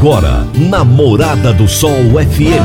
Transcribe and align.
Agora, 0.00 0.48
na 0.54 0.82
Morada 0.82 1.52
do 1.52 1.68
Sol 1.68 1.92
FM. 1.92 2.64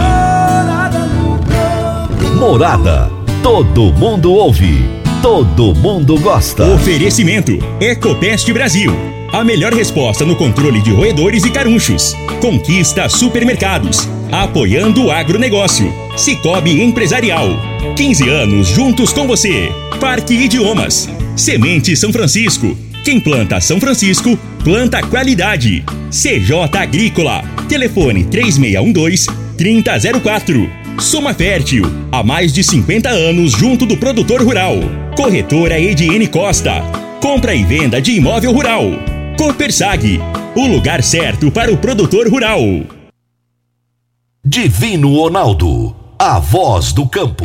Morada. 2.39 3.11
Todo 3.43 3.91
mundo 3.91 4.31
ouve. 4.31 4.85
Todo 5.21 5.75
mundo 5.75 6.17
gosta. 6.17 6.63
Oferecimento: 6.63 7.51
Ecopest 7.81 8.49
Brasil. 8.53 8.93
A 9.33 9.43
melhor 9.43 9.73
resposta 9.73 10.23
no 10.23 10.37
controle 10.37 10.81
de 10.81 10.93
roedores 10.93 11.43
e 11.43 11.51
carunchos. 11.51 12.15
Conquista 12.39 13.09
supermercados. 13.09 14.07
Apoiando 14.31 15.07
o 15.07 15.11
agronegócio. 15.11 15.93
Cicobi 16.15 16.81
Empresarial. 16.81 17.49
15 17.97 18.29
anos 18.29 18.67
juntos 18.69 19.11
com 19.11 19.27
você. 19.27 19.69
Parque 19.99 20.35
Idiomas. 20.35 21.09
Semente 21.35 21.97
São 21.97 22.13
Francisco. 22.13 22.77
Quem 23.05 23.19
planta 23.19 23.61
São 23.61 23.79
Francisco, 23.79 24.35
planta 24.63 24.99
qualidade. 24.99 25.85
CJ 26.09 26.75
Agrícola. 26.75 27.43
Telefone 27.69 28.25
3612-3004. 28.25 30.67
Soma 30.99 31.35
Fértil. 31.35 31.83
Há 32.11 32.23
mais 32.23 32.51
de 32.51 32.63
50 32.63 33.09
anos 33.09 33.51
junto 33.51 33.85
do 33.85 33.95
produtor 33.95 34.41
rural. 34.41 34.77
Corretora 35.15 35.79
Ediene 35.79 36.27
Costa. 36.27 36.81
Compra 37.21 37.53
e 37.53 37.63
venda 37.63 38.01
de 38.01 38.13
imóvel 38.13 38.51
rural. 38.51 38.85
Copersag. 39.37 40.19
O 40.55 40.65
lugar 40.65 41.03
certo 41.03 41.51
para 41.51 41.71
o 41.71 41.77
produtor 41.77 42.27
rural. 42.27 42.59
Divino 44.43 45.15
Ronaldo. 45.15 45.95
A 46.17 46.39
voz 46.39 46.91
do 46.91 47.07
campo. 47.07 47.43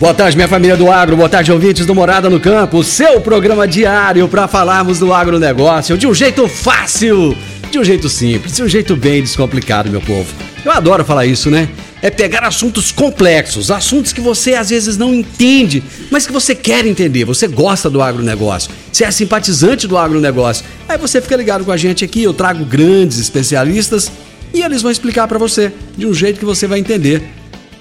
Boa 0.00 0.14
tarde, 0.14 0.34
minha 0.34 0.48
família 0.48 0.78
do 0.78 0.90
agro. 0.90 1.14
Boa 1.14 1.28
tarde, 1.28 1.52
ouvintes 1.52 1.84
do 1.84 1.94
Morada 1.94 2.30
no 2.30 2.40
Campo. 2.40 2.82
Seu 2.82 3.20
programa 3.20 3.68
diário 3.68 4.26
para 4.28 4.48
falarmos 4.48 4.98
do 4.98 5.12
agronegócio 5.12 5.98
de 5.98 6.06
um 6.06 6.14
jeito 6.14 6.48
fácil, 6.48 7.36
de 7.70 7.78
um 7.78 7.84
jeito 7.84 8.08
simples, 8.08 8.56
de 8.56 8.62
um 8.62 8.68
jeito 8.68 8.96
bem 8.96 9.20
descomplicado, 9.20 9.90
meu 9.90 10.00
povo. 10.00 10.32
Eu 10.64 10.72
adoro 10.72 11.04
falar 11.04 11.26
isso, 11.26 11.50
né? 11.50 11.68
É 12.00 12.08
pegar 12.08 12.44
assuntos 12.44 12.90
complexos, 12.90 13.70
assuntos 13.70 14.10
que 14.10 14.22
você 14.22 14.54
às 14.54 14.70
vezes 14.70 14.96
não 14.96 15.12
entende, 15.12 15.82
mas 16.10 16.26
que 16.26 16.32
você 16.32 16.54
quer 16.54 16.86
entender. 16.86 17.26
Você 17.26 17.46
gosta 17.46 17.90
do 17.90 18.00
agronegócio, 18.00 18.70
você 18.90 19.04
é 19.04 19.10
simpatizante 19.10 19.86
do 19.86 19.98
agronegócio. 19.98 20.64
Aí 20.88 20.96
você 20.96 21.20
fica 21.20 21.36
ligado 21.36 21.62
com 21.62 21.72
a 21.72 21.76
gente 21.76 22.06
aqui. 22.06 22.22
Eu 22.22 22.32
trago 22.32 22.64
grandes 22.64 23.18
especialistas 23.18 24.10
e 24.54 24.62
eles 24.62 24.80
vão 24.80 24.90
explicar 24.90 25.28
para 25.28 25.36
você 25.36 25.70
de 25.94 26.06
um 26.06 26.14
jeito 26.14 26.38
que 26.38 26.46
você 26.46 26.66
vai 26.66 26.78
entender. 26.78 27.22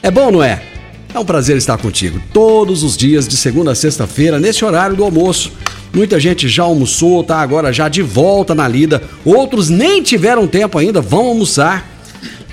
É 0.03 0.11
bom, 0.11 0.29
não 0.29 0.43
é? 0.43 0.68
É 1.13 1.17
um 1.17 1.25
prazer 1.25 1.57
estar 1.57 1.77
contigo 1.77 2.21
todos 2.31 2.83
os 2.83 2.95
dias, 2.95 3.27
de 3.27 3.35
segunda 3.35 3.71
a 3.71 3.75
sexta-feira, 3.75 4.39
nesse 4.39 4.63
horário 4.63 4.95
do 4.95 5.03
almoço. 5.03 5.51
Muita 5.91 6.19
gente 6.19 6.47
já 6.47 6.63
almoçou, 6.63 7.23
tá 7.23 7.37
agora 7.37 7.73
já 7.73 7.89
de 7.89 8.03
volta 8.03 8.53
na 8.53 8.67
lida. 8.67 9.01
Outros 9.25 9.69
nem 9.69 10.03
tiveram 10.03 10.47
tempo 10.47 10.77
ainda, 10.77 11.01
vão 11.01 11.25
almoçar. 11.25 11.83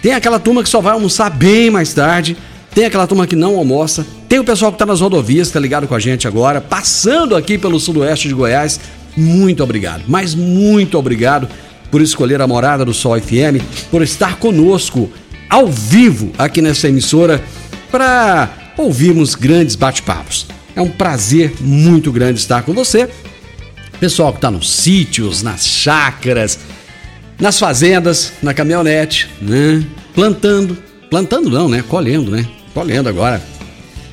Tem 0.00 0.14
aquela 0.14 0.38
turma 0.38 0.62
que 0.62 0.70
só 0.70 0.80
vai 0.80 0.94
almoçar 0.94 1.28
bem 1.28 1.68
mais 1.68 1.92
tarde. 1.92 2.34
Tem 2.74 2.86
aquela 2.86 3.06
turma 3.06 3.26
que 3.26 3.36
não 3.36 3.58
almoça. 3.58 4.06
Tem 4.26 4.38
o 4.38 4.44
pessoal 4.44 4.72
que 4.72 4.76
está 4.76 4.86
nas 4.86 5.02
rodovias, 5.02 5.48
está 5.48 5.60
ligado 5.60 5.86
com 5.86 5.94
a 5.94 6.00
gente 6.00 6.26
agora, 6.26 6.58
passando 6.58 7.36
aqui 7.36 7.58
pelo 7.58 7.78
sudoeste 7.78 8.26
de 8.26 8.34
Goiás. 8.34 8.80
Muito 9.14 9.62
obrigado, 9.62 10.04
mas 10.08 10.34
muito 10.34 10.98
obrigado 10.98 11.46
por 11.90 12.00
escolher 12.00 12.40
a 12.40 12.46
Morada 12.46 12.86
do 12.86 12.94
Sol 12.94 13.20
FM, 13.20 13.62
por 13.90 14.00
estar 14.00 14.38
conosco 14.38 15.10
ao 15.48 15.68
vivo 15.68 16.32
aqui 16.38 16.60
nessa 16.60 16.88
emissora 16.88 17.42
para 17.90 18.72
ouvirmos 18.76 19.34
grandes 19.34 19.74
bate-papos. 19.74 20.46
É 20.74 20.80
um 20.80 20.90
prazer 20.90 21.54
muito 21.60 22.12
grande 22.12 22.38
estar 22.38 22.62
com 22.62 22.72
você. 22.72 23.08
Pessoal 23.98 24.32
que 24.32 24.38
está 24.38 24.50
nos 24.50 24.70
sítios, 24.70 25.42
nas 25.42 25.66
chácaras, 25.66 26.58
nas 27.40 27.58
fazendas, 27.58 28.32
na 28.42 28.52
caminhonete, 28.52 29.30
né? 29.40 29.84
Plantando. 30.14 30.76
Plantando 31.08 31.48
não, 31.48 31.68
né? 31.68 31.82
Colhendo, 31.88 32.30
né? 32.30 32.46
Colhendo 32.74 33.08
agora. 33.08 33.42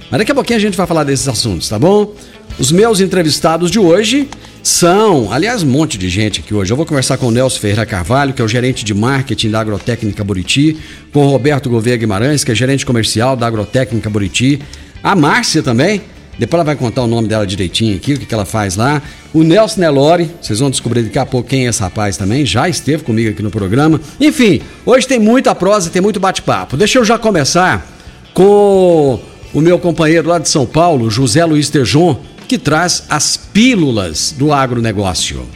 Mas 0.09 0.19
daqui 0.19 0.31
a 0.31 0.35
pouquinho 0.35 0.57
a 0.57 0.61
gente 0.61 0.77
vai 0.77 0.87
falar 0.87 1.03
desses 1.03 1.27
assuntos, 1.27 1.67
tá 1.67 1.77
bom? 1.77 2.13
Os 2.59 2.71
meus 2.71 3.01
entrevistados 3.01 3.71
de 3.71 3.79
hoje 3.79 4.29
são, 4.61 5.33
aliás, 5.33 5.63
um 5.63 5.67
monte 5.67 5.97
de 5.97 6.07
gente 6.07 6.39
aqui 6.39 6.53
hoje. 6.53 6.71
Eu 6.71 6.77
vou 6.77 6.85
conversar 6.85 7.17
com 7.17 7.27
o 7.27 7.31
Nelson 7.31 7.59
Ferreira 7.59 7.85
Carvalho, 7.85 8.33
que 8.33 8.41
é 8.41 8.45
o 8.45 8.47
gerente 8.47 8.85
de 8.85 8.93
marketing 8.93 9.49
da 9.49 9.59
Agrotécnica 9.59 10.23
Buriti, 10.23 10.77
com 11.11 11.25
o 11.25 11.29
Roberto 11.29 11.69
Gouveia 11.69 11.97
Guimarães, 11.97 12.43
que 12.43 12.51
é 12.51 12.55
gerente 12.55 12.85
comercial 12.85 13.35
da 13.35 13.47
Agrotécnica 13.47 14.09
Buriti, 14.09 14.61
a 15.01 15.15
Márcia 15.15 15.63
também, 15.63 16.01
depois 16.37 16.59
ela 16.59 16.63
vai 16.63 16.75
contar 16.75 17.03
o 17.03 17.07
nome 17.07 17.27
dela 17.27 17.45
direitinho 17.45 17.95
aqui, 17.95 18.13
o 18.13 18.19
que, 18.19 18.25
que 18.25 18.33
ela 18.33 18.45
faz 18.45 18.75
lá. 18.75 19.01
O 19.33 19.43
Nelson 19.43 19.81
Nelore, 19.81 20.29
vocês 20.41 20.59
vão 20.59 20.69
descobrir 20.69 21.03
daqui 21.03 21.19
a 21.19 21.25
pouco 21.25 21.49
quem 21.49 21.65
é 21.65 21.69
esse 21.69 21.81
rapaz 21.81 22.17
também, 22.17 22.45
já 22.45 22.69
esteve 22.69 23.03
comigo 23.03 23.29
aqui 23.29 23.43
no 23.43 23.51
programa. 23.51 23.99
Enfim, 24.19 24.61
hoje 24.85 25.07
tem 25.07 25.19
muita 25.19 25.53
prosa, 25.53 25.89
tem 25.89 26.01
muito 26.01 26.19
bate-papo. 26.19 26.77
Deixa 26.77 26.99
eu 26.99 27.05
já 27.05 27.17
começar 27.17 27.85
com 28.33 29.19
o 29.53 29.61
meu 29.61 29.77
companheiro 29.77 30.29
lá 30.29 30.39
de 30.39 30.49
São 30.49 30.65
Paulo, 30.65 31.09
José 31.11 31.45
Luiz 31.45 31.69
Tejon, 31.69 32.19
que 32.47 32.57
traz 32.57 33.07
as 33.09 33.37
pílulas 33.37 34.31
do 34.33 34.51
agronegócio. 34.51 35.47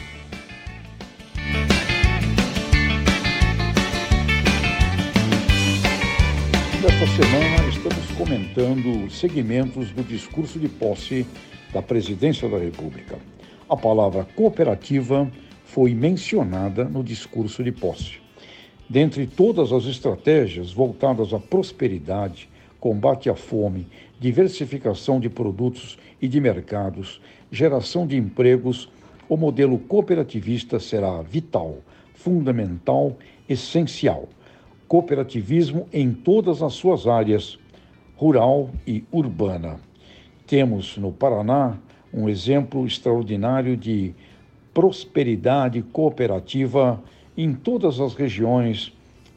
Nesta 6.82 7.06
semana 7.06 7.68
estamos 7.68 8.06
comentando 8.16 9.10
segmentos 9.10 9.90
do 9.90 10.02
discurso 10.02 10.58
de 10.58 10.68
posse 10.68 11.26
da 11.72 11.82
Presidência 11.82 12.48
da 12.48 12.58
República. 12.58 13.18
A 13.68 13.76
palavra 13.76 14.24
cooperativa 14.34 15.30
foi 15.66 15.92
mencionada 15.92 16.84
no 16.84 17.04
discurso 17.04 17.62
de 17.62 17.70
posse. 17.70 18.14
Dentre 18.88 19.26
todas 19.26 19.70
as 19.70 19.84
estratégias 19.84 20.72
voltadas 20.72 21.34
à 21.34 21.38
prosperidade, 21.38 22.48
combate 22.80 23.28
à 23.28 23.34
fome, 23.34 23.86
diversificação 24.20 25.18
de 25.20 25.28
produtos 25.28 25.98
e 26.20 26.28
de 26.28 26.40
mercados, 26.40 27.20
geração 27.50 28.06
de 28.06 28.16
empregos, 28.16 28.90
o 29.28 29.36
modelo 29.36 29.78
cooperativista 29.78 30.80
será 30.80 31.20
vital, 31.22 31.78
fundamental, 32.14 33.16
essencial. 33.48 34.28
Cooperativismo 34.86 35.86
em 35.92 36.12
todas 36.12 36.62
as 36.62 36.72
suas 36.72 37.06
áreas, 37.06 37.58
rural 38.16 38.70
e 38.86 39.04
urbana. 39.12 39.78
Temos 40.46 40.96
no 40.96 41.12
Paraná 41.12 41.78
um 42.12 42.28
exemplo 42.28 42.86
extraordinário 42.86 43.76
de 43.76 44.14
prosperidade 44.72 45.82
cooperativa 45.82 47.02
em 47.36 47.52
todas 47.52 48.00
as 48.00 48.14
regiões 48.14 48.92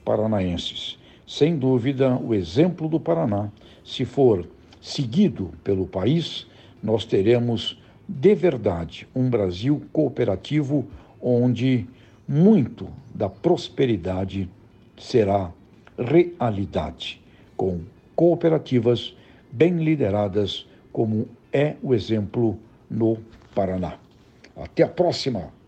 paranaenses. 0.05 0.97
Sem 1.31 1.57
dúvida, 1.57 2.17
o 2.17 2.35
exemplo 2.35 2.89
do 2.89 2.99
Paraná, 2.99 3.49
se 3.85 4.03
for 4.03 4.45
seguido 4.81 5.51
pelo 5.63 5.87
país, 5.87 6.45
nós 6.83 7.05
teremos 7.05 7.81
de 8.05 8.35
verdade 8.35 9.07
um 9.15 9.29
Brasil 9.29 9.81
cooperativo 9.93 10.85
onde 11.21 11.87
muito 12.27 12.89
da 13.15 13.29
prosperidade 13.29 14.49
será 14.97 15.53
realidade, 15.97 17.21
com 17.55 17.79
cooperativas 18.13 19.15
bem 19.49 19.77
lideradas, 19.77 20.67
como 20.91 21.29
é 21.53 21.77
o 21.81 21.93
exemplo 21.93 22.59
no 22.89 23.17
Paraná. 23.55 23.97
Até 24.53 24.83
a 24.83 24.89
próxima! 24.89 25.60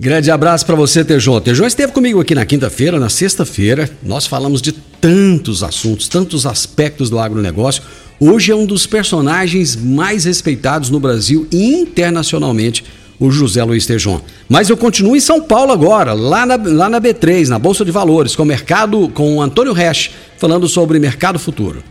Grande 0.00 0.30
abraço 0.30 0.64
para 0.64 0.76
você, 0.76 1.04
Tejão. 1.04 1.40
Tejão 1.40 1.66
esteve 1.66 1.90
comigo 1.92 2.20
aqui 2.20 2.32
na 2.32 2.46
quinta-feira, 2.46 3.00
na 3.00 3.08
sexta-feira. 3.08 3.90
Nós 4.00 4.28
falamos 4.28 4.62
de 4.62 4.70
tantos 4.70 5.64
assuntos, 5.64 6.06
tantos 6.06 6.46
aspectos 6.46 7.10
do 7.10 7.18
agronegócio. 7.18 7.82
Hoje 8.20 8.52
é 8.52 8.54
um 8.54 8.64
dos 8.64 8.86
personagens 8.86 9.74
mais 9.74 10.24
respeitados 10.24 10.88
no 10.88 11.00
Brasil 11.00 11.48
e 11.50 11.74
internacionalmente, 11.74 12.84
o 13.18 13.28
José 13.32 13.64
Luiz 13.64 13.86
Tejon. 13.86 14.20
Mas 14.48 14.70
eu 14.70 14.76
continuo 14.76 15.16
em 15.16 15.20
São 15.20 15.42
Paulo 15.42 15.72
agora, 15.72 16.12
lá 16.12 16.46
na, 16.46 16.54
lá 16.54 16.88
na 16.88 17.00
B3, 17.00 17.48
na 17.48 17.58
Bolsa 17.58 17.84
de 17.84 17.90
Valores, 17.90 18.36
com 18.36 18.44
o 18.44 18.46
mercado, 18.46 19.08
com 19.08 19.34
o 19.34 19.42
Antônio 19.42 19.72
Resch, 19.72 20.12
falando 20.36 20.68
sobre 20.68 21.00
mercado 21.00 21.40
futuro. 21.40 21.82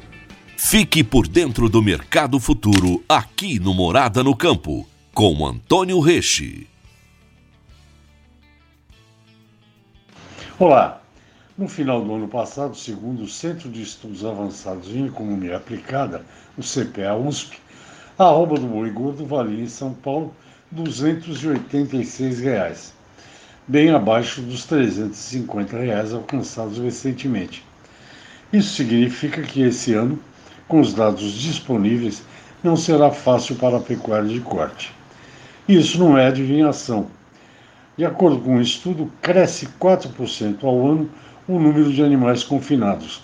Fique 0.55 1.03
por 1.03 1.27
dentro 1.27 1.67
do 1.67 1.83
mercado 1.83 2.39
futuro 2.39 3.03
aqui 3.09 3.59
no 3.59 3.73
Morada 3.73 4.23
no 4.23 4.33
Campo, 4.33 4.87
com 5.13 5.45
Antônio 5.45 5.99
Resch. 5.99 6.41
Olá. 10.59 11.03
No 11.55 11.67
final 11.67 12.03
do 12.03 12.15
ano 12.15 12.27
passado, 12.27 12.75
segundo 12.75 13.21
o 13.21 13.27
Centro 13.27 13.69
de 13.69 13.83
Estudos 13.83 14.25
Avançados 14.25 14.87
em 14.87 15.05
Economia 15.05 15.55
Aplicada, 15.55 16.25
o 16.57 16.63
CPA 16.63 17.13
USP, 17.13 17.59
a 18.17 18.23
arroba 18.23 18.55
do 18.55 18.65
boi 18.65 18.89
gordo 18.89 19.23
valia 19.23 19.61
em 19.61 19.67
São 19.67 19.93
Paulo 19.93 20.33
286 20.71 22.39
reais, 22.39 22.91
bem 23.67 23.91
abaixo 23.91 24.41
dos 24.41 24.65
350 24.65 25.77
reais 25.77 26.11
alcançados 26.11 26.79
recentemente. 26.79 27.63
Isso 28.51 28.73
significa 28.73 29.43
que 29.43 29.61
esse 29.61 29.93
ano, 29.93 30.19
com 30.67 30.79
os 30.79 30.91
dados 30.91 31.33
disponíveis, 31.33 32.23
não 32.63 32.75
será 32.75 33.11
fácil 33.11 33.57
para 33.57 33.77
a 33.77 33.81
pecuária 33.81 34.27
de 34.27 34.39
corte. 34.39 34.91
Isso 35.69 35.99
não 35.99 36.17
é 36.17 36.25
adivinhação. 36.25 37.15
De 37.97 38.05
acordo 38.05 38.39
com 38.41 38.57
um 38.57 38.61
estudo, 38.61 39.11
cresce 39.23 39.67
4% 39.81 40.63
ao 40.63 40.87
ano 40.87 41.09
o 41.47 41.57
número 41.57 41.91
de 41.91 42.03
animais 42.03 42.43
confinados. 42.43 43.23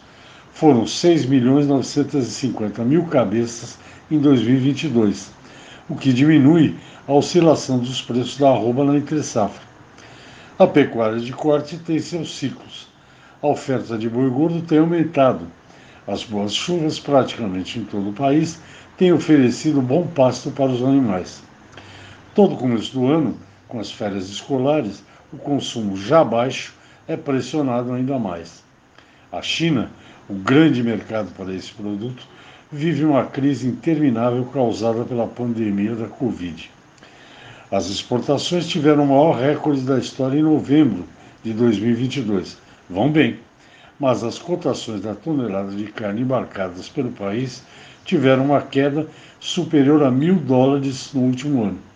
Foram 0.52 0.88
6 0.88 1.28
milhões 1.28 1.68
950 1.68 2.84
mil 2.84 3.06
cabeças 3.06 3.78
em 4.10 4.18
2022, 4.18 5.32
o 5.88 5.96
que 5.96 6.12
diminui 6.12 6.76
a 7.08 7.14
oscilação 7.14 7.78
dos 7.78 8.02
preços 8.02 8.40
da 8.40 8.50
arroba 8.50 8.84
na 8.84 8.98
entre-safra. 8.98 9.62
A 10.58 10.66
pecuária 10.66 11.20
de 11.20 11.34
corte 11.34 11.78
tem 11.78 12.00
seus 12.00 12.36
ciclos. 12.36 12.88
A 13.44 13.48
oferta 13.48 13.96
de 13.96 14.10
boi 14.10 14.30
gordo 14.32 14.64
tem 14.64 14.80
aumentado. 14.80 15.46
As 16.08 16.24
boas 16.24 16.52
chuvas, 16.52 17.00
praticamente 17.00 17.78
em 17.78 17.84
todo 17.84 18.10
o 18.10 18.14
país, 18.14 18.60
têm 18.98 19.14
oferecido 19.14 19.84
bom 19.84 20.08
pasto 20.08 20.50
para 20.50 20.72
os 20.72 20.82
animais. 20.82 21.44
Todo 22.34 22.56
começo 22.56 22.92
do 22.94 23.06
ano, 23.06 23.38
com 23.74 23.80
as 23.80 23.92
férias 23.92 24.30
escolares, 24.30 25.04
o 25.34 25.38
consumo 25.38 25.98
já 25.98 26.24
baixo 26.24 26.76
é 27.08 27.18
pressionado 27.18 27.92
ainda 27.92 28.20
mais. 28.20 28.64
A 29.32 29.42
China, 29.42 29.90
o 30.30 30.36
grande 30.36 30.84
mercado 30.84 31.34
para 31.36 31.52
esse 31.52 31.72
produto, 31.72 32.28
vive 32.72 33.04
uma 33.04 33.26
crise 33.26 33.68
interminável 33.68 34.46
causada 34.54 35.04
pela 35.04 35.26
pandemia 35.26 35.96
da 35.96 36.06
Covid. 36.06 36.70
As 37.72 37.88
exportações 37.88 38.68
tiveram 38.68 39.06
o 39.06 39.08
maior 39.08 39.40
recorde 39.40 39.82
da 39.82 39.98
história 39.98 40.38
em 40.38 40.44
novembro 40.44 41.08
de 41.44 41.52
2022. 41.52 42.60
Vão 42.88 43.12
bem, 43.12 43.40
mas 44.00 44.24
as 44.24 44.38
cotações 44.38 45.02
da 45.02 45.16
tonelada 45.16 45.72
de 45.72 45.86
carne 45.86 46.22
embarcadas 46.22 46.90
pelo 46.90 47.12
país 47.12 47.64
tiveram 48.06 48.46
uma 48.46 48.62
queda 48.62 49.08
superior 49.40 50.04
a 50.04 50.12
mil 50.12 50.36
dólares 50.36 51.12
no 51.12 51.22
último 51.22 51.64
ano. 51.64 51.93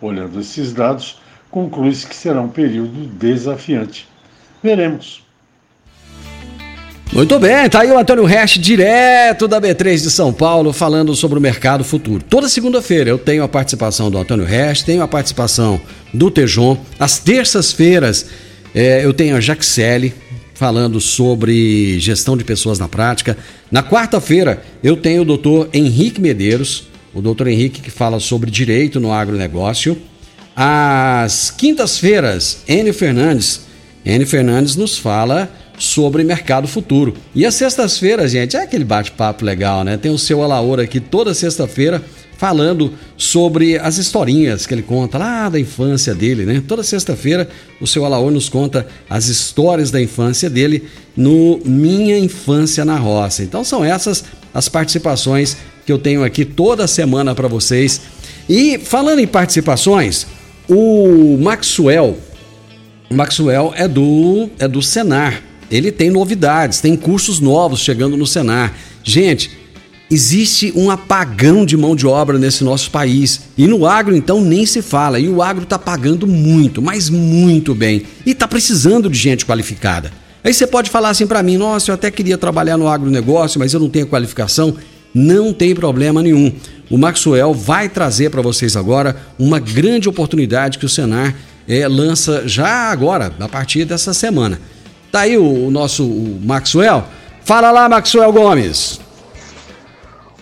Olhando 0.00 0.40
esses 0.40 0.72
dados, 0.72 1.18
conclui-se 1.50 2.06
que 2.06 2.14
será 2.14 2.40
um 2.40 2.48
período 2.48 3.06
desafiante. 3.06 4.08
Veremos. 4.62 5.22
Muito 7.12 7.40
bem, 7.40 7.68
tá 7.68 7.80
aí 7.80 7.90
o 7.90 7.98
Antônio 7.98 8.24
Resch, 8.24 8.56
direto 8.56 9.48
da 9.48 9.60
B3 9.60 10.00
de 10.00 10.10
São 10.12 10.32
Paulo, 10.32 10.72
falando 10.72 11.14
sobre 11.16 11.38
o 11.38 11.42
mercado 11.42 11.82
futuro. 11.82 12.22
Toda 12.22 12.48
segunda-feira 12.48 13.10
eu 13.10 13.18
tenho 13.18 13.42
a 13.42 13.48
participação 13.48 14.08
do 14.08 14.16
Antônio 14.16 14.44
Resch, 14.44 14.82
tenho 14.82 15.02
a 15.02 15.08
participação 15.08 15.80
do 16.14 16.30
Tejon. 16.30 16.78
Às 17.00 17.18
terças-feiras 17.18 18.26
é, 18.72 19.04
eu 19.04 19.12
tenho 19.12 19.34
a 19.34 19.40
Jaxele 19.40 20.14
falando 20.54 21.00
sobre 21.00 21.98
gestão 21.98 22.36
de 22.36 22.44
pessoas 22.44 22.78
na 22.78 22.86
prática. 22.86 23.36
Na 23.72 23.82
quarta-feira 23.82 24.62
eu 24.80 24.96
tenho 24.96 25.22
o 25.22 25.24
doutor 25.24 25.68
Henrique 25.72 26.20
Medeiros, 26.20 26.89
o 27.14 27.20
doutor 27.20 27.48
Henrique 27.48 27.80
que 27.80 27.90
fala 27.90 28.20
sobre 28.20 28.50
direito 28.50 29.00
no 29.00 29.12
agronegócio. 29.12 29.96
Às 30.54 31.50
quintas-feiras, 31.50 32.62
Enio 32.68 32.94
Fernandes. 32.94 33.62
Enio 34.04 34.26
Fernandes 34.26 34.76
nos 34.76 34.98
fala 34.98 35.50
sobre 35.78 36.22
mercado 36.22 36.68
futuro. 36.68 37.14
E 37.34 37.46
às 37.46 37.54
sextas-feiras, 37.54 38.32
gente, 38.32 38.56
é 38.56 38.62
aquele 38.62 38.84
bate-papo 38.84 39.44
legal, 39.44 39.82
né? 39.82 39.96
Tem 39.96 40.10
o 40.10 40.18
seu 40.18 40.42
Alaor 40.42 40.78
aqui 40.78 41.00
toda 41.00 41.32
sexta-feira 41.32 42.02
falando 42.36 42.94
sobre 43.18 43.78
as 43.78 43.98
historinhas 43.98 44.66
que 44.66 44.72
ele 44.72 44.82
conta 44.82 45.18
lá 45.18 45.48
da 45.48 45.60
infância 45.60 46.14
dele, 46.14 46.44
né? 46.44 46.62
Toda 46.66 46.82
sexta-feira 46.82 47.48
o 47.80 47.86
seu 47.86 48.04
Alaor 48.04 48.30
nos 48.30 48.48
conta 48.48 48.86
as 49.08 49.26
histórias 49.26 49.90
da 49.90 50.00
infância 50.00 50.48
dele 50.48 50.84
no 51.16 51.60
Minha 51.64 52.18
Infância 52.18 52.84
na 52.84 52.96
Roça. 52.96 53.42
Então 53.42 53.64
são 53.64 53.84
essas 53.84 54.24
as 54.52 54.68
participações 54.68 55.56
que 55.84 55.92
eu 55.92 55.98
tenho 55.98 56.24
aqui 56.24 56.44
toda 56.44 56.86
semana 56.86 57.34
para 57.34 57.48
vocês. 57.48 58.00
E 58.48 58.78
falando 58.78 59.20
em 59.20 59.26
participações, 59.26 60.26
o 60.68 61.38
Maxwell, 61.40 62.18
o 63.10 63.14
Maxwell 63.14 63.72
é 63.76 63.86
do 63.86 64.48
é 64.58 64.66
do 64.66 64.82
Senar 64.82 65.50
ele 65.70 65.92
tem 65.92 66.10
novidades, 66.10 66.80
tem 66.80 66.96
cursos 66.96 67.38
novos 67.38 67.80
chegando 67.80 68.16
no 68.16 68.26
Senar. 68.26 68.74
Gente, 69.04 69.50
existe 70.10 70.72
um 70.74 70.90
apagão 70.90 71.64
de 71.64 71.76
mão 71.76 71.94
de 71.94 72.06
obra 72.06 72.38
nesse 72.38 72.64
nosso 72.64 72.90
país. 72.90 73.42
E 73.56 73.68
no 73.68 73.86
agro, 73.86 74.16
então, 74.16 74.40
nem 74.40 74.66
se 74.66 74.82
fala. 74.82 75.20
E 75.20 75.28
o 75.28 75.40
agro 75.40 75.62
está 75.62 75.78
pagando 75.78 76.26
muito, 76.26 76.82
mas 76.82 77.08
muito 77.08 77.72
bem. 77.72 78.02
E 78.26 78.32
está 78.32 78.48
precisando 78.48 79.08
de 79.08 79.16
gente 79.16 79.46
qualificada. 79.46 80.12
Aí 80.42 80.52
você 80.52 80.66
pode 80.66 80.90
falar 80.90 81.10
assim 81.10 81.26
para 81.26 81.42
mim: 81.42 81.56
nossa, 81.56 81.92
eu 81.92 81.94
até 81.94 82.10
queria 82.10 82.36
trabalhar 82.36 82.76
no 82.76 82.88
agronegócio, 82.88 83.60
mas 83.60 83.72
eu 83.72 83.78
não 83.78 83.88
tenho 83.88 84.08
qualificação. 84.08 84.76
Não 85.14 85.52
tem 85.52 85.74
problema 85.74 86.22
nenhum. 86.22 86.52
O 86.90 86.96
Maxwell 86.96 87.52
vai 87.52 87.88
trazer 87.88 88.30
para 88.30 88.42
vocês 88.42 88.76
agora 88.76 89.16
uma 89.38 89.58
grande 89.58 90.08
oportunidade 90.08 90.78
que 90.78 90.86
o 90.86 90.88
Senar 90.88 91.34
é, 91.68 91.86
lança 91.86 92.46
já 92.48 92.90
agora, 92.90 93.32
a 93.38 93.48
partir 93.48 93.84
dessa 93.84 94.12
semana. 94.12 94.60
Tá 95.10 95.20
aí 95.20 95.36
o, 95.36 95.66
o 95.66 95.70
nosso 95.70 96.04
o 96.04 96.40
Maxwell. 96.42 97.04
Fala 97.44 97.70
lá, 97.70 97.88
Maxwell 97.88 98.32
Gomes. 98.32 99.00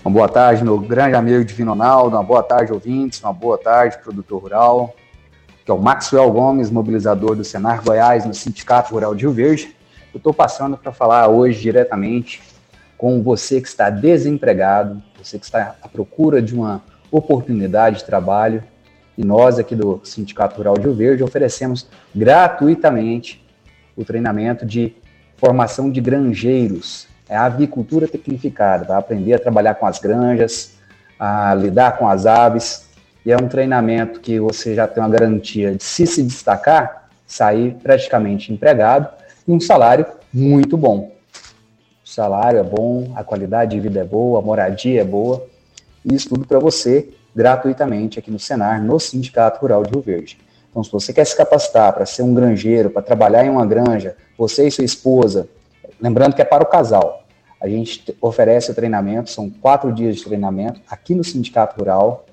Uma 0.04 0.12
boa 0.12 0.28
tarde, 0.28 0.64
meu 0.64 0.78
grande 0.78 1.16
amigo 1.16 1.44
Divino 1.44 1.72
Ronaldo. 1.72 2.16
Uma 2.16 2.22
boa 2.22 2.42
tarde, 2.42 2.72
ouvintes. 2.72 3.20
Uma 3.22 3.32
boa 3.32 3.58
tarde, 3.58 3.98
produtor 4.02 4.42
rural. 4.42 4.94
Que 5.64 5.70
é 5.70 5.74
o 5.74 5.78
Maxwell 5.78 6.30
Gomes, 6.30 6.70
mobilizador 6.70 7.36
do 7.36 7.44
Senar 7.44 7.82
Goiás 7.82 8.24
no 8.24 8.32
Sindicato 8.32 8.94
Rural 8.94 9.14
de 9.14 9.22
Rio 9.24 9.32
Verde. 9.32 9.74
Eu 10.14 10.18
estou 10.18 10.32
passando 10.32 10.76
para 10.76 10.92
falar 10.92 11.28
hoje 11.28 11.60
diretamente 11.60 12.40
com 12.98 13.22
você 13.22 13.60
que 13.60 13.68
está 13.68 13.88
desempregado, 13.88 15.00
você 15.16 15.38
que 15.38 15.44
está 15.44 15.76
à 15.80 15.88
procura 15.88 16.42
de 16.42 16.54
uma 16.54 16.82
oportunidade 17.10 17.98
de 17.98 18.04
trabalho. 18.04 18.62
E 19.16 19.24
nós 19.24 19.58
aqui 19.58 19.74
do 19.74 20.00
Sindicato 20.04 20.56
Rural 20.56 20.74
de 20.74 20.82
Rio 20.82 20.94
Verde 20.94 21.24
oferecemos 21.24 21.88
gratuitamente 22.14 23.44
o 23.96 24.04
treinamento 24.04 24.66
de 24.66 24.94
formação 25.36 25.90
de 25.90 26.00
granjeiros, 26.00 27.06
é 27.28 27.36
a 27.36 27.44
avicultura 27.44 28.08
tecnificada, 28.08 28.84
vai 28.84 28.96
aprender 28.96 29.34
a 29.34 29.38
trabalhar 29.38 29.74
com 29.74 29.86
as 29.86 29.98
granjas, 29.98 30.78
a 31.18 31.54
lidar 31.54 31.98
com 31.98 32.08
as 32.08 32.26
aves, 32.26 32.88
e 33.24 33.30
é 33.30 33.36
um 33.36 33.48
treinamento 33.48 34.20
que 34.20 34.40
você 34.40 34.74
já 34.74 34.86
tem 34.86 35.02
uma 35.02 35.08
garantia 35.08 35.74
de 35.74 35.84
se 35.84 36.06
se 36.06 36.22
destacar, 36.22 37.08
sair 37.26 37.76
praticamente 37.82 38.52
empregado 38.52 39.08
e 39.46 39.52
um 39.52 39.60
salário 39.60 40.06
muito 40.32 40.76
bom. 40.76 41.17
O 42.08 42.10
salário 42.10 42.58
é 42.58 42.62
bom, 42.62 43.12
a 43.14 43.22
qualidade 43.22 43.72
de 43.72 43.80
vida 43.80 44.00
é 44.00 44.04
boa, 44.04 44.38
a 44.38 44.42
moradia 44.42 45.02
é 45.02 45.04
boa, 45.04 45.44
e 46.02 46.14
isso 46.14 46.30
tudo 46.30 46.46
para 46.46 46.58
você 46.58 47.10
gratuitamente 47.36 48.18
aqui 48.18 48.30
no 48.30 48.38
Senar, 48.38 48.82
no 48.82 48.98
Sindicato 48.98 49.60
Rural 49.60 49.82
de 49.82 49.90
Rio 49.90 50.00
Verde. 50.00 50.38
Então, 50.70 50.82
se 50.82 50.90
você 50.90 51.12
quer 51.12 51.26
se 51.26 51.36
capacitar 51.36 51.92
para 51.92 52.06
ser 52.06 52.22
um 52.22 52.32
granjeiro, 52.32 52.88
para 52.88 53.02
trabalhar 53.02 53.44
em 53.44 53.50
uma 53.50 53.66
granja, 53.66 54.16
você 54.38 54.66
e 54.66 54.70
sua 54.70 54.86
esposa, 54.86 55.50
lembrando 56.00 56.34
que 56.34 56.40
é 56.40 56.46
para 56.46 56.62
o 56.62 56.66
casal, 56.66 57.24
a 57.60 57.68
gente 57.68 58.16
oferece 58.22 58.70
o 58.70 58.74
treinamento, 58.74 59.28
são 59.28 59.50
quatro 59.50 59.92
dias 59.92 60.16
de 60.16 60.24
treinamento 60.24 60.80
aqui 60.88 61.14
no 61.14 61.22
Sindicato 61.22 61.78
Rural 61.78 62.24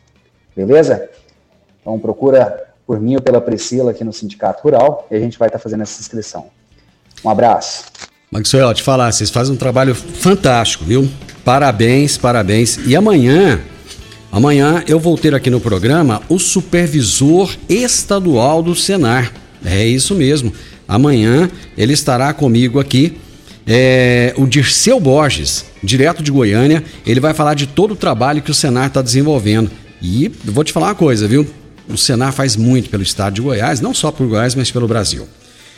beleza? 0.54 1.10
Então 1.80 1.98
procura 1.98 2.66
por 2.86 3.00
mim 3.00 3.16
ou 3.16 3.22
pela 3.22 3.40
Priscila 3.40 3.90
aqui 3.90 4.04
no 4.04 4.12
Sindicato 4.12 4.62
Rural 4.62 5.06
e 5.10 5.16
a 5.16 5.20
gente 5.20 5.38
vai 5.38 5.48
estar 5.48 5.58
tá 5.58 5.62
fazendo 5.62 5.82
essa 5.82 6.00
inscrição. 6.00 6.46
Um 7.24 7.30
abraço. 7.30 7.86
Maxwell, 8.30 8.74
te 8.74 8.82
falar, 8.82 9.12
vocês 9.12 9.30
fazem 9.30 9.54
um 9.54 9.56
trabalho 9.56 9.94
fantástico, 9.94 10.84
viu? 10.84 11.08
Parabéns, 11.44 12.18
parabéns. 12.18 12.78
E 12.86 12.96
amanhã 12.96 13.60
Amanhã 14.36 14.84
eu 14.86 15.00
vou 15.00 15.16
ter 15.16 15.34
aqui 15.34 15.48
no 15.48 15.60
programa 15.60 16.20
o 16.28 16.38
supervisor 16.38 17.56
estadual 17.70 18.62
do 18.62 18.74
Senar. 18.74 19.32
É 19.64 19.86
isso 19.86 20.14
mesmo. 20.14 20.52
Amanhã 20.86 21.50
ele 21.74 21.94
estará 21.94 22.34
comigo 22.34 22.78
aqui. 22.78 23.16
É, 23.66 24.34
o 24.36 24.46
Dirceu 24.46 25.00
Borges, 25.00 25.64
direto 25.82 26.22
de 26.22 26.30
Goiânia, 26.30 26.84
ele 27.06 27.18
vai 27.18 27.32
falar 27.32 27.54
de 27.54 27.66
todo 27.66 27.92
o 27.92 27.96
trabalho 27.96 28.42
que 28.42 28.50
o 28.50 28.54
Senar 28.54 28.88
está 28.88 29.00
desenvolvendo. 29.00 29.70
E 30.02 30.30
vou 30.44 30.62
te 30.62 30.72
falar 30.72 30.88
uma 30.88 30.94
coisa, 30.94 31.26
viu? 31.26 31.46
O 31.88 31.96
Senar 31.96 32.32
faz 32.32 32.56
muito 32.56 32.90
pelo 32.90 33.02
estado 33.02 33.34
de 33.34 33.40
Goiás, 33.40 33.80
não 33.80 33.94
só 33.94 34.12
por 34.12 34.26
Goiás, 34.26 34.54
mas 34.54 34.70
pelo 34.70 34.86
Brasil. 34.86 35.26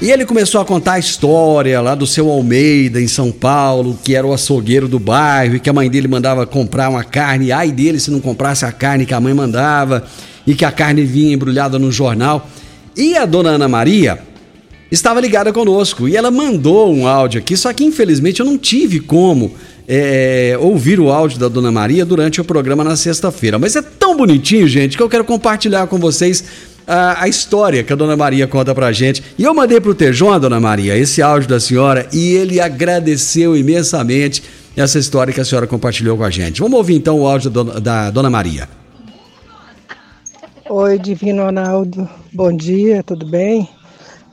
e 0.00 0.10
ele 0.10 0.26
começou 0.26 0.60
a 0.60 0.64
contar 0.64 0.94
a 0.94 0.98
história 0.98 1.80
lá 1.80 1.94
do 1.94 2.06
seu 2.06 2.30
Almeida, 2.30 3.00
em 3.00 3.08
São 3.08 3.32
Paulo, 3.32 3.98
que 4.04 4.14
era 4.14 4.26
o 4.26 4.32
açougueiro 4.32 4.86
do 4.86 4.98
bairro 4.98 5.56
e 5.56 5.60
que 5.60 5.70
a 5.70 5.72
mãe 5.72 5.88
dele 5.88 6.06
mandava 6.06 6.46
comprar 6.46 6.90
uma 6.90 7.02
carne, 7.02 7.50
ai 7.50 7.72
dele 7.72 7.98
se 7.98 8.10
não 8.10 8.20
comprasse 8.20 8.64
a 8.64 8.72
carne 8.72 9.06
que 9.06 9.14
a 9.14 9.20
mãe 9.20 9.32
mandava 9.32 10.06
e 10.46 10.54
que 10.54 10.66
a 10.66 10.70
carne 10.70 11.02
vinha 11.02 11.32
embrulhada 11.32 11.78
no 11.78 11.90
jornal. 11.90 12.48
E 12.94 13.16
a 13.16 13.24
dona 13.24 13.50
Ana 13.50 13.68
Maria 13.68 14.18
estava 14.90 15.18
ligada 15.18 15.52
conosco 15.52 16.06
e 16.06 16.14
ela 16.14 16.30
mandou 16.30 16.94
um 16.94 17.06
áudio 17.06 17.40
aqui, 17.40 17.56
só 17.56 17.72
que 17.72 17.84
infelizmente 17.84 18.40
eu 18.40 18.46
não 18.46 18.58
tive 18.58 19.00
como 19.00 19.54
é, 19.88 20.56
ouvir 20.60 21.00
o 21.00 21.10
áudio 21.10 21.38
da 21.38 21.48
Dona 21.48 21.72
Maria 21.72 22.04
durante 22.04 22.40
o 22.40 22.44
programa 22.44 22.84
na 22.84 22.96
sexta-feira. 22.96 23.58
Mas 23.58 23.76
é 23.76 23.82
tão 23.82 24.16
bonitinho, 24.16 24.68
gente, 24.68 24.96
que 24.96 25.02
eu 25.02 25.08
quero 25.08 25.24
compartilhar 25.24 25.86
com 25.86 25.98
vocês 25.98 26.44
a, 26.86 27.24
a, 27.24 27.28
história 27.28 27.82
que 27.82 27.92
a 27.92 27.96
Dona 27.96 28.16
Maria 28.16 28.46
conta 28.46 28.74
pra 28.74 28.92
gente. 28.92 29.22
E 29.36 29.44
eu 29.44 29.54
mandei 29.54 29.80
pro 29.80 29.94
Tejon, 29.94 30.38
Dona 30.38 30.60
Maria, 30.60 30.96
esse 30.96 31.20
áudio 31.20 31.48
da 31.48 31.58
senhora 31.58 32.08
e 32.12 32.34
ele 32.34 32.60
agradeceu 32.60 33.56
imensamente 33.56 34.42
essa 34.76 34.98
história 34.98 35.32
que 35.32 35.40
a 35.40 35.44
senhora 35.44 35.66
compartilhou 35.66 36.16
com 36.16 36.24
a 36.24 36.30
gente. 36.30 36.60
Vamos 36.60 36.76
ouvir 36.78 36.94
então 36.94 37.20
o 37.20 37.26
áudio 37.26 37.50
da 37.50 37.62
Dona, 37.62 37.80
da 37.80 38.10
Dona 38.10 38.30
Maria. 38.30 38.68
Oi, 40.68 40.98
Divino 40.98 41.44
Ronaldo. 41.44 42.08
Bom 42.32 42.54
dia, 42.54 43.02
tudo 43.02 43.24
bem? 43.24 43.68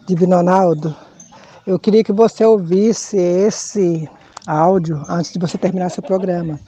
Divino 0.05 0.35
Ronaldo, 0.35 0.93
eu 1.65 1.79
queria 1.79 2.03
que 2.03 2.11
você 2.11 2.43
ouvisse 2.43 3.15
esse 3.15 4.09
áudio 4.45 5.01
antes 5.07 5.31
de 5.31 5.39
você 5.39 5.57
terminar 5.57 5.89
seu 5.89 6.03
programa. 6.03 6.59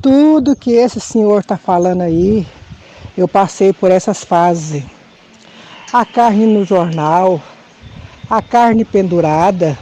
Tudo 0.00 0.56
que 0.56 0.70
esse 0.70 0.98
senhor 0.98 1.40
está 1.40 1.58
falando 1.58 2.00
aí, 2.00 2.46
eu 3.16 3.26
passei 3.26 3.72
por 3.72 3.90
essas 3.90 4.22
fases. 4.22 4.84
A 5.92 6.04
carne 6.04 6.46
no 6.46 6.64
jornal, 6.64 7.40
a 8.28 8.42
carne 8.42 8.84
pendurada 8.84 9.78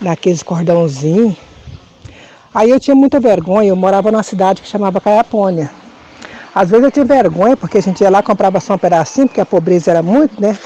naqueles 0.00 0.42
cordãozinhos. 0.42 1.36
Aí 2.54 2.70
eu 2.70 2.80
tinha 2.80 2.94
muita 2.94 3.20
vergonha, 3.20 3.68
eu 3.68 3.76
morava 3.76 4.10
numa 4.10 4.22
cidade 4.22 4.62
que 4.62 4.68
chamava 4.68 5.00
Caiapônia. 5.00 5.70
Às 6.54 6.70
vezes 6.70 6.84
eu 6.84 6.90
tinha 6.90 7.04
vergonha, 7.04 7.56
porque 7.56 7.78
a 7.78 7.82
gente 7.82 8.00
ia 8.00 8.10
lá 8.10 8.22
comprava 8.22 8.58
só 8.58 8.74
um 8.74 8.78
pedacinho, 8.78 9.28
porque 9.28 9.40
a 9.40 9.46
pobreza 9.46 9.90
era 9.90 10.02
muito, 10.02 10.40
né? 10.40 10.58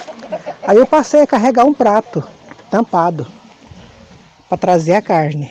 Aí 0.67 0.79
eu 0.79 0.87
passei 0.87 1.23
a 1.23 1.27
carregar 1.27 1.65
um 1.65 1.75
prato 1.75 2.23
tampado 2.71 3.27
para 4.49 4.57
trazer 4.57 4.95
a 4.95 5.03
carne. 5.03 5.51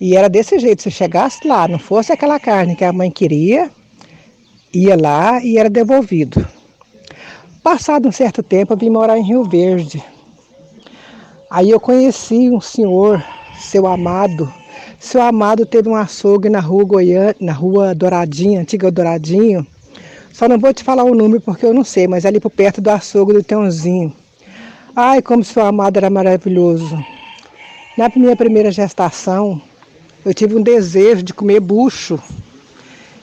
E 0.00 0.16
era 0.16 0.28
desse 0.28 0.58
jeito, 0.58 0.82
se 0.82 0.90
chegasse 0.90 1.46
lá, 1.46 1.68
não 1.68 1.78
fosse 1.78 2.12
aquela 2.12 2.40
carne 2.40 2.74
que 2.74 2.84
a 2.84 2.92
mãe 2.92 3.10
queria, 3.10 3.70
ia 4.76 4.96
lá 4.96 5.42
e 5.42 5.58
era 5.58 5.70
devolvido. 5.70 6.46
Passado 7.62 8.08
um 8.08 8.12
certo 8.12 8.42
tempo, 8.42 8.72
eu 8.72 8.76
vim 8.76 8.90
morar 8.90 9.18
em 9.18 9.22
Rio 9.22 9.44
Verde. 9.44 10.02
Aí 11.50 11.70
eu 11.70 11.80
conheci 11.80 12.50
um 12.50 12.60
senhor, 12.60 13.24
seu 13.58 13.86
amado. 13.86 14.52
Seu 14.98 15.22
amado 15.22 15.64
teve 15.64 15.88
um 15.88 15.96
açougue 15.96 16.48
na 16.48 16.60
rua 16.60 16.84
Goiânia, 16.84 17.36
na 17.40 17.52
rua 17.52 17.94
Douradinha, 17.94 18.60
antiga 18.60 18.90
Douradinho. 18.90 19.66
Só 20.32 20.48
não 20.48 20.58
vou 20.58 20.72
te 20.74 20.84
falar 20.84 21.04
o 21.04 21.14
número 21.14 21.40
porque 21.40 21.64
eu 21.64 21.72
não 21.72 21.84
sei, 21.84 22.06
mas 22.06 22.26
ali 22.26 22.38
por 22.38 22.50
perto 22.50 22.80
do 22.80 22.90
açougue 22.90 23.32
do 23.32 23.42
Teãozinho. 23.42 24.12
Ai, 24.94 25.22
como 25.22 25.42
seu 25.42 25.64
amado 25.64 25.96
era 25.96 26.10
maravilhoso. 26.10 27.02
Na 27.96 28.10
minha 28.14 28.36
primeira 28.36 28.70
gestação, 28.70 29.60
eu 30.24 30.34
tive 30.34 30.54
um 30.54 30.62
desejo 30.62 31.22
de 31.22 31.32
comer 31.32 31.60
bucho. 31.60 32.20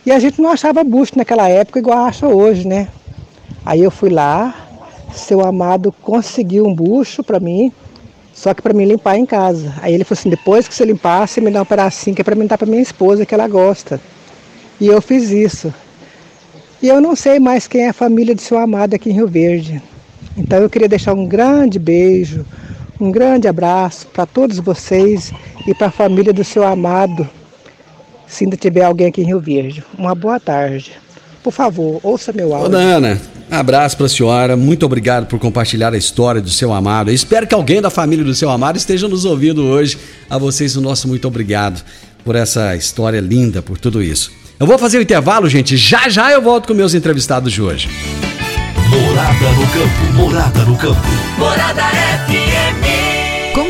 E 0.06 0.12
a 0.12 0.20
gente 0.20 0.42
não 0.42 0.52
achava 0.52 0.84
bucho 0.84 1.14
naquela 1.16 1.48
época 1.48 1.80
igual 1.80 2.06
acha 2.06 2.28
hoje, 2.28 2.68
né? 2.68 2.90
Aí 3.66 3.82
eu 3.82 3.90
fui 3.90 4.10
lá, 4.10 4.54
seu 5.14 5.40
amado 5.40 5.94
conseguiu 6.02 6.66
um 6.66 6.76
bucho 6.76 7.24
para 7.24 7.40
mim, 7.40 7.72
só 8.34 8.54
que 8.54 8.62
para 8.62 8.74
mim 8.74 8.84
limpar 8.84 9.18
em 9.18 9.26
casa. 9.26 9.74
Aí 9.82 9.94
ele 9.94 10.04
falou 10.04 10.20
assim: 10.20 10.30
depois 10.30 10.68
que 10.68 10.76
você 10.76 10.84
limpar, 10.84 11.28
você 11.28 11.40
me 11.40 11.50
dá 11.50 11.62
um 11.62 11.66
pedacinho 11.66 12.16
que 12.16 12.22
é 12.22 12.26
para 12.26 12.36
mim 12.36 12.46
dar 12.46 12.58
para 12.58 12.68
minha 12.68 12.82
esposa, 12.82 13.26
que 13.26 13.34
ela 13.34 13.48
gosta. 13.48 14.02
E 14.80 14.88
eu 14.88 15.02
fiz 15.02 15.30
isso. 15.30 15.74
E 16.82 16.90
eu 16.90 17.00
não 17.00 17.16
sei 17.16 17.40
mais 17.40 17.66
quem 17.66 17.84
é 17.84 17.90
a 17.90 17.94
família 17.94 18.36
de 18.36 18.42
seu 18.42 18.58
amado 18.58 18.94
aqui 18.94 19.10
em 19.10 19.14
Rio 19.14 19.28
Verde. 19.28 19.82
Então 20.36 20.60
eu 20.60 20.70
queria 20.70 20.90
deixar 20.90 21.14
um 21.14 21.26
grande 21.26 21.80
beijo, 21.80 22.46
um 23.00 23.10
grande 23.10 23.48
abraço 23.48 24.08
para 24.08 24.26
todos 24.26 24.58
vocês 24.58 25.32
e 25.66 25.74
para 25.74 25.88
a 25.88 25.92
família 25.92 26.34
do 26.34 26.44
seu 26.44 26.64
amado, 26.64 27.30
se 28.34 28.44
ainda 28.44 28.58
tiver 28.58 28.84
alguém 28.84 29.08
aqui 29.08 29.22
em 29.22 29.26
Rio 29.26 29.40
Verde. 29.40 29.84
Uma 29.98 30.16
boa 30.16 30.40
tarde. 30.40 30.92
Por 31.44 31.52
favor, 31.52 32.00
ouça 32.02 32.32
meu 32.32 32.56
áudio. 32.56 32.78
Ô, 32.78 32.80
Ana, 32.80 33.22
abraço 33.52 33.98
para 33.98 34.06
a 34.06 34.10
senhora. 34.10 34.58
Muito 34.58 34.86
obrigado 34.86 35.28
por 35.28 35.38
compartilhar 35.40 35.94
a 35.94 35.98
história 35.98 36.42
do 36.42 36.50
seu 36.50 36.74
amado. 36.74 37.12
Eu 37.12 37.14
espero 37.14 37.46
que 37.46 37.54
alguém 37.54 37.82
da 37.82 37.90
família 37.90 38.24
do 38.24 38.34
seu 38.34 38.50
amado 38.50 38.78
esteja 38.78 39.08
nos 39.08 39.26
ouvindo 39.26 39.64
hoje. 39.64 39.98
A 40.30 40.38
vocês, 40.38 40.76
o 40.76 40.82
nosso 40.82 41.08
muito 41.08 41.28
obrigado 41.28 41.84
por 42.24 42.36
essa 42.36 42.76
história 42.76 43.20
linda, 43.20 43.62
por 43.62 43.78
tudo 43.78 44.02
isso. 44.02 44.32
Eu 44.60 44.66
vou 44.66 44.78
fazer 44.78 44.98
o 44.98 45.02
intervalo, 45.02 45.50
gente. 45.50 45.76
Já 45.76 46.08
já 46.08 46.32
eu 46.32 46.42
volto 46.42 46.68
com 46.68 46.74
meus 46.74 46.94
entrevistados 46.94 47.52
de 47.52 47.62
hoje. 47.62 47.90
Morada 48.90 49.52
no 49.52 49.68
campo, 49.68 50.14
morada 50.14 50.66
no 50.66 50.78
campo. 50.78 51.02
Morada 51.38 51.84
FM. 52.28 52.93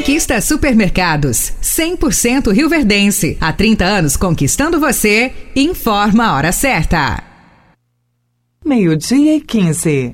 Conquista 0.04 0.42
Supermercados, 0.42 1.54
100% 1.62 2.52
Rio 2.52 2.68
Verdense. 2.68 3.38
Há 3.40 3.54
30 3.54 3.86
anos 3.86 4.18
conquistando 4.18 4.78
você. 4.78 5.32
Informa 5.56 6.26
a 6.26 6.36
hora 6.36 6.52
certa. 6.52 7.24
Meio-dia 8.66 9.38
e 9.38 9.40
15. 9.40 10.14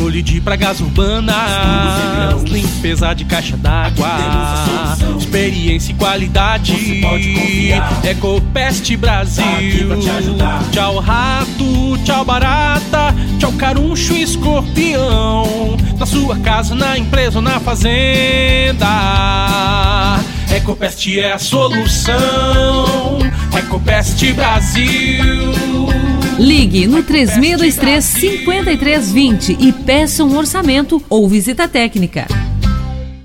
Controle 0.00 0.22
de 0.22 0.40
pragas 0.40 0.80
urbanas, 0.80 1.36
limpeza 2.44 3.12
de 3.12 3.26
caixa 3.26 3.54
d'água, 3.54 4.96
experiência 5.18 5.92
e 5.92 5.94
qualidade. 5.94 7.02
Ecopest 8.02 8.96
Brasil. 8.96 9.90
Tchau 10.72 11.00
rato, 11.00 11.98
tchau 12.02 12.24
barata, 12.24 13.14
tchau 13.38 13.52
caruncho 13.52 14.14
e 14.14 14.22
escorpião. 14.22 15.76
Na 15.98 16.06
sua 16.06 16.38
casa, 16.38 16.74
na 16.74 16.96
empresa 16.96 17.36
ou 17.36 17.42
na 17.42 17.60
fazenda. 17.60 18.86
Ecopest 20.50 21.08
é 21.18 21.32
a 21.32 21.38
solução. 21.38 23.18
Ecopest 23.54 24.32
Brasil. 24.32 25.52
Ligue 26.40 26.86
no 26.86 27.02
3623 27.02 28.02
5320 28.02 29.58
e 29.60 29.72
peça 29.74 30.24
um 30.24 30.38
orçamento 30.38 31.02
ou 31.10 31.28
visita 31.28 31.68
técnica. 31.68 32.26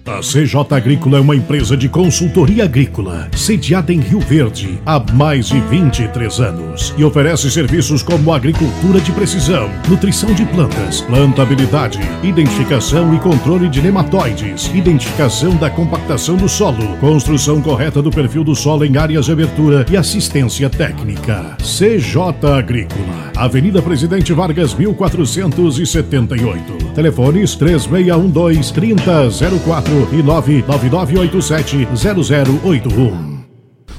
A 0.07 0.19
CJ 0.19 0.67
Agrícola 0.69 1.17
é 1.17 1.19
uma 1.19 1.35
empresa 1.35 1.75
de 1.75 1.89
consultoria 1.89 2.65
agrícola, 2.65 3.27
sediada 3.35 3.91
em 3.91 3.99
Rio 3.99 4.19
Verde 4.19 4.79
há 4.85 4.99
mais 5.13 5.47
de 5.47 5.59
23 5.59 6.41
anos 6.41 6.93
e 6.95 7.03
oferece 7.03 7.49
serviços 7.49 8.03
como 8.03 8.31
agricultura 8.31 9.01
de 9.01 9.11
precisão, 9.11 9.67
nutrição 9.89 10.31
de 10.35 10.45
plantas, 10.45 11.01
plantabilidade, 11.01 11.97
identificação 12.21 13.15
e 13.15 13.19
controle 13.19 13.67
de 13.67 13.81
nematóides, 13.81 14.69
identificação 14.75 15.55
da 15.55 15.71
compactação 15.71 16.37
do 16.37 16.47
solo, 16.47 16.95
construção 16.97 17.59
correta 17.59 17.99
do 17.99 18.11
perfil 18.11 18.43
do 18.43 18.53
solo 18.53 18.85
em 18.85 18.97
áreas 18.97 19.25
de 19.25 19.31
abertura 19.31 19.87
e 19.89 19.97
assistência 19.97 20.69
técnica. 20.69 21.57
CJ 21.57 22.47
Agrícola, 22.55 23.31
Avenida 23.35 23.81
Presidente 23.81 24.31
Vargas 24.33 24.75
1478. 24.75 26.84
Telefones 26.95 27.55
3612 27.55 28.71
3004 28.73 30.07
e 30.13 30.23
99987 30.23 31.87
0081. 31.93 33.34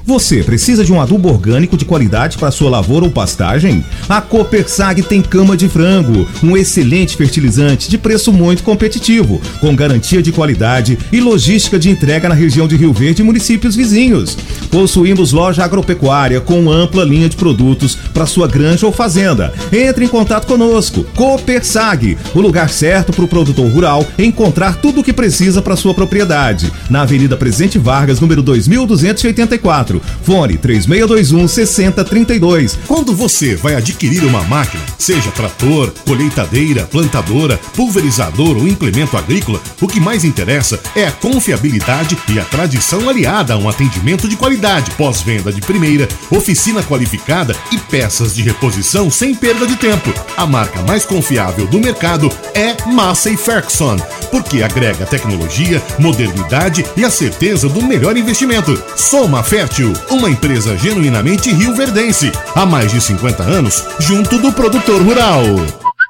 Você 0.07 0.41
precisa 0.41 0.85
de 0.85 0.93
um 0.93 1.01
adubo 1.01 1.27
orgânico 1.27 1.75
de 1.75 1.83
qualidade 1.83 2.37
para 2.37 2.49
sua 2.49 2.69
lavoura 2.69 3.03
ou 3.03 3.11
pastagem? 3.11 3.83
A 4.07 4.21
Copersag 4.21 5.03
tem 5.03 5.21
cama 5.21 5.57
de 5.57 5.67
frango, 5.67 6.25
um 6.41 6.55
excelente 6.55 7.17
fertilizante 7.17 7.89
de 7.89 7.97
preço 7.97 8.31
muito 8.31 8.63
competitivo, 8.63 9.41
com 9.59 9.75
garantia 9.75 10.21
de 10.21 10.31
qualidade 10.31 10.97
e 11.11 11.19
logística 11.19 11.77
de 11.77 11.89
entrega 11.89 12.29
na 12.29 12.35
região 12.35 12.69
de 12.69 12.77
Rio 12.77 12.93
Verde 12.93 13.21
e 13.21 13.25
municípios 13.25 13.75
vizinhos. 13.75 14.37
Possuímos 14.71 15.33
loja 15.33 15.65
agropecuária 15.65 16.39
com 16.39 16.71
ampla 16.71 17.03
linha 17.03 17.27
de 17.27 17.35
produtos 17.35 17.97
para 18.13 18.25
sua 18.25 18.47
granja 18.47 18.85
ou 18.85 18.93
fazenda. 18.93 19.53
Entre 19.73 20.05
em 20.05 20.07
contato 20.07 20.47
conosco. 20.47 21.03
Copersag, 21.17 22.17
o 22.33 22.39
lugar 22.39 22.69
certo 22.69 23.11
para 23.11 23.25
o 23.25 23.27
produtor 23.27 23.69
rural 23.69 24.07
encontrar 24.17 24.77
tudo 24.77 25.01
o 25.01 25.03
que 25.03 25.11
precisa 25.11 25.61
para 25.61 25.75
sua 25.75 25.93
propriedade. 25.93 26.71
Na 26.89 27.01
Avenida 27.01 27.35
Presidente 27.35 27.77
Vargas, 27.77 28.21
número 28.21 28.41
2284. 28.41 29.96
Fone 30.23 30.57
3621 30.57 31.47
6032. 31.47 32.79
Quando 32.87 33.15
você 33.15 33.55
vai 33.55 33.75
adquirir 33.75 34.23
uma 34.23 34.43
máquina, 34.43 34.83
seja 34.97 35.31
trator, 35.31 35.91
colheitadeira, 36.05 36.83
plantadora, 36.83 37.57
pulverizador 37.75 38.57
ou 38.57 38.67
implemento 38.67 39.17
agrícola, 39.17 39.61
o 39.81 39.87
que 39.87 39.99
mais 39.99 40.23
interessa 40.23 40.79
é 40.95 41.07
a 41.07 41.11
confiabilidade 41.11 42.17
e 42.29 42.39
a 42.39 42.45
tradição 42.45 43.09
aliada 43.09 43.53
a 43.53 43.57
um 43.57 43.69
atendimento 43.69 44.27
de 44.27 44.35
qualidade, 44.35 44.91
pós-venda 44.91 45.51
de 45.51 45.61
primeira, 45.61 46.07
oficina 46.31 46.83
qualificada 46.83 47.55
e 47.71 47.77
peças 47.77 48.35
de 48.35 48.41
reposição 48.41 49.09
sem 49.09 49.33
perda 49.33 49.65
de 49.65 49.75
tempo. 49.75 50.13
A 50.35 50.45
marca 50.45 50.81
mais 50.83 51.05
confiável 51.05 51.67
do 51.67 51.79
mercado 51.79 52.29
é 52.53 52.75
Massey 52.87 53.37
Ferguson, 53.37 53.97
porque 54.31 54.61
agrega 54.63 55.05
tecnologia, 55.05 55.81
modernidade 55.99 56.85
e 56.95 57.03
a 57.03 57.09
certeza 57.09 57.67
do 57.69 57.81
melhor 57.81 58.17
investimento. 58.17 58.81
Soma 58.95 59.43
Fértil, 59.43 59.86
uma 60.09 60.29
empresa 60.29 60.77
genuinamente 60.77 61.51
rioverdense, 61.51 62.31
há 62.55 62.65
mais 62.65 62.91
de 62.91 63.01
50 63.01 63.43
anos, 63.43 63.83
junto 63.99 64.37
do 64.37 64.51
produtor 64.51 65.01
rural. 65.01 65.43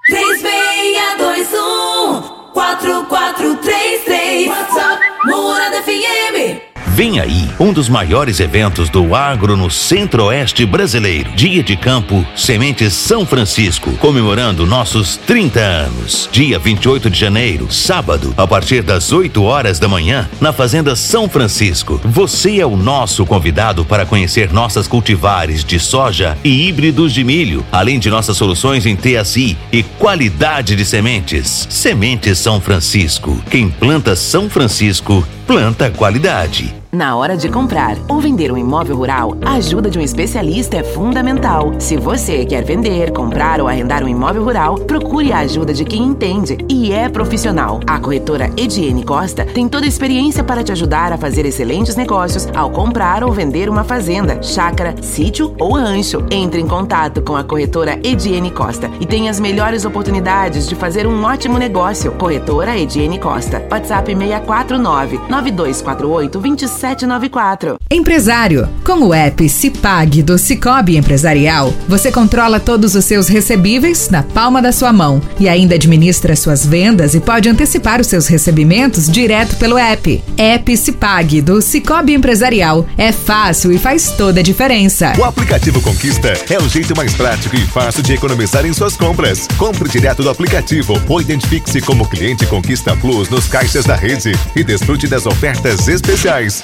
3621 0.08 2.38
4433 2.54 4.48
WhatsApp 4.48 5.02
Morada 5.26 5.84
FM 5.84 6.67
Vem 6.98 7.20
aí 7.20 7.48
um 7.60 7.72
dos 7.72 7.88
maiores 7.90 8.40
eventos 8.40 8.90
do 8.90 9.14
agro 9.14 9.56
no 9.56 9.70
centro-oeste 9.70 10.66
brasileiro. 10.66 11.30
Dia 11.36 11.62
de 11.62 11.78
Campo 11.78 12.26
Sementes 12.36 12.92
São 12.94 13.24
Francisco, 13.24 13.92
comemorando 13.98 14.66
nossos 14.66 15.16
30 15.16 15.60
anos. 15.60 16.28
Dia 16.32 16.58
28 16.58 17.08
de 17.12 17.20
janeiro, 17.20 17.72
sábado, 17.72 18.34
a 18.36 18.48
partir 18.48 18.82
das 18.82 19.12
8 19.12 19.44
horas 19.44 19.78
da 19.78 19.88
manhã, 19.88 20.28
na 20.42 20.52
Fazenda 20.52 20.96
São 20.96 21.30
Francisco. 21.30 22.02
Você 22.04 22.60
é 22.60 22.66
o 22.66 22.76
nosso 22.76 23.28
convidado 23.28 23.86
para 23.86 24.04
conhecer 24.04 24.52
nossas 24.52 24.88
cultivares 24.88 25.64
de 25.64 25.80
soja 25.80 26.36
e 26.44 26.68
híbridos 26.68 27.14
de 27.14 27.24
milho, 27.24 27.64
além 27.72 28.00
de 28.00 28.10
nossas 28.10 28.36
soluções 28.36 28.88
em 28.88 28.96
TSI 28.96 29.56
e 29.72 29.84
qualidade 29.84 30.76
de 30.76 30.84
sementes. 30.84 31.68
Sementes 31.70 32.40
São 32.40 32.60
Francisco. 32.60 33.40
Quem 33.52 33.70
planta 33.70 34.16
São 34.16 34.50
Francisco, 34.50 35.24
planta 35.46 35.92
qualidade. 35.92 36.74
Na 36.98 37.16
hora 37.16 37.38
de 37.38 37.48
comprar 37.48 37.96
ou 38.10 38.20
vender 38.20 38.52
um 38.52 38.58
imóvel 38.58 38.96
rural, 38.98 39.38
a 39.46 39.52
ajuda 39.52 39.88
de 39.88 40.00
um 40.00 40.02
especialista 40.02 40.78
é 40.78 40.84
fundamental. 40.84 41.76
Se 41.78 41.96
você 41.96 42.44
quer 42.44 42.64
vender, 42.64 43.12
comprar 43.12 43.62
ou 43.62 43.68
arrendar 43.68 44.04
um 44.04 44.08
imóvel 44.08 44.44
rural, 44.44 44.80
procure 44.80 45.32
a 45.32 45.38
ajuda 45.42 45.76
de 45.76 45.86
quem 45.86 46.02
entende 46.02 46.58
e 46.68 46.92
é 46.92 47.08
profissional. 47.08 47.80
A 47.86 48.00
corretora 48.00 48.50
Ediene 48.58 49.06
Costa 49.06 49.46
tem 49.46 49.70
toda 49.70 49.86
a 49.86 49.88
experiência 49.88 50.44
para 50.44 50.64
te 50.64 50.72
ajudar 50.72 51.14
a 51.14 51.20
fazer 51.20 51.46
excelentes 51.46 51.96
negócios 51.96 52.48
ao 52.56 52.72
comprar 52.72 53.24
ou 53.24 53.32
vender 53.32 53.70
uma 53.70 53.84
fazenda, 53.84 54.42
chácara, 54.42 54.96
sítio 55.00 55.54
ou 55.60 55.74
rancho. 55.74 56.26
Entre 56.32 56.60
em 56.60 56.68
contato 56.68 57.22
com 57.22 57.36
a 57.36 57.44
corretora 57.44 58.00
Ediene 58.04 58.50
Costa 58.50 58.90
e 59.00 59.06
tenha 59.06 59.30
as 59.30 59.40
melhores 59.40 59.86
oportunidades 59.86 60.68
de 60.68 60.74
fazer 60.74 61.06
um 61.06 61.24
ótimo 61.24 61.60
negócio. 61.60 62.12
Corretora 62.14 62.76
Ediene 62.76 63.20
Costa. 63.20 63.64
WhatsApp 63.70 64.16
649 64.16 65.20
9248 65.30 66.40
27 66.40 66.87
794. 66.88 67.78
Empresário, 67.92 68.70
com 68.84 69.08
o 69.08 69.14
app 69.14 69.50
Cipag 69.50 70.22
do 70.24 70.38
Cicobi 70.38 70.96
Empresarial, 70.96 71.74
você 71.88 72.12
controla 72.12 72.60
todos 72.60 72.96
os 72.96 73.04
seus 73.04 73.28
recebíveis 73.28 74.10
na 74.10 74.24
palma 74.24 74.62
da 74.62 74.72
sua 74.72 74.94
mão 74.94 75.22
e 75.40 75.50
ainda 75.50 75.76
administra 75.76 76.36
suas 76.36 76.66
vendas 76.66 77.14
e 77.14 77.20
pode 77.20 77.50
antecipar 77.50 78.00
os 78.00 78.08
seus 78.08 78.28
recebimentos 78.28 79.10
direto 79.10 79.58
pelo 79.58 79.78
app. 79.78 80.24
App 80.38 80.78
Cipag 80.78 81.42
do 81.42 81.62
Cicobi 81.62 82.14
Empresarial 82.14 82.86
é 82.98 83.12
fácil 83.12 83.72
e 83.72 83.78
faz 83.78 84.12
toda 84.12 84.40
a 84.40 84.44
diferença. 84.44 85.14
O 85.18 85.24
aplicativo 85.24 85.82
Conquista 85.82 86.34
é 86.50 86.58
o 86.58 86.70
jeito 86.70 86.96
mais 86.96 87.14
prático 87.14 87.56
e 87.56 87.66
fácil 87.66 88.02
de 88.04 88.14
economizar 88.14 88.66
em 88.66 88.74
suas 88.74 88.96
compras. 88.96 89.48
Compre 89.58 89.90
direto 89.90 90.24
do 90.24 90.30
aplicativo 90.30 91.02
ou 91.10 91.20
identifique-se 91.20 91.82
como 91.82 92.08
cliente 92.08 92.46
Conquista 92.46 92.96
Plus 92.96 93.30
nos 93.30 93.48
caixas 93.48 93.86
da 93.86 93.96
rede 93.96 94.32
e 94.56 94.64
desfrute 94.64 95.08
das 95.08 95.26
ofertas 95.26 95.88
especiais. 95.88 96.64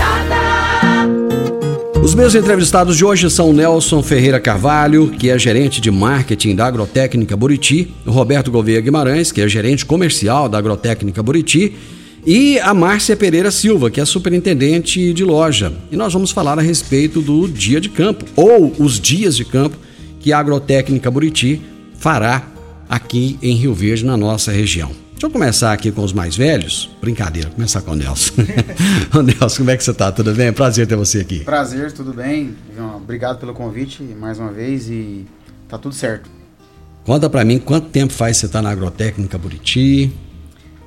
Os 2.03 2.15
meus 2.15 2.33
entrevistados 2.33 2.97
de 2.97 3.05
hoje 3.05 3.29
são 3.29 3.53
Nelson 3.53 4.01
Ferreira 4.01 4.39
Carvalho, 4.39 5.11
que 5.11 5.29
é 5.29 5.37
gerente 5.37 5.79
de 5.79 5.91
marketing 5.91 6.55
da 6.55 6.65
Agrotécnica 6.65 7.37
Buriti, 7.37 7.93
Roberto 8.07 8.49
Gouveia 8.49 8.81
Guimarães, 8.81 9.31
que 9.31 9.39
é 9.39 9.47
gerente 9.47 9.85
comercial 9.85 10.49
da 10.49 10.57
Agrotécnica 10.57 11.21
Buriti, 11.21 11.75
e 12.25 12.59
a 12.59 12.73
Márcia 12.73 13.15
Pereira 13.15 13.51
Silva, 13.51 13.91
que 13.91 14.01
é 14.01 14.05
superintendente 14.05 15.13
de 15.13 15.23
loja. 15.23 15.71
E 15.91 15.95
nós 15.95 16.11
vamos 16.11 16.31
falar 16.31 16.57
a 16.57 16.61
respeito 16.61 17.21
do 17.21 17.47
dia 17.47 17.79
de 17.79 17.89
campo, 17.89 18.25
ou 18.35 18.73
os 18.79 18.99
dias 18.99 19.37
de 19.37 19.45
campo, 19.45 19.77
que 20.19 20.33
a 20.33 20.39
Agrotécnica 20.39 21.09
Buriti 21.09 21.61
fará 21.99 22.47
aqui 22.89 23.37
em 23.43 23.55
Rio 23.55 23.75
Verde, 23.75 24.05
na 24.05 24.17
nossa 24.17 24.51
região. 24.51 24.91
Deixa 25.21 25.29
eu 25.29 25.39
começar 25.39 25.71
aqui 25.71 25.91
com 25.91 26.03
os 26.03 26.13
mais 26.13 26.35
velhos. 26.35 26.89
Brincadeira, 26.99 27.51
começar 27.51 27.79
com 27.83 27.91
o 27.91 27.95
Nelson. 27.95 28.33
Ô 29.15 29.21
Nelson, 29.21 29.57
como 29.57 29.69
é 29.69 29.77
que 29.77 29.83
você 29.83 29.93
tá? 29.93 30.11
Tudo 30.11 30.33
bem? 30.33 30.51
Prazer 30.51 30.87
ter 30.87 30.95
você 30.95 31.19
aqui. 31.19 31.41
Prazer, 31.41 31.91
tudo 31.91 32.11
bem. 32.11 32.55
Obrigado 32.95 33.37
pelo 33.37 33.53
convite 33.53 34.01
mais 34.01 34.39
uma 34.39 34.51
vez 34.51 34.89
e 34.89 35.27
tá 35.69 35.77
tudo 35.77 35.93
certo. 35.93 36.27
Conta 37.05 37.29
pra 37.29 37.45
mim 37.45 37.59
quanto 37.59 37.89
tempo 37.89 38.11
faz 38.11 38.37
você 38.37 38.47
tá 38.47 38.63
na 38.63 38.71
Agrotécnica 38.71 39.37
Buriti? 39.37 40.11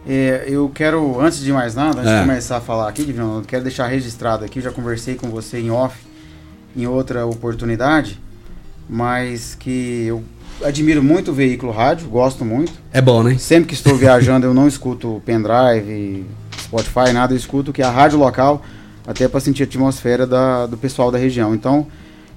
É, 0.05 0.47
eu 0.49 0.69
quero, 0.69 1.21
antes 1.21 1.39
de 1.39 1.53
mais 1.53 1.77
nada, 1.77 2.01
antes 2.01 2.11
É. 2.11 2.21
de 2.23 2.27
começar 2.27 2.57
a 2.57 2.61
falar 2.61 2.89
aqui, 2.89 3.05
Divino, 3.05 3.39
eu 3.39 3.43
quero 3.43 3.63
deixar 3.63 3.87
registrado 3.87 4.45
aqui, 4.45 4.61
já 4.61 4.73
conversei 4.73 5.15
com 5.15 5.29
você 5.31 5.61
em 5.61 5.71
off, 5.71 5.97
em 6.77 6.89
outra 6.89 7.25
oportunidade, 7.25 8.21
mas 8.89 9.55
que 9.55 10.07
eu 10.09 10.25
admiro 10.63 11.03
muito 11.03 11.31
o 11.31 11.35
veículo 11.35 11.73
rádio, 11.73 12.09
gosto 12.09 12.45
muito. 12.45 12.73
É 12.93 13.01
bom, 13.01 13.23
né? 13.23 13.37
Sempre 13.39 13.69
que 13.69 13.75
estou 13.75 13.97
viajando 13.99 14.47
eu 14.47 14.55
não 14.55 14.69
escuto 14.69 15.23
pendrive, 15.25 16.25
Spotify, 16.59 17.13
nada, 17.13 17.33
eu 17.33 17.37
escuto 17.37 17.73
que 17.73 17.83
é 17.83 17.85
a 17.85 17.91
rádio 17.91 18.19
local, 18.19 18.63
até 19.07 19.29
para 19.29 19.41
sentir 19.41 19.63
a 19.63 19.67
atmosfera 19.67 20.27
da, 20.27 20.67
do 20.67 20.77
pessoal 20.77 21.11
da 21.11 21.19
região. 21.19 21.55
Então, 21.55 21.87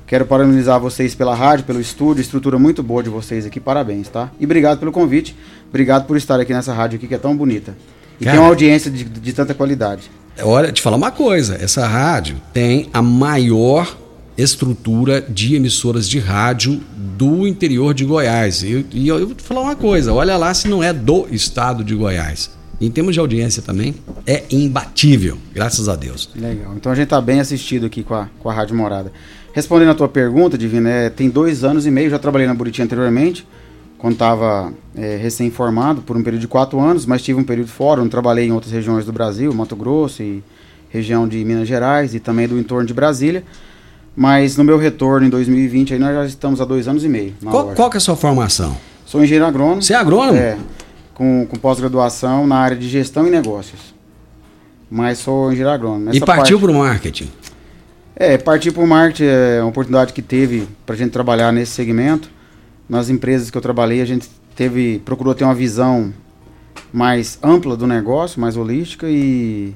quero 0.06 0.26
parabenizar 0.26 0.80
vocês 0.80 1.16
pela 1.16 1.36
rádio, 1.36 1.66
pelo 1.66 1.80
estúdio, 1.80 2.22
estrutura 2.22 2.58
muito 2.58 2.82
boa 2.82 3.04
de 3.04 3.10
vocês 3.10 3.46
aqui, 3.46 3.60
parabéns, 3.60 4.08
tá? 4.08 4.32
E 4.40 4.46
obrigado 4.46 4.80
pelo 4.80 4.92
convite, 4.92 5.36
obrigado 5.70 6.06
por 6.06 6.18
estar 6.18 6.40
aqui 6.40 6.54
nessa 6.54 6.74
rádio 6.74 6.98
aqui 6.98 7.08
que 7.08 7.16
é 7.16 7.20
tão 7.20 7.36
bonita. 7.36 7.76
E 8.20 8.24
Cara. 8.24 8.36
tem 8.36 8.44
uma 8.44 8.50
audiência 8.50 8.90
de, 8.90 9.04
de 9.04 9.34
tanta 9.34 9.54
qualidade. 9.54 10.10
Olha, 10.42 10.72
te 10.72 10.82
falar 10.82 10.98
uma 10.98 11.12
coisa, 11.12 11.58
essa 11.60 11.88
rádio 11.88 12.38
tem 12.54 12.90
a 12.94 13.02
maior 13.02 13.96
estrutura 14.38 15.22
de 15.22 15.56
emissoras 15.56 16.08
de 16.08 16.20
rádio 16.20 16.80
do 16.96 17.48
interior 17.48 17.94
de 17.94 18.06
Goiás. 18.06 18.62
E, 18.62 18.86
e 18.92 19.08
eu, 19.08 19.20
eu 19.20 19.28
vou 19.28 19.36
falar 19.38 19.62
uma 19.62 19.76
coisa, 19.76 20.14
olha 20.14 20.38
lá 20.38 20.54
se 20.54 20.68
não 20.68 20.84
é 20.84 20.94
do 20.94 21.28
estado 21.32 21.84
de 21.84 21.96
Goiás. 21.96 22.56
Em 22.80 22.92
termos 22.92 23.16
de 23.16 23.20
audiência 23.20 23.64
também, 23.64 23.96
é 24.26 24.44
imbatível, 24.52 25.40
graças 25.52 25.90
a 25.90 25.96
Deus. 25.96 26.30
Legal. 26.36 26.76
Então 26.76 26.92
a 26.92 26.96
gente 26.96 27.06
está 27.06 27.20
bem 27.20 27.40
assistido 27.40 27.88
aqui 27.88 28.04
com 28.04 28.14
a, 28.14 28.30
com 28.40 28.50
a 28.50 28.54
Rádio 28.54 28.76
Morada. 28.76 29.12
Respondendo 29.52 29.90
a 29.90 29.96
tua 29.96 30.08
pergunta, 30.08 30.56
Divina, 30.56 30.88
é, 30.88 31.10
tem 31.10 31.28
dois 31.28 31.64
anos 31.64 31.88
e 31.88 31.92
meio, 31.92 32.12
já 32.12 32.20
trabalhei 32.20 32.46
na 32.46 32.54
Buriti 32.54 32.80
anteriormente, 32.80 33.48
quando 33.98 34.14
estava 34.14 34.72
é, 34.96 35.18
recém-formado, 35.18 36.04
por 36.04 36.16
um 36.16 36.22
período 36.22 36.42
de 36.42 36.48
quatro 36.48 36.80
anos, 36.80 37.08
mas 37.08 37.24
tive 37.24 37.40
um 37.40 37.44
período 37.44 37.70
fora, 37.70 38.00
onde 38.00 38.12
trabalhei 38.12 38.46
em 38.46 38.52
outras 38.52 38.72
regiões 38.72 39.04
do 39.06 39.12
Brasil, 39.12 39.52
Mato 39.52 39.76
Grosso 39.76 40.22
e 40.22 40.44
região 40.90 41.28
de 41.28 41.44
Minas 41.44 41.68
Gerais 41.68 42.14
e 42.14 42.20
também 42.20 42.48
do 42.48 42.60
entorno 42.60 42.86
de 42.86 42.94
Brasília. 42.94 43.44
Mas 44.20 44.58
no 44.58 44.64
meu 44.64 44.80
retorno 44.80 45.28
em 45.28 45.30
2020, 45.30 45.94
aí 45.94 46.00
nós 46.00 46.12
já 46.12 46.26
estamos 46.26 46.60
há 46.60 46.66
dois 46.66 46.88
anos 46.88 47.04
e 47.04 47.08
meio. 47.08 47.36
Qual, 47.46 47.68
qual 47.76 47.88
que 47.88 47.98
é 47.98 48.00
a 48.00 48.02
sua 48.02 48.16
formação? 48.16 48.76
Sou 49.06 49.24
engenheiro 49.24 49.46
agrônomo. 49.46 49.84
Você 49.84 49.94
é 49.94 49.96
agrônomo? 49.96 50.36
É, 50.40 50.58
com, 51.14 51.46
com 51.46 51.56
pós-graduação 51.56 52.48
na 52.48 52.56
área 52.58 52.76
de 52.76 52.90
gestão 52.90 53.28
e 53.28 53.30
negócios. 53.30 53.94
Mas 54.90 55.20
sou 55.20 55.52
engenheiro 55.52 55.70
agrônomo. 55.70 56.12
e 56.12 56.18
Essa 56.18 56.26
partiu 56.26 56.60
para 56.60 56.72
o 56.72 56.74
marketing. 56.74 57.30
É, 58.16 58.40
partir 58.40 58.72
para 58.72 58.82
o 58.82 58.88
marketing 58.88 59.26
é 59.26 59.62
uma 59.62 59.70
oportunidade 59.70 60.12
que 60.12 60.24
teve 60.24 60.68
para 60.84 60.96
a 60.96 60.98
gente 60.98 61.12
trabalhar 61.12 61.54
nesse 61.54 61.74
segmento. 61.74 62.28
Nas 62.90 63.10
empresas 63.12 63.52
que 63.52 63.58
eu 63.58 63.62
trabalhei, 63.62 64.02
a 64.02 64.06
gente 64.06 64.28
teve 64.56 64.98
procurou 65.06 65.36
ter 65.36 65.44
uma 65.44 65.54
visão 65.54 66.12
mais 66.92 67.38
ampla 67.44 67.78
do 67.78 67.86
negócio, 67.86 68.42
mais 68.42 68.58
holística 68.58 69.08
e 69.08 69.76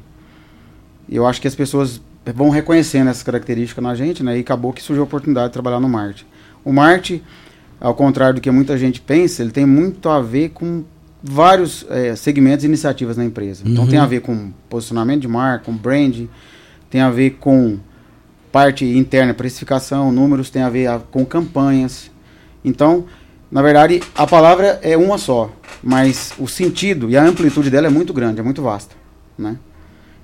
eu 1.08 1.28
acho 1.28 1.40
que 1.40 1.48
as 1.48 1.54
pessoas 1.54 2.02
vão 2.26 2.50
reconhecendo 2.50 3.10
essas 3.10 3.24
características 3.24 3.84
na 3.84 3.96
gente, 3.96 4.24
né? 4.24 4.38
E 4.38 4.42
acabou 4.42 4.72
que 4.74 4.82
surgiu 4.82 5.04
a 5.04 5.06
oportunidade 5.06 5.48
de 5.48 5.54
trabalhar 5.54 5.80
no 5.80 5.90
marketing. 5.90 6.26
O 6.64 6.72
marketing, 6.72 7.22
ao 7.80 7.96
contrário 7.96 8.36
do 8.36 8.42
que 8.42 8.52
muita 8.52 8.78
gente 8.78 9.02
pensa, 9.02 9.42
ele 9.42 9.52
tem 9.52 9.66
muito 9.66 10.08
a 10.10 10.22
ver 10.22 10.50
com 10.50 10.84
vários 11.24 11.86
eh, 11.90 12.16
segmentos 12.16 12.64
e 12.64 12.68
iniciativas 12.68 13.18
na 13.18 13.26
empresa. 13.26 13.64
Então 13.66 13.84
Uhum. 13.84 13.90
tem 13.90 14.00
a 14.00 14.06
ver 14.06 14.22
com 14.22 14.52
posicionamento 14.70 15.22
de 15.22 15.28
marca, 15.28 15.66
com 15.66 15.76
brand, 15.76 16.26
tem 16.90 17.02
a 17.02 17.10
ver 17.10 17.32
com 17.40 17.78
parte 18.52 18.86
interna, 18.86 19.34
precificação, 19.34 20.12
números, 20.12 20.50
tem 20.50 20.62
a 20.62 20.70
ver 20.70 20.88
a- 20.88 21.00
com 21.00 21.26
campanhas. 21.26 22.12
Então, 22.66 23.06
na 23.52 23.62
verdade, 23.62 24.02
a 24.16 24.28
palavra 24.28 24.80
é 24.82 24.96
uma 24.98 25.18
só, 25.18 25.52
mas 25.82 26.34
o 26.38 26.48
sentido 26.48 27.10
e 27.10 27.18
a 27.18 27.24
amplitude 27.24 27.70
dela 27.70 27.88
é 27.88 27.90
muito 27.90 28.14
grande, 28.14 28.40
é 28.40 28.44
muito 28.44 28.62
vasta, 28.62 28.96
né? 29.38 29.58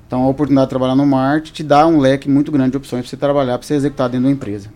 Então, 0.08 0.24
a 0.24 0.28
oportunidade 0.30 0.68
de 0.68 0.70
trabalhar 0.70 0.96
no 0.96 1.06
marketing 1.06 1.54
te 1.54 1.64
dá 1.64 1.86
um 1.86 2.00
leque 2.00 2.30
muito 2.30 2.50
grande 2.52 2.72
de 2.72 2.78
opções 2.78 3.02
para 3.02 3.10
você 3.10 3.18
trabalhar, 3.18 3.58
para 3.58 3.68
você 3.68 3.74
executar 3.76 4.08
dentro 4.08 4.22
de 4.22 4.28
uma 4.28 4.34
empresa. 4.34 4.70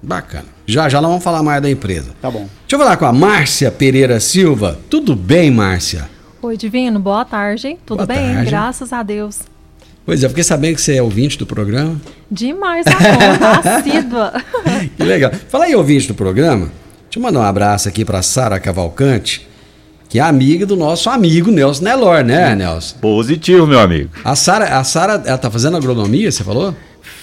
Bacana. 0.00 0.44
Já 0.64 0.88
já 0.88 1.00
nós 1.00 1.08
vamos 1.10 1.24
falar 1.24 1.42
mais 1.42 1.60
da 1.60 1.68
empresa. 1.70 2.10
Tá 2.22 2.30
bom. 2.30 2.40
Deixa 2.60 2.74
eu 2.74 2.78
falar 2.78 2.96
com 2.96 3.06
a 3.06 3.12
Márcia 3.12 3.70
Pereira 3.72 4.20
Silva. 4.20 4.78
Tudo 4.88 5.16
bem, 5.16 5.50
Márcia? 5.50 6.08
Oi, 6.40 6.56
Divino, 6.56 7.00
boa 7.00 7.24
tarde. 7.24 7.76
Tudo 7.84 7.98
Boa 7.98 8.06
bem? 8.06 8.34
tarde. 8.34 8.50
Graças 8.50 8.92
a 8.92 9.02
Deus. 9.02 9.40
Pois 10.04 10.22
é, 10.22 10.28
fiquei 10.28 10.44
sabendo 10.44 10.76
que 10.76 10.80
você 10.82 10.96
é 10.96 11.02
ouvinte 11.02 11.36
do 11.36 11.44
programa. 11.46 12.00
Demais 12.30 12.86
a 12.86 12.92
conta, 12.94 13.76
assídua. 13.78 14.32
Que 14.96 15.02
legal. 15.02 15.32
Fala 15.48 15.64
aí, 15.64 15.74
ouvinte 15.74 16.06
do 16.06 16.14
programa. 16.14 16.66
Deixa 17.04 17.18
eu 17.18 17.22
mandar 17.22 17.40
um 17.40 17.42
abraço 17.42 17.88
aqui 17.88 18.04
para 18.04 18.22
Sara 18.22 18.60
Cavalcante, 18.60 19.48
que 20.08 20.18
é 20.18 20.22
amiga 20.22 20.64
do 20.64 20.76
nosso 20.76 21.10
amigo 21.10 21.50
Nelson 21.50 21.84
Nelor, 21.84 22.24
né, 22.24 22.54
Nelson? 22.54 22.96
Positivo, 23.00 23.66
meu 23.66 23.78
amigo. 23.78 24.10
A 24.24 24.36
Sara, 24.36 24.78
a 24.78 24.84
Sara, 24.84 25.22
ela 25.24 25.38
tá 25.38 25.50
fazendo 25.50 25.76
agronomia, 25.76 26.30
você 26.30 26.44
falou? 26.44 26.74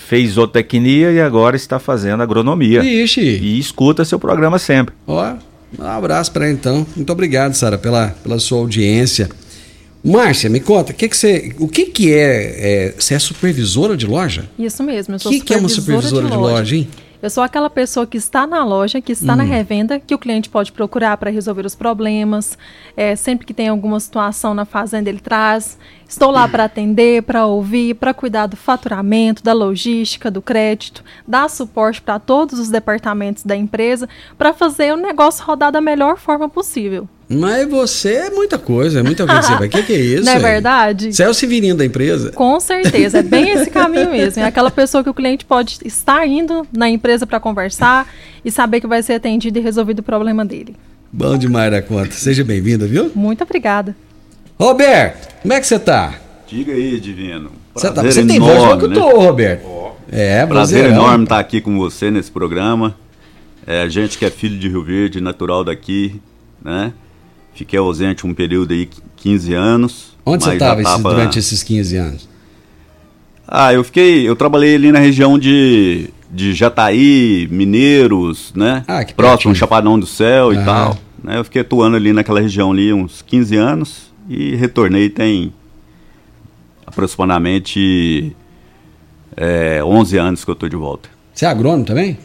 Fez 0.07 0.31
zootecnia 0.31 1.11
e 1.11 1.21
agora 1.21 1.55
está 1.55 1.79
fazendo 1.79 2.21
agronomia. 2.21 2.83
Ixi. 2.83 3.21
E 3.21 3.57
escuta 3.57 4.05
seu 4.05 4.19
programa 4.19 4.59
sempre. 4.59 4.93
Ó, 5.07 5.33
um 5.79 5.85
abraço 5.85 6.31
para 6.31 6.45
ela 6.45 6.53
então. 6.53 6.85
Muito 6.95 7.11
obrigado, 7.11 7.53
Sara, 7.53 7.77
pela, 7.77 8.09
pela 8.21 8.37
sua 8.37 8.59
audiência. 8.59 9.29
Márcia, 10.03 10.49
me 10.49 10.59
conta, 10.59 10.91
o 10.91 10.95
que, 10.95 11.07
que 11.07 11.15
você, 11.15 11.55
o 11.57 11.67
que, 11.67 11.85
que 11.85 12.13
é, 12.13 12.89
é. 12.89 12.93
Você 12.99 13.13
é 13.13 13.19
supervisora 13.19 13.95
de 13.95 14.05
loja? 14.05 14.49
Isso 14.59 14.83
mesmo, 14.83 15.15
eu 15.15 15.19
sou 15.19 15.31
Que 15.31 15.39
que 15.39 15.53
é 15.53 15.57
uma 15.57 15.69
supervisora 15.69 16.27
de 16.27 16.35
loja, 16.35 16.75
hein? 16.75 16.89
Eu 17.23 17.29
sou 17.29 17.41
aquela 17.41 17.69
pessoa 17.69 18.05
que 18.05 18.17
está 18.17 18.45
na 18.45 18.65
loja, 18.65 18.99
que 18.99 19.13
está 19.13 19.33
na 19.33 19.45
Hum. 19.45 19.47
revenda, 19.47 19.97
que 19.97 20.13
o 20.13 20.17
cliente 20.17 20.49
pode 20.49 20.73
procurar 20.73 21.15
para 21.15 21.31
resolver 21.31 21.65
os 21.65 21.73
problemas. 21.73 22.57
É, 22.97 23.15
sempre 23.15 23.47
que 23.47 23.53
tem 23.53 23.69
alguma 23.69 23.97
situação 24.01 24.53
na 24.53 24.65
fazenda, 24.65 25.09
ele 25.09 25.21
traz. 25.21 25.77
Estou 26.05 26.31
lá 26.31 26.49
para 26.49 26.65
atender, 26.65 27.23
para 27.23 27.45
ouvir, 27.45 27.95
para 27.95 28.13
cuidar 28.13 28.47
do 28.47 28.57
faturamento, 28.57 29.41
da 29.41 29.53
logística, 29.53 30.29
do 30.29 30.41
crédito, 30.41 31.01
dar 31.25 31.49
suporte 31.49 32.01
para 32.01 32.19
todos 32.19 32.59
os 32.59 32.67
departamentos 32.67 33.43
da 33.43 33.55
empresa, 33.55 34.09
para 34.37 34.51
fazer 34.51 34.93
o 34.93 34.97
negócio 34.97 35.45
rodar 35.45 35.71
da 35.71 35.79
melhor 35.79 36.17
forma 36.17 36.49
possível. 36.49 37.07
Mas 37.33 37.69
você 37.69 38.13
é 38.13 38.29
muita 38.29 38.57
coisa, 38.57 38.99
é 38.99 39.03
muita 39.03 39.25
coisa. 39.25 39.41
Você 39.41 39.55
vai, 39.55 39.67
o 39.67 39.69
que, 39.69 39.83
que 39.83 39.93
é 39.93 39.99
isso? 39.99 40.25
Não 40.25 40.33
é 40.33 40.35
aí? 40.35 40.41
verdade? 40.41 41.13
Você 41.13 41.23
é 41.23 41.29
o 41.29 41.33
Severino 41.33 41.77
da 41.77 41.85
empresa? 41.85 42.31
Com 42.31 42.59
certeza, 42.59 43.19
é 43.19 43.23
bem 43.23 43.51
esse 43.51 43.69
caminho 43.69 44.11
mesmo. 44.11 44.41
É 44.41 44.45
aquela 44.45 44.71
pessoa 44.71 45.03
que 45.03 45.09
o 45.09 45.13
cliente 45.13 45.45
pode 45.45 45.79
estar 45.85 46.27
indo 46.27 46.65
na 46.71 46.89
empresa 46.89 47.25
para 47.25 47.39
conversar 47.39 48.07
e 48.43 48.51
saber 48.51 48.81
que 48.81 48.87
vai 48.87 49.01
ser 49.03 49.13
atendido 49.13 49.59
e 49.59 49.61
resolvido 49.61 49.99
o 49.99 50.03
problema 50.03 50.45
dele. 50.45 50.75
Bom 51.11 51.37
demais 51.37 51.71
da 51.71 51.81
conta. 51.81 52.11
Seja 52.11 52.43
bem-vinda, 52.43 52.87
viu? 52.87 53.11
Muito 53.13 53.43
obrigada. 53.43 53.95
Roberto, 54.59 55.33
como 55.41 55.53
é 55.53 55.59
que 55.59 55.67
você 55.67 55.79
tá? 55.79 56.15
Diga 56.47 56.73
aí, 56.73 56.99
Divino. 56.99 57.51
Você, 57.73 57.91
tá, 57.91 58.03
você 58.03 58.25
tem 58.25 58.39
voz 58.39 58.59
de 58.59 58.65
locutor, 58.65 59.19
né? 59.19 59.25
Roberto. 59.25 59.65
É, 60.11 60.45
Prazer 60.45 60.47
brasileirão. 60.47 60.95
enorme 60.95 61.23
estar 61.23 61.39
aqui 61.39 61.59
com 61.59 61.77
você 61.77 62.11
nesse 62.11 62.31
programa. 62.31 62.95
É, 63.65 63.81
a 63.81 63.89
gente 63.89 64.17
que 64.17 64.25
é 64.25 64.29
filho 64.29 64.59
de 64.59 64.67
Rio 64.67 64.83
Verde, 64.83 65.21
natural 65.21 65.63
daqui, 65.63 66.21
né? 66.63 66.93
Fiquei 67.53 67.77
ausente 67.79 68.25
um 68.25 68.33
período 68.33 68.73
aí, 68.73 68.89
15 69.17 69.53
anos. 69.53 70.17
Onde 70.25 70.43
você 70.43 70.53
estava 70.53 70.81
tava- 70.81 71.09
durante 71.09 71.37
esses 71.39 71.61
15 71.63 71.97
anos? 71.97 72.29
Ah, 73.47 73.73
eu 73.73 73.83
fiquei. 73.83 74.27
Eu 74.27 74.35
trabalhei 74.35 74.75
ali 74.75 74.91
na 74.91 74.99
região 74.99 75.37
de, 75.37 76.09
de 76.31 76.53
Jataí, 76.53 77.47
Mineiros, 77.51 78.51
né? 78.55 78.83
Ah, 78.87 79.03
que 79.03 79.13
Próximo. 79.13 79.53
Chapadão 79.53 79.99
do 79.99 80.05
Céu 80.05 80.53
e 80.53 80.63
tal. 80.63 80.97
Né? 81.23 81.37
Eu 81.37 81.43
fiquei 81.43 81.61
atuando 81.61 81.95
ali 81.95 82.11
naquela 82.13 82.39
região 82.41 82.71
ali 82.71 82.91
uns 82.93 83.21
15 83.21 83.55
anos 83.55 84.13
e 84.29 84.55
retornei 84.55 85.09
tem 85.09 85.53
aproximadamente 86.85 88.35
é, 89.35 89.83
11 89.83 90.17
anos 90.17 90.43
que 90.45 90.49
eu 90.49 90.53
estou 90.53 90.69
de 90.69 90.75
volta. 90.75 91.09
Você 91.33 91.45
é 91.45 91.49
agrônomo 91.49 91.85
também? 91.85 92.17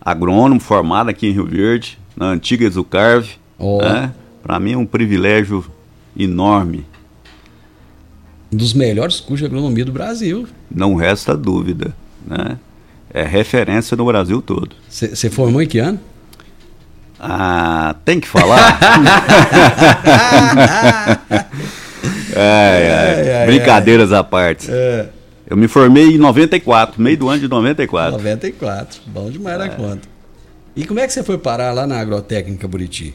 Agrônomo, 0.00 0.60
formado 0.60 1.10
aqui 1.10 1.26
em 1.28 1.32
Rio 1.32 1.46
Verde, 1.46 1.98
na 2.16 2.26
antiga 2.26 2.64
Exucarve. 2.64 3.30
Ó. 3.58 3.78
Né? 3.82 4.12
Para 4.42 4.58
mim 4.60 4.72
é 4.72 4.76
um 4.76 4.86
privilégio 4.86 5.64
enorme, 6.18 6.84
Um 8.52 8.56
dos 8.56 8.72
melhores 8.74 9.20
cursos 9.20 9.38
de 9.40 9.44
agronomia 9.46 9.84
do 9.84 9.92
Brasil. 9.92 10.46
não 10.70 10.94
resta 10.94 11.36
dúvida. 11.36 11.94
Né? 12.26 12.58
É 13.12 13.22
referência 13.24 13.96
no 13.96 14.04
Brasil 14.06 14.40
todo. 14.42 14.74
Você 14.88 15.30
formou 15.30 15.60
em 15.62 15.66
que 15.66 15.78
ano? 15.78 15.98
Ah, 17.18 17.94
tem 18.04 18.18
que 18.20 18.26
falar? 18.26 18.78
Ai, 22.34 22.88
Ai, 22.92 23.32
ai, 23.32 23.46
Brincadeiras 23.46 24.12
à 24.12 24.22
parte. 24.22 24.68
É. 24.70 25.08
Eu 25.48 25.56
me 25.56 25.66
formei 25.68 26.14
em 26.14 26.18
94, 26.18 27.00
meio 27.02 27.16
do 27.18 27.28
ano 27.28 27.40
de 27.40 27.48
94. 27.48 28.12
94. 28.12 29.00
Bom 29.06 29.30
demais 29.30 29.56
É. 29.56 29.58
da 29.58 29.68
conta. 29.68 30.08
E 30.76 30.84
como 30.86 31.00
é 31.00 31.06
que 31.06 31.12
você 31.12 31.22
foi 31.24 31.36
parar 31.38 31.72
lá 31.72 31.86
na 31.86 31.98
agrotécnica 32.00 32.68
Buriti? 32.68 33.14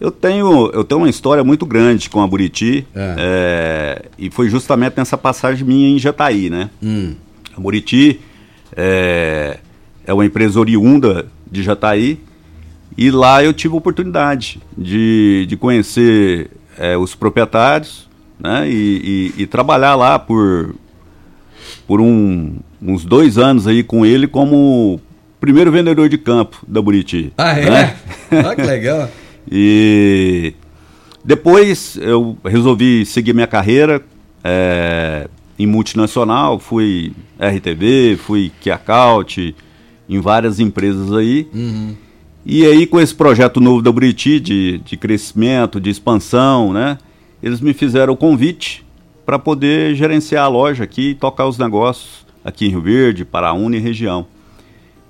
Eu 0.00 0.10
tenho, 0.10 0.70
eu 0.74 0.84
tenho 0.84 1.00
uma 1.00 1.08
história 1.08 1.42
muito 1.42 1.64
grande 1.64 2.10
com 2.10 2.20
a 2.20 2.26
Buriti, 2.26 2.86
é, 2.94 4.02
e 4.18 4.30
foi 4.30 4.48
justamente 4.50 4.94
nessa 4.98 5.16
passagem 5.16 5.66
minha 5.66 5.88
em 5.88 5.98
Jataí, 5.98 6.50
né? 6.50 6.68
Hum. 6.82 7.14
A 7.56 7.60
Buriti 7.60 8.20
é, 8.76 9.58
é 10.06 10.12
uma 10.12 10.26
empresa 10.26 10.60
oriunda 10.60 11.26
de 11.50 11.62
Jataí, 11.62 12.18
e 12.96 13.10
lá 13.10 13.42
eu 13.42 13.52
tive 13.54 13.74
a 13.74 13.78
oportunidade 13.78 14.60
de, 14.76 15.46
de 15.48 15.56
conhecer 15.56 16.50
é, 16.78 16.96
os 16.96 17.14
proprietários, 17.14 18.06
né? 18.38 18.68
E, 18.68 19.32
e- 19.38 19.42
e 19.42 19.46
trabalhar 19.46 19.94
lá 19.94 20.18
por, 20.18 20.74
por 21.86 22.02
um- 22.02 22.56
uns 22.82 23.02
dois 23.04 23.38
anos 23.38 23.66
aí 23.66 23.82
com 23.82 24.04
ele 24.04 24.26
como 24.26 25.00
primeiro 25.40 25.72
vendedor 25.72 26.08
de 26.10 26.18
campo 26.18 26.58
da 26.68 26.82
Buriti. 26.82 27.32
Ah, 27.38 27.58
é? 27.58 27.70
né? 27.70 27.96
Olha 28.44 28.56
que 28.56 28.62
legal. 28.62 29.08
E 29.50 30.54
depois 31.24 31.96
eu 32.00 32.36
resolvi 32.44 33.04
seguir 33.04 33.32
minha 33.32 33.46
carreira 33.46 34.02
é, 34.44 35.28
em 35.58 35.66
multinacional, 35.66 36.58
fui 36.58 37.12
RTV, 37.38 38.16
fui 38.16 38.52
Kiacaut, 38.60 39.54
em 40.08 40.20
várias 40.20 40.60
empresas 40.60 41.12
aí. 41.12 41.48
Uhum. 41.52 41.94
E 42.44 42.64
aí 42.64 42.86
com 42.86 43.00
esse 43.00 43.14
projeto 43.14 43.60
novo 43.60 43.82
da 43.82 43.90
Buriti 43.90 44.38
de, 44.38 44.78
de 44.78 44.96
crescimento, 44.96 45.80
de 45.80 45.90
expansão, 45.90 46.72
né? 46.72 46.96
Eles 47.42 47.60
me 47.60 47.74
fizeram 47.74 48.12
o 48.12 48.16
convite 48.16 48.86
para 49.24 49.38
poder 49.38 49.96
gerenciar 49.96 50.44
a 50.44 50.48
loja 50.48 50.84
aqui 50.84 51.10
e 51.10 51.14
tocar 51.14 51.46
os 51.46 51.58
negócios 51.58 52.24
aqui 52.44 52.66
em 52.66 52.70
Rio 52.70 52.80
Verde, 52.80 53.24
Paraúna 53.24 53.76
e 53.76 53.80
região. 53.80 54.26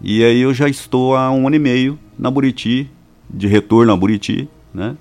E 0.00 0.24
aí 0.24 0.40
eu 0.40 0.54
já 0.54 0.68
estou 0.68 1.14
há 1.14 1.30
um 1.30 1.46
ano 1.46 1.56
e 1.56 1.58
meio 1.58 1.98
na 2.18 2.30
Buriti, 2.30 2.88
de 3.28 3.46
retorno 3.46 3.92
a 3.92 3.96
Buriti, 3.96 4.48
né? 4.74 4.96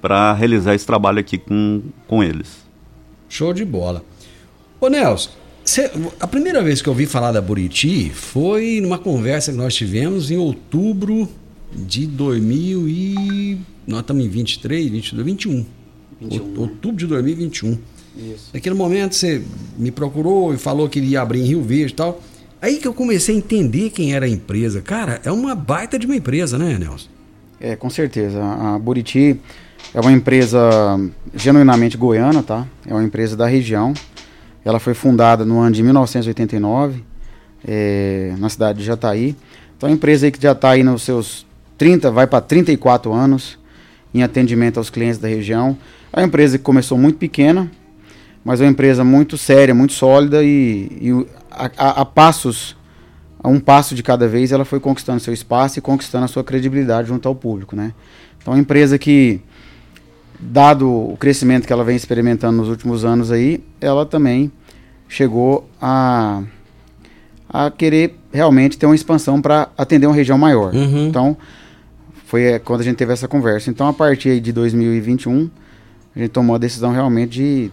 Para 0.00 0.32
realizar 0.34 0.74
esse 0.74 0.86
trabalho 0.86 1.18
aqui 1.18 1.38
com, 1.38 1.82
com 2.06 2.22
eles. 2.22 2.48
Show 3.28 3.52
de 3.52 3.64
bola. 3.64 4.04
Ô 4.80 4.88
Nelson, 4.88 5.30
cê- 5.64 5.90
a 6.20 6.26
primeira 6.26 6.62
vez 6.62 6.80
que 6.80 6.88
eu 6.88 6.92
ouvi 6.92 7.06
falar 7.06 7.32
da 7.32 7.40
Buriti 7.40 8.10
foi 8.10 8.80
numa 8.80 8.98
conversa 8.98 9.50
que 9.50 9.58
nós 9.58 9.74
tivemos 9.74 10.30
em 10.30 10.36
outubro 10.36 11.28
de 11.74 12.06
2000 12.06 12.88
e... 12.88 13.58
Nós 13.86 14.00
estamos 14.00 14.24
em 14.24 14.28
23, 14.28 14.90
22, 14.90 15.24
21. 15.26 15.64
Out- 16.22 16.42
Outubro 16.58 16.96
de 16.96 17.06
2021. 17.06 17.78
Isso. 18.16 18.50
Naquele 18.54 18.74
momento 18.74 19.14
você 19.14 19.42
me 19.76 19.90
procurou 19.90 20.54
e 20.54 20.58
falou 20.58 20.88
que 20.88 20.98
ia 21.00 21.20
abrir 21.20 21.40
em 21.40 21.44
Rio 21.46 21.62
Verde 21.62 21.92
e 21.92 21.96
tal. 21.96 22.20
Aí 22.62 22.78
que 22.78 22.88
eu 22.88 22.94
comecei 22.94 23.34
a 23.34 23.38
entender 23.38 23.90
quem 23.90 24.14
era 24.14 24.24
a 24.24 24.28
empresa. 24.28 24.80
Cara, 24.80 25.20
é 25.24 25.30
uma 25.30 25.54
baita 25.54 25.98
de 25.98 26.06
uma 26.06 26.16
empresa, 26.16 26.56
né, 26.58 26.78
Nelson? 26.78 27.08
É, 27.60 27.74
com 27.76 27.88
certeza. 27.88 28.42
A 28.42 28.78
Buriti 28.78 29.38
é 29.94 30.00
uma 30.00 30.12
empresa 30.12 30.60
genuinamente 31.34 31.96
goiana, 31.96 32.42
tá? 32.42 32.66
É 32.86 32.92
uma 32.92 33.02
empresa 33.04 33.36
da 33.36 33.46
região. 33.46 33.94
Ela 34.64 34.78
foi 34.78 34.94
fundada 34.94 35.44
no 35.44 35.60
ano 35.60 35.74
de 35.74 35.82
1989, 35.82 37.02
é, 37.66 38.34
na 38.38 38.48
cidade 38.48 38.80
de 38.80 38.84
Jataí. 38.84 39.36
Então, 39.76 39.88
é 39.88 39.92
uma 39.92 39.96
empresa 39.96 40.30
que 40.30 40.40
já 40.42 40.52
está 40.52 40.70
aí 40.70 40.82
nos 40.82 41.02
seus 41.02 41.46
30, 41.78 42.10
vai 42.10 42.26
para 42.26 42.40
34 42.40 43.12
anos 43.12 43.58
em 44.12 44.22
atendimento 44.22 44.78
aos 44.78 44.90
clientes 44.90 45.18
da 45.18 45.28
região. 45.28 45.76
É 46.12 46.20
uma 46.20 46.26
empresa 46.26 46.58
que 46.58 46.64
começou 46.64 46.96
muito 46.98 47.18
pequena, 47.18 47.70
mas 48.44 48.60
é 48.60 48.64
uma 48.64 48.70
empresa 48.70 49.04
muito 49.04 49.36
séria, 49.38 49.74
muito 49.74 49.92
sólida 49.92 50.42
e, 50.42 50.88
e 51.00 51.26
a, 51.50 51.70
a- 51.76 52.00
a 52.00 52.04
passos, 52.04 52.76
a 53.42 53.48
um 53.48 53.60
passo 53.60 53.94
de 53.94 54.02
cada 54.02 54.26
vez, 54.26 54.52
ela 54.52 54.64
foi 54.64 54.80
conquistando 54.80 55.20
seu 55.20 55.32
espaço 55.34 55.78
e 55.78 55.82
conquistando 55.82 56.24
a 56.24 56.28
sua 56.28 56.42
credibilidade 56.42 57.08
junto 57.08 57.28
ao 57.28 57.34
público, 57.34 57.76
né? 57.76 57.92
Então, 58.40 58.54
uma 58.54 58.60
empresa 58.60 58.98
que, 58.98 59.40
dado 60.38 60.88
o 60.88 61.16
crescimento 61.18 61.66
que 61.66 61.72
ela 61.72 61.84
vem 61.84 61.96
experimentando 61.96 62.56
nos 62.58 62.68
últimos 62.68 63.04
anos 63.04 63.30
aí, 63.30 63.62
ela 63.80 64.04
também 64.06 64.50
chegou 65.08 65.68
a, 65.80 66.42
a 67.48 67.70
querer 67.70 68.18
realmente 68.32 68.76
ter 68.78 68.86
uma 68.86 68.94
expansão 68.94 69.40
para 69.40 69.68
atender 69.78 70.06
uma 70.06 70.14
região 70.16 70.36
maior. 70.38 70.74
Então, 71.08 71.36
foi 72.26 72.42
é, 72.42 72.58
quando 72.58 72.80
a 72.80 72.84
gente 72.84 72.96
teve 72.96 73.12
essa 73.12 73.28
conversa. 73.28 73.70
Então, 73.70 73.86
a 73.86 73.92
partir 73.92 74.40
de 74.40 74.52
2021, 74.52 75.48
a 76.14 76.18
gente 76.18 76.30
tomou 76.30 76.56
a 76.56 76.58
decisão 76.58 76.90
realmente 76.92 77.30
de 77.30 77.70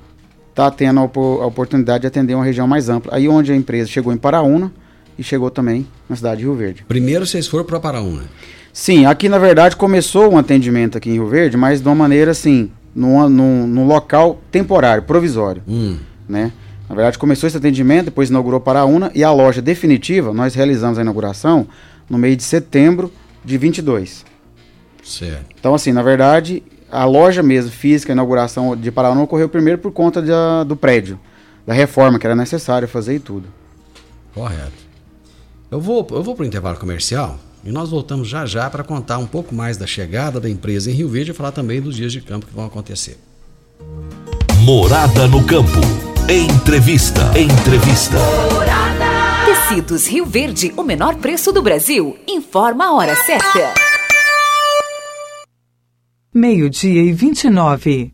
estar 0.49 0.69
tendo 0.71 0.99
a, 0.99 1.03
opor- 1.03 1.41
a 1.41 1.47
oportunidade 1.47 2.01
de 2.01 2.07
atender 2.07 2.35
uma 2.35 2.45
região 2.45 2.67
mais 2.67 2.87
ampla. 2.89 3.15
Aí 3.15 3.27
onde 3.27 3.51
a 3.51 3.55
empresa 3.55 3.89
chegou 3.89 4.13
em 4.13 4.17
Paraúna 4.17 4.71
e 5.17 5.23
chegou 5.23 5.49
também 5.49 5.85
na 6.09 6.15
cidade 6.15 6.37
de 6.37 6.43
Rio 6.43 6.55
Verde. 6.55 6.85
Primeiro 6.87 7.25
vocês 7.25 7.47
foram 7.47 7.63
para 7.65 7.79
Paraúna. 7.79 8.23
Sim, 8.71 9.05
aqui 9.05 9.29
na 9.29 9.37
verdade 9.37 9.75
começou 9.75 10.31
um 10.33 10.37
atendimento 10.37 10.97
aqui 10.97 11.09
em 11.09 11.13
Rio 11.13 11.27
Verde, 11.27 11.55
mas 11.57 11.81
de 11.81 11.87
uma 11.87 11.93
maneira 11.95 12.31
assim, 12.31 12.71
num, 12.95 13.27
num, 13.29 13.67
num 13.67 13.85
local 13.87 14.41
temporário, 14.51 15.03
provisório. 15.03 15.61
Né? 16.27 16.51
Na 16.89 16.95
verdade 16.95 17.17
começou 17.17 17.47
esse 17.47 17.57
atendimento, 17.57 18.05
depois 18.05 18.29
inaugurou 18.29 18.59
Paraúna 18.59 19.11
e 19.13 19.23
a 19.23 19.31
loja 19.31 19.61
definitiva, 19.61 20.33
nós 20.33 20.55
realizamos 20.55 20.97
a 20.97 21.01
inauguração 21.01 21.67
no 22.09 22.17
mês 22.17 22.35
de 22.37 22.43
setembro 22.43 23.11
de 23.45 23.57
22. 23.57 24.25
Certo. 25.03 25.45
Então 25.59 25.73
assim, 25.75 25.91
na 25.91 26.01
verdade, 26.01 26.63
a 26.91 27.05
loja 27.05 27.43
mesmo 27.43 27.71
física, 27.71 28.11
a 28.11 28.15
inauguração 28.15 28.75
de 28.75 28.91
Paraúna 28.91 29.21
ocorreu 29.21 29.49
primeiro 29.49 29.79
por 29.79 29.91
conta 29.91 30.21
da- 30.21 30.63
do 30.63 30.75
prédio, 30.75 31.19
da 31.65 31.73
reforma 31.73 32.17
que 32.17 32.25
era 32.25 32.35
necessária 32.35 32.87
fazer 32.87 33.15
e 33.15 33.19
tudo. 33.19 33.47
Correto. 34.33 34.82
Eu 35.73 35.81
vou, 35.81 36.05
eu 36.11 36.21
vou 36.21 36.35
para 36.35 36.43
o 36.43 36.45
intervalo 36.45 36.77
comercial 36.77 37.35
e 37.65 37.71
nós 37.71 37.89
voltamos 37.89 38.27
já 38.27 38.45
já 38.45 38.69
para 38.69 38.83
contar 38.83 39.17
um 39.17 39.25
pouco 39.25 39.55
mais 39.55 39.75
da 39.75 39.87
chegada 39.87 40.39
da 40.39 40.47
empresa 40.47 40.91
em 40.91 40.93
Rio 40.93 41.09
Verde 41.09 41.31
e 41.31 41.33
falar 41.33 41.51
também 41.51 41.81
dos 41.81 41.95
dias 41.95 42.11
de 42.11 42.21
campo 42.21 42.45
que 42.45 42.53
vão 42.53 42.65
acontecer. 42.65 43.17
Morada 44.59 45.27
no 45.27 45.43
campo. 45.43 45.79
Entrevista. 46.29 47.21
Entrevista. 47.35 48.17
Tecidos 49.47 50.05
Rio 50.05 50.27
Verde, 50.27 50.71
o 50.77 50.83
menor 50.83 51.15
preço 51.15 51.51
do 51.51 51.63
Brasil. 51.63 52.19
Informa 52.27 52.89
a 52.89 52.93
hora 52.93 53.15
certa. 53.15 53.73
Meio-dia 56.31 57.01
e 57.01 57.11
29. 57.11 58.13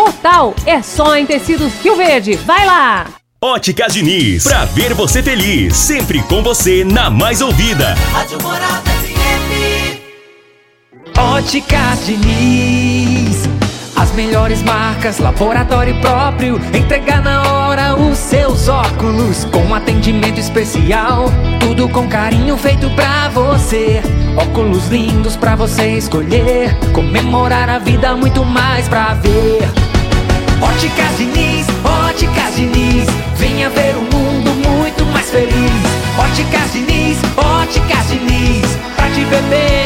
É 0.65 0.81
só 0.81 1.15
em 1.15 1.25
tecidos 1.25 1.73
Rio 1.83 1.95
Verde. 1.95 2.35
Vai 2.35 2.65
lá! 2.65 3.05
Óticas 3.43 3.93
Diniz, 3.93 4.43
pra 4.43 4.65
ver 4.65 4.93
você 4.93 5.21
feliz, 5.21 5.75
sempre 5.75 6.21
com 6.23 6.43
você 6.43 6.85
na 6.85 7.09
mais 7.09 7.41
ouvida. 7.41 7.95
Rádio 8.13 8.41
Morada 8.41 8.89
FM. 8.89 9.99
Óticas 11.17 12.05
Diniz. 12.05 13.49
As 13.95 14.11
melhores 14.13 14.63
marcas, 14.63 15.19
laboratório 15.19 15.99
próprio. 15.99 16.61
Entregar 16.73 17.21
na 17.21 17.51
hora 17.51 17.95
os 17.95 18.17
seus 18.17 18.69
óculos. 18.69 19.45
Com 19.45 19.75
atendimento 19.75 20.39
especial. 20.39 21.25
Tudo 21.59 21.89
com 21.89 22.07
carinho 22.07 22.55
feito 22.57 22.89
pra 22.91 23.29
você. 23.29 24.01
Óculos 24.37 24.87
lindos 24.87 25.35
pra 25.35 25.55
você 25.55 25.97
escolher. 25.97 26.77
Comemorar 26.93 27.69
a 27.69 27.79
vida, 27.79 28.15
muito 28.15 28.45
mais 28.45 28.87
pra 28.87 29.15
ver. 29.15 29.90
Óticas 30.61 31.17
Diniz, 31.17 31.65
Óticas 31.83 32.55
Diniz. 32.55 33.07
Venha 33.35 33.69
ver 33.69 33.95
um 33.97 34.03
mundo 34.15 34.51
muito 34.67 35.05
mais 35.07 35.29
feliz. 35.29 35.81
Óticas 36.17 36.71
Diniz, 36.71 37.17
Óticas 37.35 38.07
Diniz. 38.07 38.77
Pra 38.95 39.09
te 39.09 39.25
Diniz. 39.25 39.80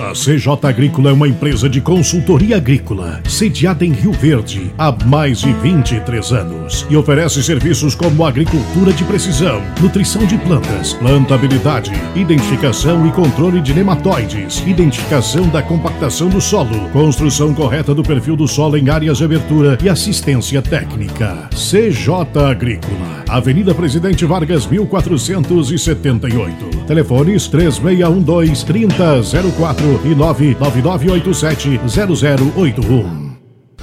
A 0.00 0.12
CJ 0.12 0.58
Agrícola 0.62 1.10
é 1.10 1.12
uma 1.12 1.28
empresa 1.28 1.68
de 1.68 1.78
consultoria 1.78 2.56
agrícola, 2.56 3.20
sediada 3.28 3.84
em 3.84 3.92
Rio 3.92 4.12
Verde 4.12 4.72
há 4.78 4.90
mais 5.04 5.40
de 5.40 5.52
23 5.52 6.32
anos 6.32 6.86
e 6.88 6.96
oferece 6.96 7.42
serviços 7.42 7.94
como 7.94 8.24
agricultura 8.24 8.94
de 8.94 9.04
precisão, 9.04 9.60
nutrição 9.78 10.24
de 10.24 10.38
plantas, 10.38 10.94
plantabilidade, 10.94 11.92
identificação 12.16 13.06
e 13.06 13.12
controle 13.12 13.60
de 13.60 13.74
nematóides, 13.74 14.66
identificação 14.66 15.46
da 15.50 15.62
compactação 15.62 16.30
do 16.30 16.40
solo, 16.40 16.88
construção 16.94 17.52
correta 17.52 17.94
do 17.94 18.02
perfil 18.02 18.36
do 18.36 18.48
solo 18.48 18.78
em 18.78 18.88
áreas 18.88 19.18
de 19.18 19.24
abertura 19.24 19.76
e 19.82 19.88
assistência 19.88 20.62
técnica. 20.62 21.50
CJ 21.50 22.08
Agrícola, 22.50 23.22
Avenida 23.28 23.74
Presidente 23.74 24.24
Vargas 24.24 24.66
1478. 24.66 26.86
Telefones 26.86 27.48
3612 27.48 28.64
3004 28.64 29.89
e 30.04 30.14
99987 30.14 31.80
0081. 31.86 33.29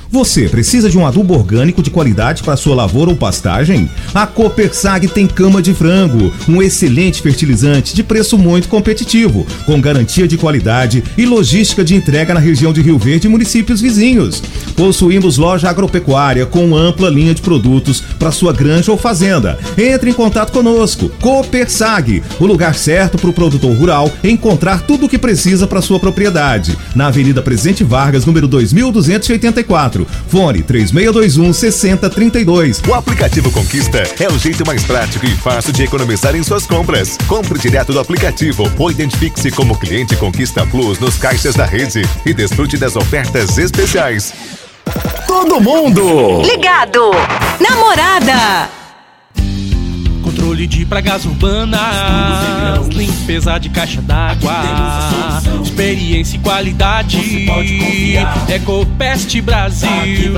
Você 0.10 0.48
precisa 0.48 0.90
de 0.90 0.98
um 0.98 1.06
adubo 1.06 1.34
orgânico 1.34 1.84
de 1.84 1.90
qualidade 1.90 2.42
para 2.42 2.56
sua 2.56 2.74
lavoura 2.74 3.10
ou 3.12 3.16
pastagem? 3.16 3.90
A 4.16 4.26
Copersag 4.26 5.06
tem 5.10 5.28
cama 5.28 5.62
de 5.62 5.74
frango, 5.74 6.34
um 6.48 6.62
excelente 6.62 7.22
fertilizante 7.22 7.94
de 7.94 8.04
preço 8.04 8.38
muito 8.38 8.70
competitivo, 8.70 9.46
com 9.66 9.82
garantia 9.82 10.26
de 10.26 10.38
qualidade 10.38 11.04
e 11.18 11.26
logística 11.26 11.84
de 11.84 11.94
entrega 11.94 12.34
na 12.34 12.40
região 12.40 12.72
de 12.72 12.82
Rio 12.82 12.98
Verde 12.98 13.28
e 13.28 13.30
municípios 13.30 13.82
vizinhos. 13.82 14.42
Possuímos 14.78 15.38
loja 15.38 15.70
agropecuária 15.70 16.46
com 16.46 16.76
ampla 16.76 17.10
linha 17.10 17.34
de 17.34 17.42
produtos 17.42 18.02
para 18.18 18.32
sua 18.32 18.54
granja 18.54 18.92
ou 18.92 18.98
fazenda. 18.98 19.60
Entre 19.78 20.10
em 20.10 20.14
contato 20.14 20.54
conosco. 20.54 21.10
Copersag, 21.22 22.24
o 22.40 22.46
lugar 22.46 22.76
certo 22.76 23.18
para 23.18 23.30
o 23.30 23.34
produtor 23.34 23.76
rural 23.76 24.10
encontrar 24.24 24.84
tudo 24.84 25.06
o 25.06 25.10
que 25.10 25.18
precisa 25.18 25.68
para 25.68 25.82
sua 25.82 26.00
propriedade. 26.00 26.78
Na 26.96 27.08
Avenida 27.08 27.42
Presidente 27.42 27.84
Vargas, 27.84 28.26
número 28.26 28.48
2284. 28.48 29.97
Fone 30.06 30.62
3621 30.64 31.54
6032. 31.54 32.82
O 32.88 32.94
aplicativo 32.94 33.52
Conquista 33.52 34.04
é 34.20 34.28
o 34.28 34.38
jeito 34.38 34.66
mais 34.66 34.84
prático 34.84 35.26
e 35.26 35.36
fácil 35.36 35.74
de 35.74 35.84
economizar 35.84 36.36
em 36.36 36.44
suas 36.44 36.66
compras. 36.66 37.18
Compre 37.28 37.58
direto 37.58 37.94
do 37.94 38.00
aplicativo 38.00 38.72
ou 38.78 38.92
identifique-se 38.92 39.52
como 39.52 39.78
cliente 39.78 40.16
Conquista 40.16 40.66
Plus 40.66 41.00
nos 41.00 41.18
caixas 41.18 41.56
da 41.56 41.66
rede 41.66 42.02
e 42.26 42.34
desfrute 42.34 42.78
das 42.78 42.96
ofertas 42.96 43.58
especiais. 43.58 44.34
Todo 45.28 45.60
mundo! 45.60 46.42
Ligado. 46.42 47.12
Namorada. 47.60 48.70
Controle 50.48 50.66
de 50.66 50.86
pragas 50.86 51.26
urbanas, 51.26 52.88
limpeza 52.94 53.58
de 53.58 53.68
caixa 53.70 54.02
d'água, 54.02 54.54
experiência 55.62 56.38
e 56.38 56.40
qualidade. 56.40 57.46
Ecopest 58.48 59.42
Brasil. 59.42 60.36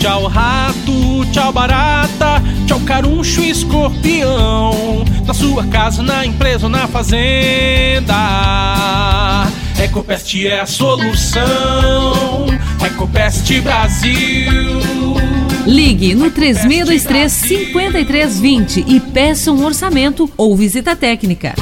Tchau 0.00 0.26
rato, 0.26 1.24
tchau 1.30 1.52
barata, 1.52 2.42
tchau 2.66 2.80
caruncho 2.80 3.40
e 3.42 3.50
escorpião. 3.50 5.04
Na 5.24 5.32
sua 5.32 5.64
casa, 5.64 6.02
na 6.02 6.26
empresa 6.26 6.66
ou 6.66 6.70
na 6.70 6.88
fazenda. 6.88 8.16
Ecopest 9.78 10.44
é 10.44 10.58
a 10.58 10.66
solução. 10.66 12.46
Ecopest 12.84 13.60
Brasil. 13.60 14.99
Ligue 15.66 16.14
no 16.14 16.30
3623 16.30 17.32
5320 17.32 18.84
e 18.86 19.00
peça 19.00 19.52
um 19.52 19.64
orçamento 19.64 20.30
ou 20.36 20.56
visita 20.56 20.96
técnica. 20.96 21.54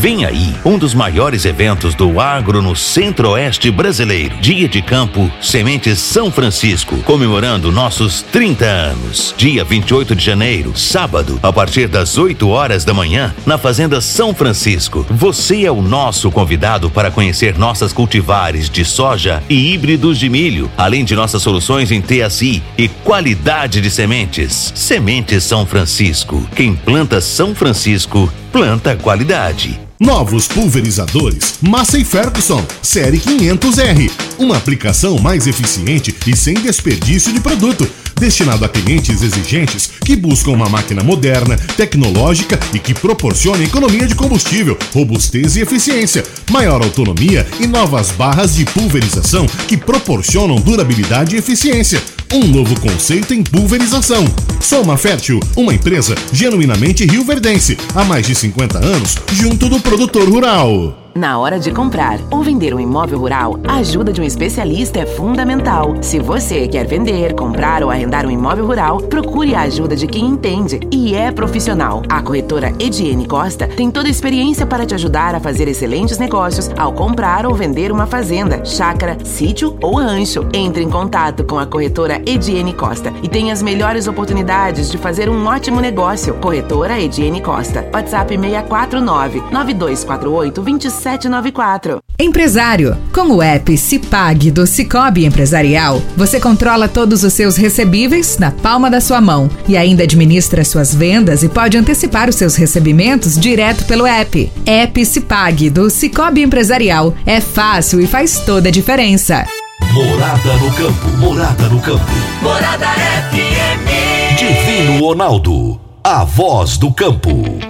Vem 0.00 0.24
aí 0.24 0.54
um 0.64 0.78
dos 0.78 0.94
maiores 0.94 1.44
eventos 1.44 1.94
do 1.94 2.18
agro 2.20 2.62
no 2.62 2.74
centro-oeste 2.74 3.70
brasileiro. 3.70 4.34
Dia 4.40 4.66
de 4.66 4.80
Campo 4.80 5.30
Sementes 5.42 5.98
São 5.98 6.30
Francisco, 6.30 6.96
comemorando 7.02 7.70
nossos 7.70 8.22
30 8.22 8.64
anos. 8.64 9.34
Dia 9.36 9.62
28 9.62 10.14
de 10.16 10.24
janeiro, 10.24 10.74
sábado, 10.74 11.38
a 11.42 11.52
partir 11.52 11.86
das 11.86 12.16
8 12.16 12.48
horas 12.48 12.82
da 12.82 12.94
manhã, 12.94 13.34
na 13.44 13.58
Fazenda 13.58 14.00
São 14.00 14.34
Francisco. 14.34 15.04
Você 15.10 15.66
é 15.66 15.70
o 15.70 15.82
nosso 15.82 16.30
convidado 16.30 16.88
para 16.88 17.10
conhecer 17.10 17.58
nossas 17.58 17.92
cultivares 17.92 18.70
de 18.70 18.86
soja 18.86 19.42
e 19.50 19.74
híbridos 19.74 20.18
de 20.18 20.30
milho, 20.30 20.70
além 20.78 21.04
de 21.04 21.14
nossas 21.14 21.42
soluções 21.42 21.92
em 21.92 22.00
TSI 22.00 22.62
e 22.78 22.88
qualidade 22.88 23.82
de 23.82 23.90
sementes. 23.90 24.72
Sementes 24.74 25.44
São 25.44 25.66
Francisco. 25.66 26.42
Quem 26.56 26.74
planta 26.74 27.20
São 27.20 27.54
Francisco, 27.54 28.32
planta 28.52 28.96
qualidade. 28.96 29.80
Novos 29.98 30.48
pulverizadores 30.48 31.58
Massey 31.60 32.04
Ferguson 32.04 32.64
Série 32.82 33.18
500R. 33.18 34.10
Uma 34.38 34.56
aplicação 34.56 35.18
mais 35.18 35.46
eficiente 35.46 36.14
e 36.26 36.36
sem 36.36 36.54
desperdício 36.54 37.32
de 37.32 37.40
produto. 37.40 37.88
Destinado 38.20 38.66
a 38.66 38.68
clientes 38.68 39.22
exigentes 39.22 39.92
que 40.04 40.14
buscam 40.14 40.50
uma 40.50 40.68
máquina 40.68 41.02
moderna, 41.02 41.56
tecnológica 41.56 42.60
e 42.74 42.78
que 42.78 42.92
proporcione 42.92 43.64
economia 43.64 44.06
de 44.06 44.14
combustível, 44.14 44.76
robustez 44.92 45.56
e 45.56 45.62
eficiência, 45.62 46.22
maior 46.50 46.82
autonomia 46.82 47.46
e 47.58 47.66
novas 47.66 48.10
barras 48.10 48.54
de 48.54 48.66
pulverização 48.66 49.46
que 49.66 49.74
proporcionam 49.74 50.56
durabilidade 50.56 51.34
e 51.34 51.38
eficiência. 51.38 52.02
Um 52.30 52.46
novo 52.46 52.78
conceito 52.78 53.32
em 53.32 53.42
pulverização. 53.42 54.26
Soma 54.60 54.98
Fértil, 54.98 55.40
uma 55.56 55.72
empresa 55.72 56.14
genuinamente 56.30 57.06
rioverdense, 57.06 57.78
há 57.94 58.04
mais 58.04 58.26
de 58.26 58.34
50 58.34 58.78
anos, 58.78 59.16
junto 59.32 59.66
do 59.66 59.80
produtor 59.80 60.28
rural. 60.28 60.99
Na 61.14 61.38
hora 61.38 61.58
de 61.58 61.72
comprar 61.72 62.20
ou 62.30 62.40
vender 62.40 62.72
um 62.72 62.78
imóvel 62.78 63.18
rural, 63.18 63.58
a 63.66 63.76
ajuda 63.78 64.12
de 64.12 64.20
um 64.20 64.24
especialista 64.24 65.00
é 65.00 65.06
fundamental. 65.06 65.96
Se 66.00 66.20
você 66.20 66.68
quer 66.68 66.86
vender, 66.86 67.34
comprar 67.34 67.82
ou 67.82 67.90
arrendar 67.90 68.24
um 68.24 68.30
imóvel 68.30 68.64
rural, 68.64 68.98
procure 68.98 69.54
a 69.54 69.62
ajuda 69.62 69.96
de 69.96 70.06
quem 70.06 70.24
entende 70.24 70.78
e 70.92 71.14
é 71.14 71.32
profissional. 71.32 72.02
A 72.08 72.22
corretora 72.22 72.72
Ediene 72.78 73.26
Costa 73.26 73.66
tem 73.66 73.90
toda 73.90 74.06
a 74.06 74.10
experiência 74.10 74.64
para 74.64 74.86
te 74.86 74.94
ajudar 74.94 75.34
a 75.34 75.40
fazer 75.40 75.66
excelentes 75.66 76.16
negócios 76.16 76.70
ao 76.78 76.92
comprar 76.92 77.44
ou 77.44 77.54
vender 77.54 77.90
uma 77.90 78.06
fazenda, 78.06 78.64
chácara, 78.64 79.18
sítio 79.24 79.76
ou 79.82 79.96
rancho. 79.96 80.46
Entre 80.54 80.84
em 80.84 80.90
contato 80.90 81.42
com 81.42 81.58
a 81.58 81.66
corretora 81.66 82.22
Ediene 82.24 82.72
Costa 82.72 83.12
e 83.20 83.28
tenha 83.28 83.52
as 83.52 83.62
melhores 83.62 84.06
oportunidades 84.06 84.88
de 84.88 84.96
fazer 84.96 85.28
um 85.28 85.44
ótimo 85.46 85.80
negócio. 85.80 86.34
Corretora 86.34 87.00
Ediene 87.00 87.40
Costa. 87.40 87.88
WhatsApp 87.92 88.38
649 88.38 89.42
9248 89.50 90.62
27 90.62 90.99
794. 91.00 91.98
Empresário, 92.18 92.96
com 93.12 93.32
o 93.32 93.42
app 93.42 93.76
Cipag 93.76 94.50
do 94.50 94.66
Cicobi 94.66 95.24
Empresarial, 95.24 96.02
você 96.16 96.38
controla 96.38 96.86
todos 96.86 97.24
os 97.24 97.32
seus 97.32 97.56
recebíveis 97.56 98.36
na 98.38 98.50
palma 98.50 98.90
da 98.90 99.00
sua 99.00 99.20
mão 99.20 99.48
e 99.66 99.76
ainda 99.76 100.04
administra 100.04 100.64
suas 100.64 100.94
vendas 100.94 101.42
e 101.42 101.48
pode 101.48 101.78
antecipar 101.78 102.28
os 102.28 102.36
seus 102.36 102.56
recebimentos 102.56 103.38
direto 103.38 103.84
pelo 103.86 104.06
app. 104.06 104.52
App 104.66 105.04
Cipag 105.06 105.70
do 105.70 105.88
Cicobi 105.88 106.42
Empresarial 106.42 107.14
é 107.24 107.40
fácil 107.40 108.00
e 108.00 108.06
faz 108.06 108.40
toda 108.40 108.68
a 108.68 108.72
diferença. 108.72 109.46
Morada 109.92 110.54
no 110.58 110.72
campo, 110.74 111.08
morada 111.18 111.68
no 111.68 111.80
campo. 111.80 112.04
Morada 112.42 112.86
FM. 113.32 114.38
Divino 114.38 115.00
Ronaldo, 115.00 115.80
a 116.04 116.22
voz 116.22 116.76
do 116.76 116.92
campo. 116.92 117.69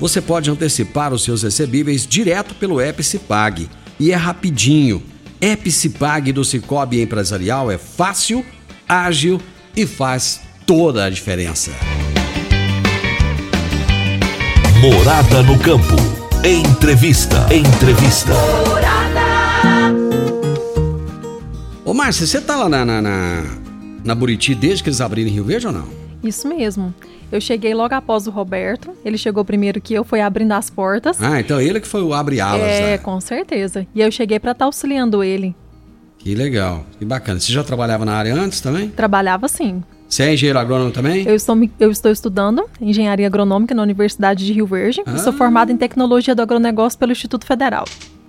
você 0.00 0.20
pode 0.22 0.50
antecipar 0.50 1.12
os 1.12 1.22
seus 1.22 1.42
recebíveis 1.42 2.06
direto 2.06 2.54
pelo 2.54 2.80
app 2.80 3.02
Cipag. 3.04 3.68
E 3.98 4.10
é 4.10 4.16
rapidinho. 4.16 5.02
App 5.40 5.70
Cipag 5.70 6.32
do 6.32 6.42
Cicobi 6.42 7.02
Empresarial 7.02 7.70
é 7.70 7.76
fácil, 7.76 8.44
ágil 8.88 9.40
e 9.76 9.86
faz 9.86 10.40
toda 10.66 11.04
a 11.04 11.10
diferença. 11.10 11.70
Morada 14.80 15.42
no 15.42 15.58
campo. 15.58 15.96
Entrevista. 16.42 17.46
Entrevista. 17.54 18.32
Ô 21.84 21.92
Márcia, 21.92 22.26
você 22.26 22.40
tá 22.40 22.56
lá 22.56 22.68
na, 22.68 22.84
na, 22.86 23.02
na, 23.02 23.42
na 24.02 24.14
Buriti 24.14 24.54
desde 24.54 24.82
que 24.82 24.88
eles 24.88 25.02
abriram 25.02 25.28
em 25.28 25.34
Rio 25.34 25.44
Verde 25.44 25.66
ou 25.66 25.72
não? 25.72 25.99
Isso 26.22 26.48
mesmo. 26.48 26.94
Eu 27.32 27.40
cheguei 27.40 27.72
logo 27.74 27.94
após 27.94 28.26
o 28.26 28.30
Roberto. 28.30 28.90
Ele 29.04 29.16
chegou 29.16 29.44
primeiro 29.44 29.80
que 29.80 29.94
eu, 29.94 30.04
foi 30.04 30.20
abrindo 30.20 30.52
as 30.52 30.68
portas. 30.68 31.22
Ah, 31.22 31.40
então 31.40 31.60
ele 31.60 31.80
que 31.80 31.86
foi 31.86 32.02
o 32.02 32.12
abre-alas. 32.12 32.60
É, 32.62 32.80
né? 32.92 32.98
com 32.98 33.20
certeza. 33.20 33.86
E 33.94 34.00
eu 34.00 34.10
cheguei 34.10 34.38
para 34.38 34.52
estar 34.52 34.64
auxiliando 34.66 35.22
ele. 35.22 35.54
Que 36.18 36.34
legal, 36.34 36.84
que 36.98 37.04
bacana. 37.04 37.40
Você 37.40 37.52
já 37.52 37.64
trabalhava 37.64 38.04
na 38.04 38.12
área 38.14 38.34
antes 38.34 38.60
também? 38.60 38.88
Trabalhava 38.90 39.48
sim. 39.48 39.82
Você 40.06 40.24
é 40.24 40.34
engenheiro 40.34 40.58
agrônomo 40.58 40.90
também? 40.90 41.24
Eu 41.26 41.36
estou, 41.36 41.56
eu 41.78 41.90
estou 41.90 42.10
estudando 42.10 42.68
engenharia 42.80 43.26
agronômica 43.26 43.74
na 43.74 43.82
Universidade 43.82 44.44
de 44.44 44.52
Rio 44.52 44.66
Verde 44.66 45.02
e 45.06 45.18
sou 45.20 45.32
Ah. 45.32 45.36
formada 45.36 45.70
em 45.72 45.76
tecnologia 45.76 46.34
do 46.34 46.42
agronegócio 46.42 46.98
pelo 46.98 47.12
Instituto 47.12 47.46
Federal. 47.46 47.84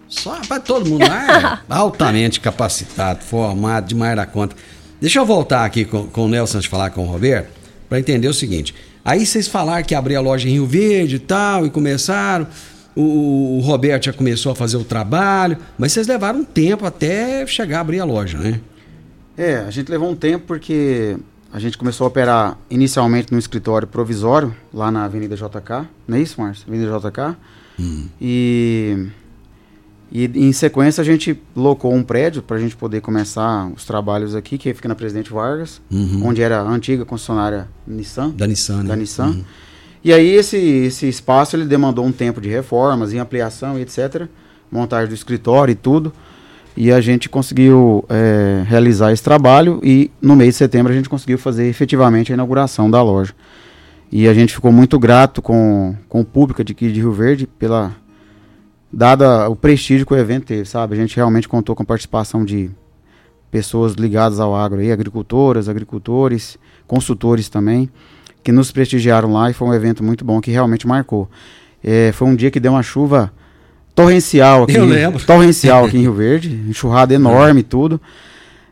Só 0.07 0.39
para 0.47 0.59
todo 0.59 0.87
mundo 0.87 1.07
lá 1.07 1.59
é 1.59 1.63
altamente 1.73 2.39
capacitado, 2.39 3.23
formado, 3.23 3.87
demais 3.87 4.15
da 4.15 4.25
conta. 4.27 4.55
Deixa 5.01 5.17
eu 5.19 5.25
voltar 5.25 5.65
aqui 5.65 5.83
com, 5.83 6.05
com 6.05 6.25
o 6.25 6.29
Nelson 6.29 6.59
de 6.59 6.69
falar 6.69 6.91
com 6.91 7.01
o 7.03 7.09
Roberto, 7.11 7.49
para 7.91 7.99
entender 7.99 8.29
o 8.29 8.33
seguinte. 8.33 8.73
Aí 9.03 9.25
vocês 9.25 9.49
falaram 9.49 9.83
que 9.83 9.93
abriu 9.93 10.17
a 10.17 10.21
loja 10.21 10.47
em 10.47 10.53
Rio 10.53 10.65
Verde 10.65 11.17
e 11.17 11.19
tal, 11.19 11.65
e 11.65 11.69
começaram. 11.69 12.47
O, 12.95 13.57
o 13.57 13.59
Roberto 13.59 14.05
já 14.05 14.13
começou 14.13 14.53
a 14.53 14.55
fazer 14.55 14.77
o 14.77 14.83
trabalho, 14.85 15.57
mas 15.77 15.91
vocês 15.91 16.07
levaram 16.07 16.39
um 16.39 16.45
tempo 16.45 16.85
até 16.85 17.45
chegar 17.45 17.79
a 17.79 17.81
abrir 17.81 17.99
a 17.99 18.05
loja, 18.05 18.37
né? 18.37 18.61
É, 19.37 19.57
a 19.57 19.69
gente 19.71 19.91
levou 19.91 20.09
um 20.09 20.15
tempo 20.15 20.45
porque 20.47 21.17
a 21.51 21.59
gente 21.59 21.77
começou 21.77 22.05
a 22.05 22.07
operar 22.07 22.57
inicialmente 22.69 23.33
no 23.33 23.37
escritório 23.37 23.85
provisório, 23.85 24.55
lá 24.73 24.89
na 24.89 25.03
Avenida 25.03 25.35
JK, 25.35 25.89
não 26.07 26.15
é 26.15 26.21
isso, 26.21 26.39
Márcio? 26.39 26.63
Avenida 26.69 26.97
JK. 26.97 27.35
E, 28.21 29.05
e 30.11 30.25
em 30.35 30.51
sequência 30.51 31.01
a 31.01 31.05
gente 31.05 31.39
locou 31.55 31.93
um 31.93 32.03
prédio 32.03 32.41
para 32.41 32.57
a 32.57 32.59
gente 32.59 32.75
poder 32.75 32.99
começar 32.99 33.71
os 33.73 33.85
trabalhos 33.85 34.35
aqui, 34.35 34.57
que 34.57 34.73
fica 34.73 34.89
na 34.89 34.95
Presidente 34.95 35.31
Vargas, 35.31 35.81
Uhum. 35.89 36.23
onde 36.25 36.41
era 36.41 36.59
a 36.59 36.69
antiga 36.69 37.05
concessionária 37.05 37.67
Nissan. 37.87 38.29
Da 38.31 38.45
Nissan, 38.45 38.83
né? 38.83 38.89
Da 38.89 38.95
Nissan. 38.95 39.27
Uhum. 39.27 39.43
E 40.03 40.11
aí 40.11 40.27
esse, 40.31 40.57
esse 40.57 41.07
espaço 41.07 41.55
ele 41.55 41.63
demandou 41.65 42.05
um 42.05 42.11
tempo 42.11 42.41
de 42.41 42.49
reformas, 42.49 43.13
em 43.13 43.19
ampliação 43.19 43.79
e 43.79 43.83
etc. 43.83 44.27
Montagem 44.69 45.07
do 45.07 45.15
escritório 45.15 45.71
e 45.71 45.75
tudo. 45.75 46.11
E 46.75 46.91
a 46.91 46.99
gente 46.99 47.29
conseguiu 47.29 48.03
é, 48.09 48.63
realizar 48.67 49.11
esse 49.11 49.21
trabalho 49.21 49.79
e 49.83 50.09
no 50.21 50.35
mês 50.35 50.55
de 50.55 50.57
setembro 50.57 50.91
a 50.91 50.95
gente 50.95 51.07
conseguiu 51.09 51.37
fazer 51.37 51.67
efetivamente 51.67 52.31
a 52.31 52.33
inauguração 52.33 52.89
da 52.89 53.01
loja. 53.01 53.33
E 54.11 54.27
a 54.27 54.33
gente 54.33 54.53
ficou 54.53 54.71
muito 54.73 54.99
grato 54.99 55.41
com, 55.41 55.95
com 56.09 56.19
o 56.21 56.25
público 56.25 56.63
de 56.63 56.73
Rio 56.73 57.13
Verde 57.13 57.47
pela 57.47 57.95
dada 58.91 59.49
o 59.49 59.55
prestígio 59.55 60.05
que 60.05 60.13
o 60.13 60.17
evento 60.17 60.45
teve, 60.45 60.65
sabe? 60.65 60.93
A 60.93 60.97
gente 60.97 61.15
realmente 61.15 61.47
contou 61.47 61.75
com 61.75 61.83
a 61.83 61.85
participação 61.85 62.43
de 62.43 62.69
pessoas 63.49 63.93
ligadas 63.93 64.39
ao 64.39 64.55
agro 64.55 64.79
aí, 64.79 64.91
agricultoras, 64.91 65.67
agricultores, 65.67 66.57
consultores 66.87 67.49
também, 67.49 67.89
que 68.43 68.51
nos 68.51 68.71
prestigiaram 68.71 69.33
lá 69.33 69.49
e 69.49 69.53
foi 69.53 69.67
um 69.67 69.73
evento 69.73 70.03
muito 70.03 70.25
bom 70.25 70.39
que 70.41 70.51
realmente 70.51 70.87
marcou. 70.87 71.29
É, 71.83 72.11
foi 72.11 72.27
um 72.27 72.35
dia 72.35 72.51
que 72.51 72.59
deu 72.59 72.71
uma 72.71 72.83
chuva 72.83 73.31
torrencial 73.95 74.63
aqui. 74.63 74.75
Eu 74.77 74.85
lembro. 74.85 75.23
Torrencial 75.25 75.85
aqui 75.85 75.97
em 75.97 76.01
Rio 76.01 76.13
Verde, 76.15 76.53
enxurrada 76.67 77.13
enorme 77.13 77.61
e 77.61 77.63
tudo. 77.63 77.99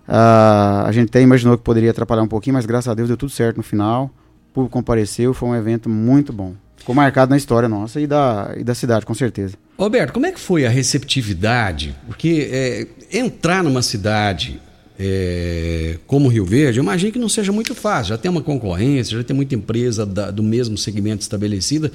Ah, 0.08 0.86
a 0.88 0.92
gente 0.92 1.10
até 1.10 1.22
imaginou 1.22 1.58
que 1.58 1.64
poderia 1.64 1.92
atrapalhar 1.92 2.24
um 2.24 2.28
pouquinho, 2.28 2.56
mas 2.56 2.66
graças 2.66 2.88
a 2.88 2.94
Deus 2.94 3.08
deu 3.08 3.18
tudo 3.18 3.32
certo 3.32 3.58
no 3.58 3.64
final. 3.64 4.10
O 4.50 4.54
público 4.54 4.74
compareceu, 4.74 5.34
foi 5.34 5.50
um 5.50 5.56
evento 5.56 5.88
muito 5.90 6.34
bom. 6.34 6.56
Ficou 6.90 6.96
marcado 7.04 7.30
na 7.30 7.38
história 7.38 7.70
nossa 7.70 8.02
e 8.02 8.08
da, 8.08 8.52
e 8.58 8.64
da 8.64 8.74
cidade, 8.74 9.06
com 9.06 9.14
certeza. 9.14 9.54
Roberto, 9.78 10.12
como 10.12 10.26
é 10.26 10.32
que 10.32 10.40
foi 10.40 10.66
a 10.66 10.70
receptividade? 10.72 11.96
Porque 12.08 12.50
é, 12.52 12.88
entrar 13.16 13.64
numa 13.64 13.84
cidade 13.84 14.60
é, 14.98 15.98
como 16.08 16.28
Rio 16.30 16.44
Verde, 16.46 16.80
eu 16.80 16.84
imagino 16.84 17.12
que 17.12 17.20
não 17.20 17.30
seja 17.30 17.52
muito 17.52 17.76
fácil. 17.76 18.10
Já 18.10 18.18
tem 18.18 18.32
uma 18.32 18.42
concorrência, 18.42 19.16
já 19.20 19.24
tem 19.24 19.36
muita 19.36 19.54
empresa 19.54 20.04
da- 20.04 20.32
do 20.32 20.42
mesmo 20.42 20.80
segmento 20.80 21.22
estabelecida. 21.22 21.92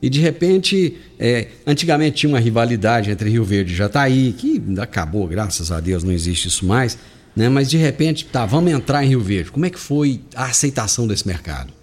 E 0.00 0.08
de 0.08 0.20
repente, 0.20 0.96
é, 1.18 1.48
antigamente 1.66 2.16
tinha 2.16 2.30
uma 2.30 2.40
rivalidade 2.40 3.10
entre 3.10 3.28
Rio 3.28 3.44
Verde 3.44 3.74
e 3.74 3.76
Jataí, 3.76 4.32
que 4.32 4.62
acabou, 4.80 5.26
graças 5.28 5.70
a 5.70 5.80
Deus, 5.80 6.02
não 6.02 6.12
existe 6.12 6.48
isso 6.48 6.64
mais. 6.64 6.96
Né? 7.36 7.50
Mas 7.50 7.68
de 7.68 7.76
repente, 7.76 8.24
tá, 8.24 8.46
vamos 8.46 8.72
entrar 8.72 9.04
em 9.04 9.08
Rio 9.08 9.20
Verde. 9.20 9.50
Como 9.52 9.66
é 9.66 9.70
que 9.70 9.78
foi 9.78 10.22
a 10.34 10.46
aceitação 10.46 11.06
desse 11.06 11.26
mercado? 11.26 11.74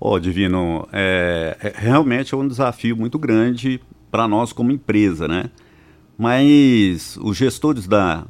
Ó, 0.00 0.18
Divino, 0.18 0.88
é, 0.92 1.56
é- 1.60 1.72
realmente 1.76 2.32
é 2.32 2.36
um 2.36 2.48
desafio 2.48 2.96
muito 2.96 3.18
grande 3.18 3.80
para 4.10 4.26
nós 4.26 4.52
como 4.52 4.72
empresa, 4.72 5.28
né? 5.28 5.50
Mas 6.18 7.18
os 7.22 7.36
gestores 7.36 7.86
da, 7.86 8.24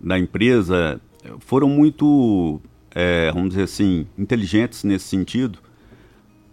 da 0.00 0.18
empresa 0.18 1.00
foram 1.40 1.68
muito, 1.68 2.60
é, 2.94 3.30
vamos 3.32 3.50
dizer 3.50 3.64
assim, 3.64 4.06
inteligentes 4.18 4.84
nesse 4.84 5.06
sentido, 5.08 5.58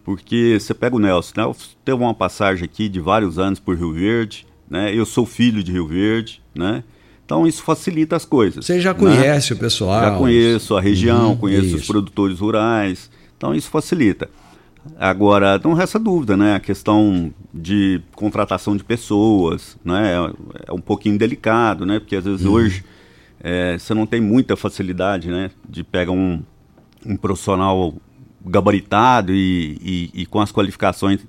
porque 0.04 0.58
você 0.60 0.74
pega 0.74 0.96
o 0.96 1.00
Nelson, 1.00 1.34
Nelson 1.38 1.70
teve 1.84 1.98
uma 2.02 2.14
passagem 2.14 2.66
aqui 2.66 2.88
de 2.88 3.00
vários 3.00 3.38
anos 3.38 3.60
por 3.60 3.76
Rio 3.78 3.94
Verde, 3.94 4.46
né? 4.70 4.94
Eu 4.94 5.06
sou 5.06 5.26
filho 5.26 5.64
de 5.64 5.72
Rio 5.72 5.88
Verde, 5.88 6.42
né? 6.56 6.84
Então 7.26 7.46
isso 7.46 7.62
facilita 7.64 8.16
as 8.16 8.24
coisas. 8.24 8.66
Você 8.66 8.80
já 8.80 8.94
né? 8.94 9.00
conhece 9.00 9.52
o 9.54 9.58
pessoal? 9.58 10.02
Já 10.02 10.18
conheço 10.18 10.78
a 10.78 10.82
região, 10.82 11.32
Uhum, 11.32 11.38
conheço 11.38 11.76
os 11.76 11.82
isso. 11.82 11.92
produtores 11.92 12.40
rurais. 12.40 13.10
Então 13.38 13.54
isso 13.54 13.70
facilita. 13.70 14.30
Agora, 15.00 15.60
não 15.64 15.74
resta 15.74 15.98
dúvida, 16.00 16.36
né? 16.38 16.56
A 16.56 16.60
questão 16.60 17.34
de 17.54 18.02
contratação 18.16 18.76
de 18.78 18.84
pessoas, 18.84 19.78
né? 19.84 20.14
É, 20.68 20.72
um 20.72 20.82
pouquinho 20.82 21.18
delicado, 21.18 21.86
né? 21.86 22.00
Porque 22.00 22.16
às 22.16 22.24
vezes 22.26 22.46
Uhum. 22.46 22.54
hoje 22.54 22.84
é, 23.44 23.78
você 23.78 23.94
não 23.94 24.06
tem 24.06 24.20
muita 24.22 24.56
facilidade, 24.56 25.30
né? 25.30 25.52
De 25.68 25.84
pegar 25.84 26.12
um, 26.12 26.42
um 27.06 27.16
profissional 27.16 27.94
gabaritado 28.46 29.34
e, 29.34 29.78
e- 29.82 30.22
e 30.22 30.26
com 30.26 30.40
as 30.40 30.52
qualificações 30.52 31.20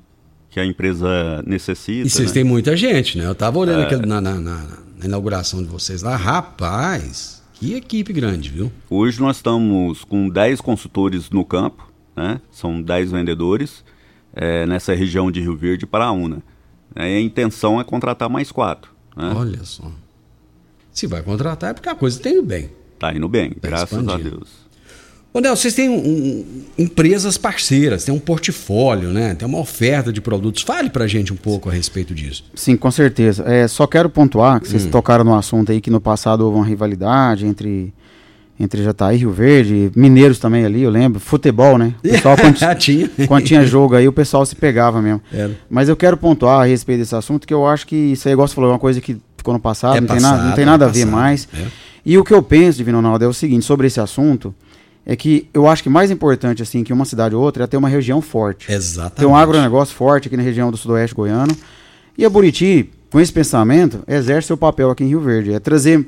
que 0.50 0.58
a 0.60 0.64
empresa 0.64 1.42
necessita. 1.46 2.06
E 2.06 2.10
vocês 2.10 2.28
né? 2.28 2.34
têm 2.34 2.44
muita 2.44 2.76
gente, 2.76 3.18
né? 3.18 3.26
Eu 3.26 3.34
tava 3.34 3.58
olhando 3.58 3.80
É. 3.80 3.84
aquele 3.84 4.06
na, 4.06 4.20
na- 4.20 4.40
na- 4.40 4.66
na 4.98 5.04
inauguração 5.04 5.60
de 5.62 5.68
vocês 5.68 6.02
lá. 6.02 6.16
Rapaz, 6.16 7.42
que 7.54 7.74
equipe 7.74 8.12
grande, 8.12 8.48
viu? 8.50 8.72
Hoje 8.88 9.20
nós 9.20 9.36
estamos 9.36 10.04
com 10.04 10.28
10 10.28 10.60
consultores 10.60 11.28
no 11.30 11.44
campo, 11.44 11.87
né? 12.18 12.40
são 12.50 12.82
10 12.82 13.12
vendedores 13.12 13.84
eh, 14.34 14.66
nessa 14.66 14.92
região 14.94 15.30
de 15.30 15.40
Rio 15.40 15.56
Verde 15.56 15.84
e 15.84 15.86
Paraúna. 15.86 16.42
Eh, 16.94 17.16
a 17.16 17.20
intenção 17.20 17.80
é 17.80 17.84
contratar 17.84 18.28
mais 18.28 18.50
quatro. 18.52 18.90
Né? 19.16 19.32
Olha 19.34 19.64
só. 19.64 19.90
Se 20.92 21.06
vai 21.06 21.22
contratar 21.22 21.70
é 21.70 21.74
porque 21.74 21.88
a 21.88 21.94
coisa 21.94 22.18
tem 22.20 22.32
indo 22.34 22.42
bem. 22.42 22.70
Tá 22.98 23.14
indo 23.14 23.28
bem, 23.28 23.50
Tá 23.50 23.68
graças 23.68 23.96
a 23.96 24.00
expandindo. 24.00 24.30
Deus. 24.38 24.68
Ô, 25.32 25.40
Nel, 25.40 25.54
vocês 25.54 25.74
têm 25.74 25.88
um- 25.90 25.94
um- 25.98 26.64
empresas 26.78 27.36
parceiras, 27.36 28.02
tem 28.04 28.12
um 28.14 28.18
portfólio, 28.18 29.10
né? 29.10 29.34
Tem 29.34 29.46
uma 29.46 29.58
oferta 29.58 30.10
de 30.12 30.20
produtos. 30.20 30.62
Fale 30.62 30.88
pra 30.90 31.06
gente 31.06 31.32
um 31.32 31.36
pouco 31.36 31.68
a 31.68 31.72
respeito 31.72 32.14
disso. 32.14 32.44
Sim, 32.54 32.76
com 32.76 32.90
certeza. 32.90 33.44
É, 33.46 33.68
só 33.68 33.86
quero 33.86 34.08
pontuar 34.08 34.58
que 34.60 34.66
vocês 34.68 34.86
Hum. 34.86 34.90
tocaram 34.90 35.24
no 35.24 35.34
assunto 35.36 35.70
aí 35.70 35.80
que 35.80 35.90
no 35.90 36.00
passado 36.00 36.40
houve 36.40 36.56
uma 36.56 36.64
rivalidade 36.66 37.46
entre, 37.46 37.92
entre 38.60 38.82
Jataí 38.82 39.16
e 39.16 39.18
Rio 39.20 39.30
Verde, 39.30 39.90
mineiros 39.94 40.38
também 40.38 40.64
ali, 40.64 40.82
eu 40.82 40.90
lembro. 40.90 41.20
Futebol, 41.20 41.78
né? 41.78 41.94
O 41.98 42.08
pessoal, 42.08 42.36
quando, 42.36 42.56
Tinha. 42.78 43.08
quando 43.26 43.44
tinha 43.44 43.64
jogo 43.64 43.94
aí, 43.94 44.08
o 44.08 44.12
pessoal 44.12 44.44
se 44.44 44.56
pegava 44.56 45.00
mesmo. 45.00 45.20
Era. 45.32 45.52
Mas 45.70 45.88
eu 45.88 45.96
quero 45.96 46.16
pontuar 46.16 46.60
a 46.62 46.64
respeito 46.64 46.98
desse 47.00 47.14
assunto, 47.14 47.46
que 47.46 47.54
eu 47.54 47.66
acho 47.66 47.86
que 47.86 47.94
isso 47.94 48.26
aí, 48.28 48.32
igual 48.32 48.48
você 48.48 48.54
falou, 48.54 48.70
é 48.70 48.72
uma 48.72 48.78
coisa 48.78 49.00
que 49.00 49.16
ficou 49.36 49.54
no 49.54 49.60
passado, 49.60 49.96
É 49.96 50.00
não, 50.00 50.08
tem 50.08 50.20
nada, 50.20 50.32
não 50.36 50.42
passado, 50.42 50.56
tem 50.56 50.64
nada 50.64 50.84
é 50.84 50.88
a 50.88 50.90
ver 50.90 51.00
passado, 51.04 51.12
mais. 51.16 51.48
é. 51.54 51.66
E 52.04 52.16
o 52.18 52.24
que 52.24 52.32
eu 52.34 52.42
penso, 52.42 52.78
Divino 52.78 52.98
Ronaldo, 52.98 53.24
é 53.24 53.28
o 53.28 53.32
seguinte, 53.34 53.64
sobre 53.64 53.86
esse 53.86 54.00
assunto, 54.00 54.54
é 55.04 55.14
que 55.14 55.48
eu 55.54 55.68
acho 55.68 55.82
que 55.82 55.88
mais 55.90 56.10
importante, 56.10 56.62
assim, 56.62 56.82
que 56.82 56.92
uma 56.92 57.04
cidade 57.04 57.34
ou 57.34 57.42
outra 57.42 57.64
é 57.64 57.66
ter 57.66 57.76
uma 57.76 57.88
região 57.88 58.20
forte. 58.22 58.72
Exatamente. 58.72 59.16
Ter 59.18 59.26
um 59.26 59.36
agronegócio 59.36 59.94
forte 59.94 60.26
aqui 60.28 60.36
na 60.36 60.42
região 60.42 60.70
do 60.70 60.76
sudoeste 60.76 61.14
goiano. 61.14 61.54
E 62.16 62.24
a 62.24 62.30
Buriti, 62.30 62.90
com 63.10 63.20
esse 63.20 63.32
pensamento, 63.32 64.00
exerce 64.08 64.48
seu 64.48 64.56
papel 64.56 64.90
aqui 64.90 65.04
em 65.04 65.08
Rio 65.08 65.20
Verde. 65.20 65.52
É 65.52 65.58
trazer. 65.60 66.06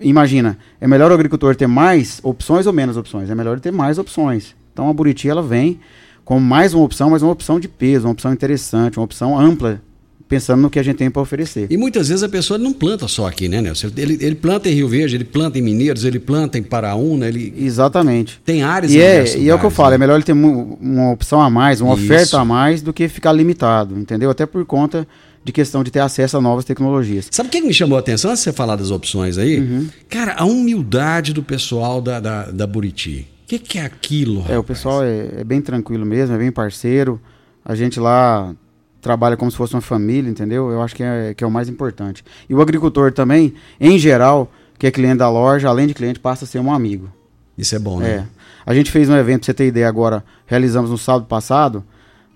Imagina, 0.00 0.58
é 0.80 0.86
melhor 0.86 1.10
o 1.10 1.14
agricultor 1.14 1.54
ter 1.54 1.66
mais 1.66 2.20
opções 2.22 2.66
ou 2.66 2.72
menos 2.72 2.96
opções? 2.96 3.30
É 3.30 3.34
melhor 3.34 3.52
ele 3.52 3.60
ter 3.60 3.72
mais 3.72 3.98
opções. 3.98 4.54
Então 4.72 4.88
a 4.88 4.92
Buriti 4.92 5.28
ela 5.28 5.42
vem 5.42 5.78
com 6.24 6.40
mais 6.40 6.74
uma 6.74 6.84
opção, 6.84 7.10
mas 7.10 7.22
uma 7.22 7.32
opção 7.32 7.60
de 7.60 7.68
peso, 7.68 8.06
uma 8.06 8.12
opção 8.12 8.32
interessante, 8.32 8.98
uma 8.98 9.04
opção 9.04 9.38
ampla, 9.38 9.80
pensando 10.28 10.62
no 10.62 10.70
que 10.70 10.78
a 10.78 10.82
gente 10.82 10.96
tem 10.96 11.10
para 11.10 11.20
oferecer. 11.22 11.66
E 11.70 11.76
muitas 11.76 12.08
vezes 12.08 12.22
a 12.22 12.28
pessoa 12.28 12.58
não 12.58 12.72
planta 12.72 13.06
só 13.06 13.26
aqui, 13.28 13.46
né, 13.48 13.60
Nelson? 13.60 13.90
Ele, 13.96 14.18
ele 14.20 14.34
planta 14.34 14.68
em 14.68 14.72
Rio 14.72 14.88
Verde, 14.88 15.16
ele 15.16 15.24
planta 15.24 15.58
em 15.58 15.62
Mineiros, 15.62 16.04
ele 16.04 16.18
planta 16.18 16.58
em 16.58 16.62
Paraúna, 16.62 17.28
ele. 17.28 17.54
Exatamente. 17.56 18.40
Tem 18.44 18.62
áreas 18.62 18.92
E 18.92 19.00
é, 19.00 19.36
e 19.38 19.48
é 19.48 19.54
o 19.54 19.58
que 19.58 19.66
eu 19.66 19.70
falo, 19.70 19.90
né? 19.90 19.96
é 19.96 19.98
melhor 19.98 20.14
ele 20.14 20.24
ter 20.24 20.32
uma 20.32 21.12
opção 21.12 21.40
a 21.40 21.50
mais, 21.50 21.80
uma 21.80 21.94
Isso. 21.94 22.04
oferta 22.04 22.40
a 22.40 22.44
mais, 22.44 22.82
do 22.82 22.92
que 22.92 23.06
ficar 23.06 23.32
limitado, 23.32 23.98
entendeu? 23.98 24.30
Até 24.30 24.46
por 24.46 24.64
conta 24.64 25.06
de 25.44 25.52
questão 25.52 25.84
de 25.84 25.90
ter 25.90 26.00
acesso 26.00 26.38
a 26.38 26.40
novas 26.40 26.64
tecnologias. 26.64 27.28
Sabe 27.30 27.48
o 27.48 27.52
que 27.52 27.60
me 27.60 27.74
chamou 27.74 27.96
a 27.96 28.00
atenção 28.00 28.30
antes 28.30 28.42
de 28.42 28.50
você 28.50 28.56
falar 28.56 28.76
das 28.76 28.90
opções 28.90 29.36
aí? 29.36 29.60
Uhum. 29.60 29.88
Cara, 30.08 30.34
a 30.38 30.44
humildade 30.44 31.34
do 31.34 31.42
pessoal 31.42 32.00
da, 32.00 32.18
da, 32.18 32.50
da 32.50 32.66
Buriti. 32.66 33.28
O 33.44 33.46
que, 33.46 33.58
que 33.58 33.78
é 33.78 33.82
aquilo, 33.82 34.42
É, 34.48 34.58
o 34.58 34.64
pessoal 34.64 35.04
é, 35.04 35.40
é 35.40 35.44
bem 35.44 35.60
tranquilo 35.60 36.06
mesmo, 36.06 36.34
é 36.34 36.38
bem 36.38 36.50
parceiro. 36.50 37.20
A 37.62 37.74
gente 37.74 38.00
lá 38.00 38.54
trabalha 39.02 39.36
como 39.36 39.50
se 39.50 39.56
fosse 39.56 39.74
uma 39.74 39.82
família, 39.82 40.30
entendeu? 40.30 40.70
Eu 40.70 40.80
acho 40.80 40.96
que 40.96 41.02
é, 41.02 41.34
que 41.34 41.44
é 41.44 41.46
o 41.46 41.50
mais 41.50 41.68
importante. 41.68 42.24
E 42.48 42.54
o 42.54 42.62
agricultor 42.62 43.12
também, 43.12 43.52
em 43.78 43.98
geral, 43.98 44.50
que 44.78 44.86
é 44.86 44.90
cliente 44.90 45.18
da 45.18 45.28
loja, 45.28 45.68
além 45.68 45.86
de 45.86 45.92
cliente, 45.92 46.18
passa 46.18 46.46
a 46.46 46.48
ser 46.48 46.58
um 46.58 46.72
amigo. 46.72 47.10
Isso 47.56 47.76
é 47.76 47.78
bom, 47.78 48.00
né? 48.00 48.08
É. 48.08 48.24
A 48.64 48.74
gente 48.74 48.90
fez 48.90 49.10
um 49.10 49.16
evento, 49.16 49.40
pra 49.40 49.46
você 49.46 49.54
ter 49.54 49.66
ideia 49.66 49.86
agora, 49.86 50.24
realizamos 50.46 50.90
no 50.90 50.96
sábado 50.96 51.26
passado, 51.26 51.84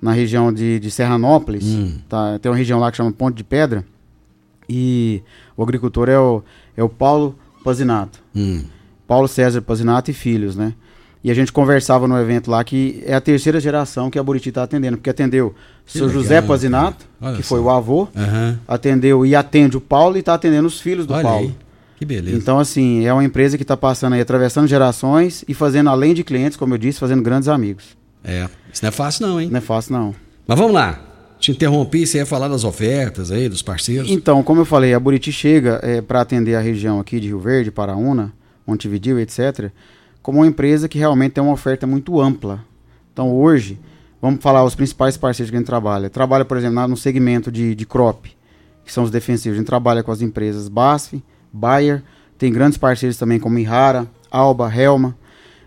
na 0.00 0.12
região 0.12 0.52
de, 0.52 0.78
de 0.78 0.90
Serranópolis. 0.90 1.64
Hum. 1.64 1.98
Tá? 2.08 2.38
Tem 2.38 2.50
uma 2.50 2.56
região 2.58 2.78
lá 2.78 2.90
que 2.90 2.96
chama 2.96 3.12
Ponte 3.12 3.36
de 3.36 3.44
Pedra. 3.44 3.84
E 4.68 5.22
o 5.56 5.62
agricultor 5.62 6.08
é 6.08 6.18
o, 6.18 6.42
é 6.76 6.82
o 6.82 6.88
Paulo 6.88 7.34
Pazinato. 7.64 8.20
Hum. 8.34 8.62
Paulo 9.06 9.26
César 9.26 9.62
Pazinato 9.62 10.10
e 10.10 10.14
filhos, 10.14 10.54
né? 10.56 10.74
E 11.24 11.30
a 11.30 11.34
gente 11.34 11.50
conversava 11.52 12.06
no 12.06 12.16
evento 12.18 12.50
lá 12.50 12.62
que 12.62 13.02
é 13.04 13.14
a 13.14 13.20
terceira 13.20 13.58
geração 13.58 14.08
que 14.10 14.18
a 14.18 14.22
Buriti 14.22 14.50
está 14.50 14.62
atendendo, 14.62 14.96
porque 14.98 15.10
atendeu 15.10 15.48
o 15.48 15.54
Que 15.84 15.98
seu 15.98 16.08
José 16.08 16.40
Pazinato. 16.40 17.06
Olha 17.20 17.36
que 17.36 17.42
só. 17.42 17.48
foi 17.48 17.60
o 17.60 17.70
avô, 17.70 18.06
Aham. 18.16 18.58
atendeu 18.68 19.26
e 19.26 19.34
atende 19.34 19.76
o 19.76 19.80
Paulo 19.80 20.16
e 20.16 20.20
está 20.20 20.34
atendendo 20.34 20.68
os 20.68 20.80
filhos 20.80 21.06
do 21.06 21.14
Olha 21.14 21.22
Paulo. 21.22 21.46
aí. 21.48 21.54
Que 21.96 22.04
beleza. 22.04 22.36
Então, 22.36 22.60
assim, 22.60 23.04
é 23.04 23.12
uma 23.12 23.24
empresa 23.24 23.56
que 23.56 23.64
está 23.64 23.76
passando 23.76 24.12
aí, 24.12 24.20
atravessando 24.20 24.68
gerações 24.68 25.44
e 25.48 25.54
fazendo, 25.54 25.90
além 25.90 26.14
de 26.14 26.22
clientes, 26.22 26.56
como 26.56 26.74
eu 26.74 26.78
disse, 26.78 27.00
fazendo 27.00 27.22
grandes 27.22 27.48
amigos. 27.48 27.96
É, 28.22 28.48
isso 28.72 28.82
não 28.82 28.88
é 28.88 28.92
fácil 28.92 29.26
não, 29.26 29.40
hein? 29.40 29.48
Não 29.50 29.58
é 29.58 29.60
fácil, 29.60 29.92
não. 29.92 30.14
Mas 30.46 30.58
vamos 30.58 30.74
lá. 30.74 31.00
Te 31.38 31.52
interrompi, 31.52 32.06
você 32.06 32.18
ia 32.18 32.26
falar 32.26 32.48
das 32.48 32.64
ofertas 32.64 33.30
aí, 33.30 33.48
dos 33.48 33.62
parceiros. 33.62 34.10
Então, 34.10 34.42
como 34.42 34.60
eu 34.60 34.64
falei, 34.64 34.92
a 34.92 34.98
Buriti 34.98 35.30
chega 35.30 35.80
para 36.06 36.20
atender 36.20 36.56
a 36.56 36.60
região 36.60 36.98
aqui 36.98 37.20
de 37.20 37.28
Rio 37.28 37.38
Verde, 37.38 37.70
Paraúna, 37.70 38.32
Montevideo, 38.66 39.20
etc., 39.20 39.70
como 40.20 40.38
uma 40.38 40.46
empresa 40.46 40.88
que 40.88 40.98
realmente 40.98 41.32
tem 41.32 41.42
uma 41.42 41.52
oferta 41.52 41.86
muito 41.86 42.20
ampla. 42.20 42.64
Então, 43.12 43.32
hoje, 43.34 43.78
vamos 44.20 44.42
falar 44.42 44.64
os 44.64 44.74
principais 44.74 45.16
parceiros 45.16 45.48
que 45.50 45.56
a 45.56 45.58
gente 45.58 45.66
trabalha. 45.66 46.10
Trabalha, 46.10 46.44
por 46.44 46.56
exemplo, 46.56 46.86
no 46.88 46.96
segmento 46.96 47.52
de, 47.52 47.74
de 47.74 47.86
crop, 47.86 48.26
que 48.84 48.92
são 48.92 49.04
os 49.04 49.10
defensivos. 49.10 49.56
A 49.56 49.58
gente 49.58 49.66
trabalha 49.66 50.02
com 50.02 50.10
as 50.10 50.20
empresas 50.20 50.68
BASF, 50.68 51.22
Bayer, 51.52 52.02
tem 52.36 52.52
grandes 52.52 52.78
parceiros 52.78 53.16
também 53.16 53.38
como 53.38 53.58
Ihara, 53.58 54.06
Alba, 54.30 54.72
Helma, 54.74 55.16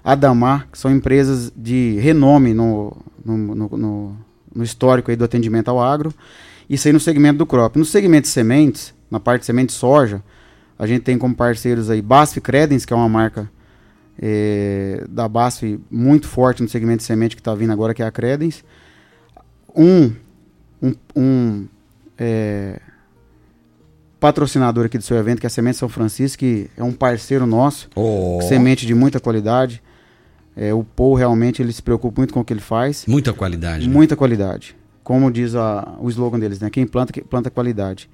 Adamar, 0.03 0.67
que 0.71 0.77
são 0.77 0.91
empresas 0.91 1.51
de 1.55 1.97
renome 1.99 2.53
no, 2.53 2.95
no, 3.23 3.37
no, 3.37 4.17
no- 4.55 4.63
histórico 4.63 5.11
aí 5.11 5.17
do 5.17 5.23
atendimento 5.23 5.69
ao 5.69 5.79
agro. 5.81 6.13
Isso 6.69 6.87
aí 6.87 6.93
no 6.93 6.99
segmento 6.99 7.37
do 7.37 7.45
crop. 7.45 7.77
No 7.77 7.85
segmento 7.85 8.23
de 8.23 8.29
sementes, 8.29 8.93
na 9.09 9.19
parte 9.19 9.41
de 9.41 9.45
semente 9.45 9.67
de 9.67 9.73
soja, 9.73 10.23
a 10.79 10.87
gente 10.87 11.01
tem 11.03 11.17
como 11.17 11.35
parceiros 11.35 11.89
aí 11.89 12.01
BASF 12.01 12.41
Credence, 12.41 12.87
que 12.87 12.93
é 12.93 12.95
uma 12.95 13.07
marca 13.09 13.49
eh, 14.19 15.03
da 15.09 15.27
BASF 15.27 15.79
muito 15.91 16.27
forte 16.27 16.63
no 16.63 16.69
segmento 16.69 16.97
de 16.99 17.03
semente 17.03 17.35
que 17.35 17.41
está 17.41 17.53
vindo 17.53 17.71
agora, 17.71 17.93
que 17.93 18.01
é 18.01 18.05
a 18.05 18.11
Credence. 18.11 18.63
Um, 19.75 20.11
um, 20.81 20.93
um, 21.15 21.67
eh, 22.17 22.79
patrocinador 24.19 24.85
aqui 24.85 24.97
do 24.97 25.03
seu 25.03 25.17
evento, 25.17 25.39
que 25.39 25.45
é 25.45 25.47
a 25.47 25.51
Semente 25.51 25.77
São 25.77 25.89
Francisco, 25.89 26.39
que 26.39 26.69
é 26.77 26.83
um 26.83 26.91
parceiro 26.93 27.45
nosso, 27.45 27.89
Oh. 27.95 28.39
semente 28.47 28.85
de 28.85 28.93
muita 28.93 29.19
qualidade. 29.19 29.81
É, 30.61 30.71
o 30.71 30.83
Paul 30.83 31.15
realmente 31.15 31.59
ele 31.59 31.73
se 31.73 31.81
preocupa 31.81 32.21
muito 32.21 32.35
com 32.35 32.39
o 32.39 32.45
que 32.45 32.53
ele 32.53 32.61
faz. 32.61 33.05
Muita 33.07 33.33
qualidade. 33.33 33.87
né? 33.87 33.91
Muita 33.91 34.15
qualidade. 34.15 34.75
como 35.03 35.31
diz 35.31 35.55
a, 35.55 35.95
o 35.99 36.07
slogan 36.07 36.37
deles, 36.37 36.59
né? 36.59 36.69
Quem 36.69 36.85
planta, 36.85 37.11
que 37.11 37.19
planta 37.21 37.49
qualidade. 37.49 38.07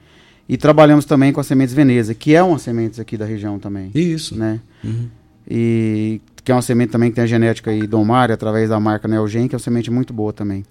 E 0.48 0.56
trabalhamos 0.56 1.04
também 1.04 1.34
com 1.34 1.42
as 1.42 1.46
sementes 1.46 1.76
Veneza, 1.76 2.14
que 2.14 2.34
é 2.34 2.42
uma 2.42 2.58
sementes 2.58 3.02
aqui 3.02 3.18
da 3.18 3.26
região 3.26 3.60
também. 3.60 3.92
Isso. 3.94 4.34
Né? 4.38 4.62
Uhum. 4.82 5.10
E 5.46 6.22
que 6.42 6.50
é 6.50 6.56
uma 6.56 6.62
semente 6.62 6.90
também 6.90 7.10
que 7.10 7.16
tem 7.16 7.26
a 7.26 7.28
genética 7.28 7.70
aí 7.70 7.86
Domar, 7.86 8.32
através 8.32 8.70
da 8.70 8.80
marca 8.80 9.10
Neogen, 9.10 9.50
que 9.50 9.56
é 9.56 9.58
uma 9.58 9.64
semente 9.64 9.92
muito 9.92 10.14
boa 10.14 10.32
também. 10.32 10.64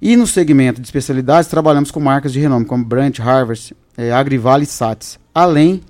E 0.00 0.16
no 0.16 0.26
segmento 0.26 0.80
de 0.80 0.88
especialidades, 0.88 1.48
trabalhamos 1.48 1.92
com 1.92 2.00
marcas 2.00 2.32
de 2.32 2.40
renome, 2.40 2.64
como 2.64 2.84
Brant, 2.84 3.20
Harvest, 3.20 3.76
é, 3.96 4.10
Agrivale 4.10 4.64
e 4.64 4.66
Sats. 4.66 5.20
Além 5.32 5.82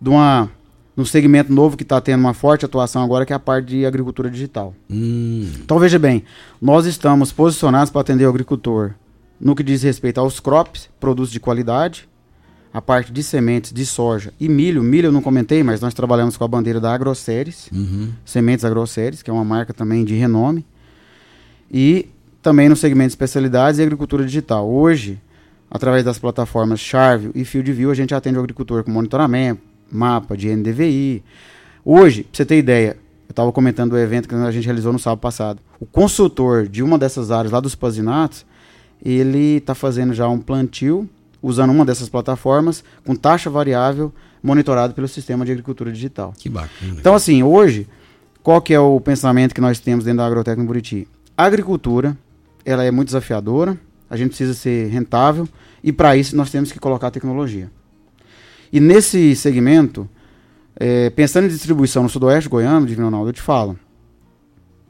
de 0.00 0.08
uma, 0.08 0.50
um 0.98 1.04
segmento 1.04 1.52
novo 1.52 1.76
que 1.76 1.84
está 1.84 2.00
tendo 2.00 2.20
uma 2.20 2.34
forte 2.34 2.64
atuação 2.64 3.02
agora, 3.02 3.24
que 3.24 3.32
é 3.32 3.36
a 3.36 3.38
parte 3.38 3.66
de 3.66 3.86
agricultura 3.86 4.28
digital. 4.28 4.74
Hum. 4.90 5.48
Então 5.60 5.78
veja 5.78 5.98
bem, 5.98 6.24
nós 6.60 6.86
estamos 6.86 7.30
posicionados 7.32 7.90
para 7.90 8.00
atender 8.00 8.26
o 8.26 8.28
agricultor 8.28 8.94
no 9.40 9.54
que 9.54 9.62
diz 9.62 9.82
respeito 9.82 10.18
aos 10.18 10.40
crops, 10.40 10.90
produtos 10.98 11.30
de 11.30 11.38
qualidade, 11.38 12.08
a 12.74 12.82
parte 12.82 13.12
de 13.12 13.22
sementes 13.22 13.72
de 13.72 13.86
soja 13.86 14.32
e 14.40 14.48
milho. 14.48 14.82
Milho 14.82 15.06
eu 15.06 15.12
não 15.12 15.22
comentei, 15.22 15.62
mas 15.62 15.80
nós 15.80 15.94
trabalhamos 15.94 16.36
com 16.36 16.44
a 16.44 16.48
bandeira 16.48 16.80
da 16.80 16.92
Agroceres, 16.92 17.68
Uhum. 17.72 18.10
Sementes 18.24 18.64
Agroceres, 18.64 19.22
que 19.22 19.30
é 19.30 19.32
uma 19.32 19.44
marca 19.44 19.72
também 19.72 20.04
de 20.04 20.14
renome. 20.14 20.66
E 21.70 22.08
também 22.42 22.68
no 22.68 22.74
segmento 22.76 23.08
de 23.08 23.12
especialidades 23.12 23.78
e 23.78 23.82
agricultura 23.82 24.24
digital. 24.24 24.68
Hoje, 24.68 25.20
através 25.70 26.04
das 26.04 26.18
plataformas 26.18 26.80
Charvio 26.80 27.30
e 27.34 27.44
FieldView, 27.44 27.90
a 27.90 27.94
gente 27.94 28.14
atende 28.14 28.36
o 28.36 28.40
agricultor 28.40 28.82
com 28.82 28.90
monitoramento, 28.90 29.62
mapa 29.90 30.36
de 30.36 30.54
NDVI. 30.54 31.22
Hoje, 31.84 32.24
para 32.24 32.36
você 32.36 32.44
ter 32.44 32.58
ideia, 32.58 32.96
eu 33.28 33.32
estava 33.32 33.52
comentando 33.52 33.92
o 33.92 33.98
evento 33.98 34.28
que 34.28 34.34
a 34.34 34.50
gente 34.50 34.64
realizou 34.64 34.92
no 34.92 34.98
sábado 34.98 35.20
passado. 35.20 35.60
O 35.80 35.86
consultor 35.86 36.68
de 36.68 36.82
uma 36.82 36.98
dessas 36.98 37.30
áreas 37.30 37.52
lá 37.52 37.60
dos 37.60 37.74
Pazinatos, 37.74 38.44
ele 39.02 39.56
está 39.56 39.74
fazendo 39.74 40.12
já 40.12 40.28
um 40.28 40.38
plantio 40.38 41.08
usando 41.42 41.70
uma 41.70 41.84
dessas 41.84 42.08
plataformas 42.08 42.82
com 43.04 43.14
taxa 43.14 43.48
variável 43.48 44.12
monitorado 44.42 44.94
pelo 44.94 45.08
sistema 45.08 45.44
de 45.44 45.52
agricultura 45.52 45.92
digital. 45.92 46.32
Que 46.36 46.48
bacana. 46.48 46.96
Então, 46.98 47.14
assim, 47.14 47.42
hoje, 47.42 47.86
qual 48.42 48.60
que 48.60 48.72
é 48.74 48.80
o 48.80 49.00
pensamento 49.00 49.54
que 49.54 49.60
nós 49.60 49.78
temos 49.78 50.04
dentro 50.04 50.18
da 50.18 50.26
Agrotécnica 50.26 50.66
Buriti? 50.66 51.08
A 51.36 51.44
agricultura, 51.44 52.16
ela 52.64 52.84
é 52.84 52.90
muito 52.90 53.08
desafiadora, 53.08 53.78
a 54.10 54.16
gente 54.16 54.28
precisa 54.28 54.54
ser 54.54 54.88
rentável 54.88 55.48
e 55.82 55.92
para 55.92 56.16
isso 56.16 56.34
nós 56.36 56.50
temos 56.50 56.72
que 56.72 56.78
colocar 56.78 57.10
tecnologia. 57.10 57.70
E 58.72 58.80
nesse 58.80 59.34
segmento, 59.34 60.08
eh, 60.76 61.10
pensando 61.10 61.46
em 61.46 61.48
distribuição 61.48 62.02
no 62.02 62.08
sudoeste 62.08 62.48
goiano, 62.48 62.86
Divino 62.86 63.06
Ronaldo, 63.06 63.30
eu 63.30 63.32
te 63.32 63.42
falo, 63.42 63.78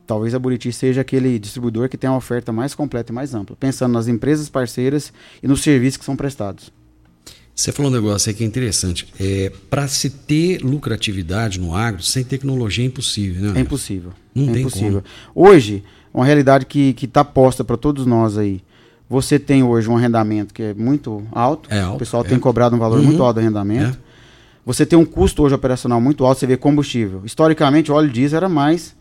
talvez 0.07 0.35
a 0.35 0.39
Buriti 0.39 0.73
seja 0.73 1.03
aquele 1.03 1.39
distribuidor 1.39 1.89
que 1.89 1.97
tem 1.97 2.09
uma 2.09 2.17
oferta 2.17 2.53
mais 2.53 2.75
completa 2.75 3.13
e 3.13 3.15
mais 3.15 3.35
ampla, 3.35 3.57
pensando 3.57 3.93
nas 3.93 4.09
empresas 4.09 4.49
parceiras 4.49 5.13
e 5.43 5.47
nos 5.47 5.63
serviços 5.63 5.99
que 5.99 6.05
são 6.05 6.17
prestados. 6.17 6.73
Você 7.55 7.73
falou 7.73 7.91
um 7.91 7.95
negócio 7.95 8.31
aí 8.31 8.37
que 8.37 8.45
é 8.45 8.47
interessante. 8.47 9.13
É, 9.19 9.53
para 9.69 9.89
se 9.89 10.09
ter 10.09 10.63
lucratividade 10.63 11.59
no 11.59 11.75
agro, 11.75 12.01
sem 12.03 12.23
tecnologia 12.23 12.85
é 12.85 12.87
impossível, 12.87 13.43
né? 13.43 13.59
É 13.59 13.63
impossível. 13.63 14.13
Não 14.33 14.49
é 14.49 14.53
tem 14.53 14.61
impossível. 14.61 15.03
Hoje, 15.35 15.83
uma 16.15 16.25
realidade 16.25 16.67
que 16.67 16.95
está 17.03 17.25
posta 17.25 17.65
para 17.65 17.77
todos 17.77 18.07
nós 18.07 18.39
aí. 18.39 18.63
Você 19.09 19.39
tem 19.39 19.63
hoje 19.63 19.89
um 19.89 19.97
arrendamento 19.97 20.53
que 20.53 20.63
é 20.63 20.75
muito 20.75 21.23
alto. 21.33 21.69
É 21.73 21.81
alto, 21.81 21.97
o 21.97 21.99
pessoal 21.99 22.23
é. 22.25 22.29
tem 22.29 22.39
cobrado 22.39 22.77
um 22.77 22.79
valor 22.79 22.99
Uhum. 22.99 23.07
muito 23.07 23.23
alto 23.23 23.35
do 23.37 23.41
arrendamento. 23.41 23.99
Você 24.67 24.85
tem 24.85 24.99
um 24.99 25.05
custo 25.05 25.43
hoje 25.43 25.55
operacional 25.55 25.99
muito 26.01 26.27
alto. 26.27 26.39
Você 26.41 26.47
vê 26.47 26.57
combustível. 26.57 27.23
Historicamente, 27.25 27.91
o 27.91 27.95
óleo 27.95 28.11
diesel 28.11 28.37
era 28.37 28.49
mais, 28.51 28.95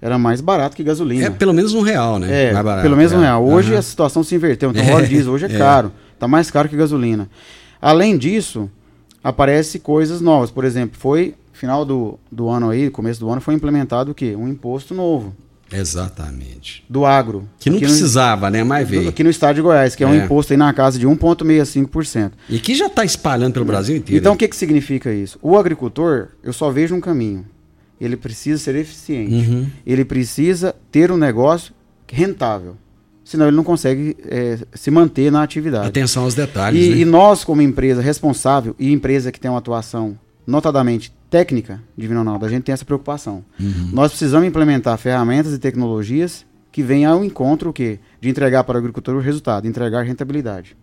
era 0.00 0.16
mais 0.18 0.40
barato 0.40 0.76
que 0.76 0.84
gasolina. 0.84 1.26
É 1.26 1.30
pelo 1.30 1.52
menos 1.52 1.74
um 1.74 1.80
real, 1.80 2.18
né? 2.20 2.50
É, 2.50 2.52
Mais 2.52 2.64
barato, 2.64 2.82
pelo 2.82 2.96
menos 2.96 3.12
um 3.12 3.18
é. 3.18 3.22
real. 3.22 3.44
Hoje 3.44 3.70
Aham. 3.72 3.78
a 3.80 3.82
situação 3.82 4.22
se 4.22 4.34
inverteu. 4.36 4.70
Então, 4.70 4.82
É, 4.86 4.92
o 4.92 4.94
óleo 4.94 5.08
diesel 5.08 5.32
hoje 5.32 5.46
é, 5.46 5.52
é. 5.52 5.58
caro. 5.58 5.90
Está 6.14 6.28
mais 6.28 6.48
caro 6.48 6.68
que 6.68 6.76
gasolina. 6.76 7.28
Além 7.82 8.16
disso, 8.16 8.70
aparece 9.24 9.80
coisas 9.80 10.20
novas. 10.20 10.50
Por 10.52 10.64
exemplo, 10.64 10.96
foi 10.96 11.34
final 11.52 11.84
do, 11.84 12.18
do 12.30 12.48
ano 12.48 12.70
aí, 12.70 12.88
começo 12.88 13.18
do 13.18 13.28
ano, 13.28 13.40
foi 13.40 13.54
implementado 13.54 14.12
o 14.12 14.14
quê? 14.14 14.36
Um 14.36 14.46
imposto 14.48 14.94
novo 14.94 15.34
Exatamente. 15.72 16.84
do 16.88 17.04
agro. 17.06 17.48
Que 17.58 17.70
não 17.70 17.76
Aqui 17.76 17.84
no- 17.86 17.90
precisava, 17.90 18.50
né? 18.50 18.64
Mas 18.64 18.88
veio. 18.88 19.08
Aqui 19.08 19.22
no 19.22 19.30
estado 19.30 19.56
de 19.56 19.62
Goiás, 19.62 19.94
que 19.94 20.02
é, 20.02 20.06
um 20.06 20.14
É. 20.14 20.24
imposto 20.24 20.52
aí 20.52 20.56
na 20.56 20.72
casa 20.72 20.98
de 20.98 21.06
1,65%. 21.06 22.32
E 22.48 22.58
que 22.58 22.74
já 22.74 22.86
está 22.86 23.04
espalhando 23.04 23.52
pelo 23.54 23.64
Brasil 23.64 23.96
inteiro. 23.96 24.20
Então, 24.20 24.34
o 24.34 24.36
que, 24.36 24.48
que 24.48 24.56
significa 24.56 25.12
isso? 25.12 25.38
O 25.42 25.56
agricultor, 25.56 26.28
eu 26.42 26.52
só 26.52 26.70
vejo 26.70 26.94
um 26.94 27.00
caminho. 27.00 27.44
Ele 28.00 28.16
precisa 28.16 28.58
ser 28.62 28.74
eficiente. 28.76 29.34
Uhum. 29.34 29.66
Ele 29.86 30.04
precisa 30.04 30.74
ter 30.90 31.10
um 31.12 31.16
negócio 31.16 31.74
rentável. 32.10 32.76
Senão 33.22 33.46
ele 33.46 33.56
não 33.56 33.62
consegue 33.62 34.16
eh, 34.26 34.58
se 34.74 34.90
manter 34.90 35.30
na 35.30 35.42
atividade. 35.42 35.86
Atenção 35.86 36.24
aos 36.24 36.34
detalhes, 36.34 36.84
E, 36.84 36.90
né? 36.90 36.96
e 36.96 37.04
nós, 37.04 37.44
como 37.44 37.62
empresa 37.62 38.00
responsável 38.02 38.74
e 38.78 38.90
empresa 38.90 39.30
que 39.30 39.38
tem 39.38 39.48
uma 39.50 39.58
atuação 39.58 40.18
notadamente 40.46 41.12
técnica, 41.30 41.80
Divino 41.96 42.20
Ronaldo, 42.20 42.44
a 42.44 42.48
gente 42.48 42.64
tem 42.64 42.72
essa 42.72 42.84
preocupação. 42.84 43.44
Uhum. 43.58 43.90
Nós 43.92 44.10
precisamos 44.10 44.46
implementar 44.46 44.98
ferramentas 44.98 45.54
e 45.54 45.58
tecnologias 45.58 46.44
que 46.72 46.82
venham 46.82 47.12
ao 47.12 47.24
encontro 47.24 47.70
o 47.70 47.72
quê? 47.72 47.98
de 48.20 48.28
entregar 48.28 48.64
para 48.64 48.76
o 48.76 48.78
agricultor 48.78 49.16
o 49.16 49.20
resultado, 49.20 49.66
entregar 49.66 50.02
rentabilidade. 50.02 50.76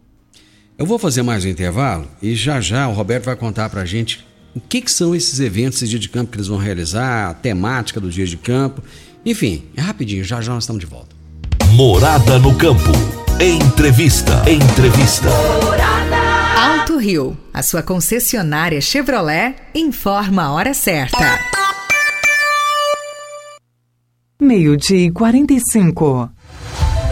Eu 0.77 0.85
vou 0.85 0.97
fazer 0.97 1.21
mais 1.21 1.45
um 1.45 1.47
intervalo 1.47 2.07
e 2.21 2.35
já 2.35 2.59
já 2.59 2.87
o 2.87 2.93
Roberto 2.93 3.25
vai 3.25 3.35
contar 3.35 3.69
pra 3.69 3.85
gente 3.85 4.25
o 4.55 4.59
que, 4.59 4.81
que 4.81 4.91
são 4.91 5.13
esses 5.13 5.39
eventos, 5.39 5.81
esse 5.81 5.89
dia 5.89 5.99
de 5.99 6.09
campo 6.09 6.31
que 6.31 6.37
eles 6.37 6.47
vão 6.47 6.57
realizar, 6.57 7.29
a 7.29 7.33
temática 7.33 7.99
do 7.99 8.09
dia 8.09 8.25
de 8.25 8.37
campo. 8.37 8.81
Enfim, 9.25 9.65
é 9.75 9.81
rapidinho, 9.81 10.23
já 10.23 10.41
já 10.41 10.53
nós 10.53 10.63
estamos 10.63 10.79
de 10.79 10.87
volta. 10.87 11.15
Morada 11.73 12.39
no 12.39 12.55
campo. 12.55 12.91
Entrevista. 13.39 14.43
Entrevista. 14.49 15.29
Alto 16.59 16.97
Rio, 16.97 17.37
a 17.53 17.61
sua 17.61 17.83
concessionária 17.83 18.81
Chevrolet, 18.81 19.53
informa 19.75 20.45
a 20.45 20.51
hora 20.53 20.73
certa. 20.73 21.39
Meio-dia 24.41 25.05
e 25.05 25.11
45. 25.11 26.31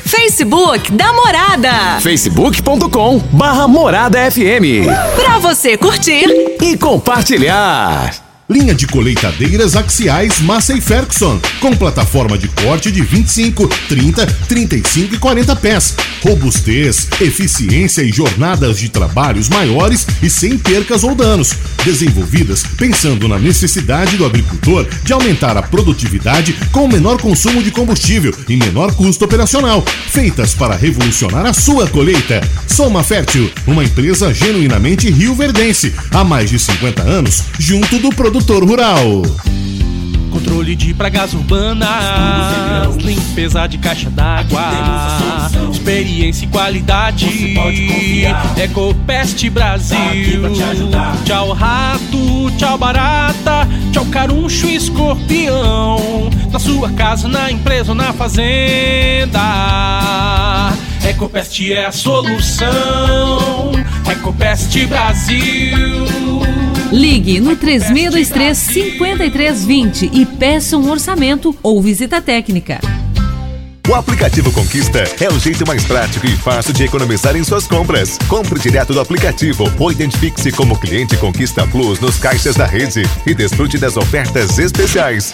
Facebook 0.05 0.93
da 0.93 1.11
Morada. 1.11 1.99
facebook.com 1.99 3.19
barra 3.33 3.67
Morada 3.67 4.31
FM. 4.31 4.85
Pra 5.15 5.39
você 5.39 5.75
curtir 5.75 6.25
e 6.61 6.77
compartilhar. 6.77 8.26
Linha 8.49 8.73
de 8.73 8.87
colheitadeiras 8.87 9.75
axiais 9.75 10.39
Massey 10.39 10.79
Ferguson, 10.79 11.37
com 11.59 11.75
plataforma 11.75 12.37
de 12.37 12.47
corte 12.47 12.89
de 12.89 13.01
25, 13.01 13.67
30, 13.89 14.25
35 14.47 15.15
e 15.15 15.17
40 15.17 15.55
pés. 15.57 15.93
Robustez, 16.21 17.09
eficiência 17.19 18.01
e 18.03 18.09
jornadas 18.09 18.79
de 18.79 18.87
trabalhos 18.87 19.49
maiores 19.49 20.07
e 20.23 20.29
sem 20.29 20.57
percas 20.57 21.03
ou 21.03 21.13
danos. 21.13 21.53
Desenvolvidas 21.83 22.63
pensando 22.77 23.27
na 23.27 23.37
necessidade 23.37 24.15
do 24.15 24.25
agricultor 24.25 24.87
de 25.03 25.11
aumentar 25.11 25.57
a 25.57 25.61
produtividade 25.61 26.53
com 26.71 26.87
menor 26.87 27.21
consumo 27.21 27.61
de 27.61 27.69
combustível 27.69 28.33
e 28.47 28.55
menor 28.55 28.95
custo 28.95 29.25
operacional. 29.25 29.83
Feitas 30.09 30.55
para 30.55 30.77
revolucionar 30.77 31.45
a 31.45 31.53
sua 31.53 31.85
colheita. 31.85 32.39
Soma 32.65 33.03
Fértil, 33.03 33.51
uma 33.65 33.83
empresa 33.83 34.33
genuinamente 34.33 35.09
rio-verdense, 35.09 35.93
há 36.11 36.23
mais 36.23 36.49
de 36.49 36.57
50 36.57 37.03
anos, 37.03 37.43
junto 37.59 37.99
do 37.99 38.09
produtor 38.09 38.36
rural. 38.39 39.23
Controle 40.31 40.75
de 40.75 40.93
pragas 40.93 41.33
urbanas, 41.33 42.95
limpeza 42.97 43.65
de 43.65 43.79
caixa 43.79 44.09
d'água, 44.09 44.61
experiência 45.71 46.45
e 46.45 46.47
qualidade, 46.47 47.57
Ecopest 48.55 49.49
Brasil. 49.49 50.43
Tchau 51.25 51.53
rato, 51.53 52.51
tchau 52.57 52.77
barata, 52.77 53.67
tchau 53.91 54.05
caruncho 54.05 54.67
e 54.67 54.75
escorpião. 54.75 56.29
Na 56.51 56.59
sua 56.59 56.91
casa, 56.91 57.27
na 57.27 57.51
empresa 57.51 57.91
ou 57.91 57.95
na 57.95 58.13
fazenda. 58.13 59.41
Ecopest 61.03 61.71
é 61.71 61.85
a 61.85 61.91
solução. 61.91 63.71
Ecopest 64.07 64.85
Brasil. 64.85 66.26
Ligue 66.91 67.41
no 67.41 67.55
3623 67.55 68.57
5320 68.57 70.09
e 70.13 70.25
peça 70.25 70.77
um 70.77 70.89
orçamento 70.89 71.53
ou 71.61 71.81
visita 71.81 72.21
técnica. 72.21 72.79
O 73.89 73.93
aplicativo 73.93 74.51
Conquista 74.51 75.03
é 75.19 75.29
o 75.29 75.39
jeito 75.39 75.65
mais 75.65 75.83
prático 75.85 76.25
e 76.25 76.35
fácil 76.35 76.73
de 76.73 76.83
economizar 76.83 77.35
em 77.35 77.43
suas 77.43 77.67
compras. 77.67 78.17
Compre 78.27 78.59
direto 78.59 78.93
do 78.93 78.99
aplicativo 78.99 79.69
ou 79.79 79.91
identifique-se 79.91 80.51
como 80.51 80.79
cliente 80.79 81.17
Conquista 81.17 81.65
Plus 81.67 81.99
nos 81.99 82.17
caixas 82.17 82.55
da 82.55 82.65
rede 82.65 83.03
e 83.25 83.33
desfrute 83.33 83.77
das 83.77 83.97
ofertas 83.97 84.57
especiais. 84.57 85.33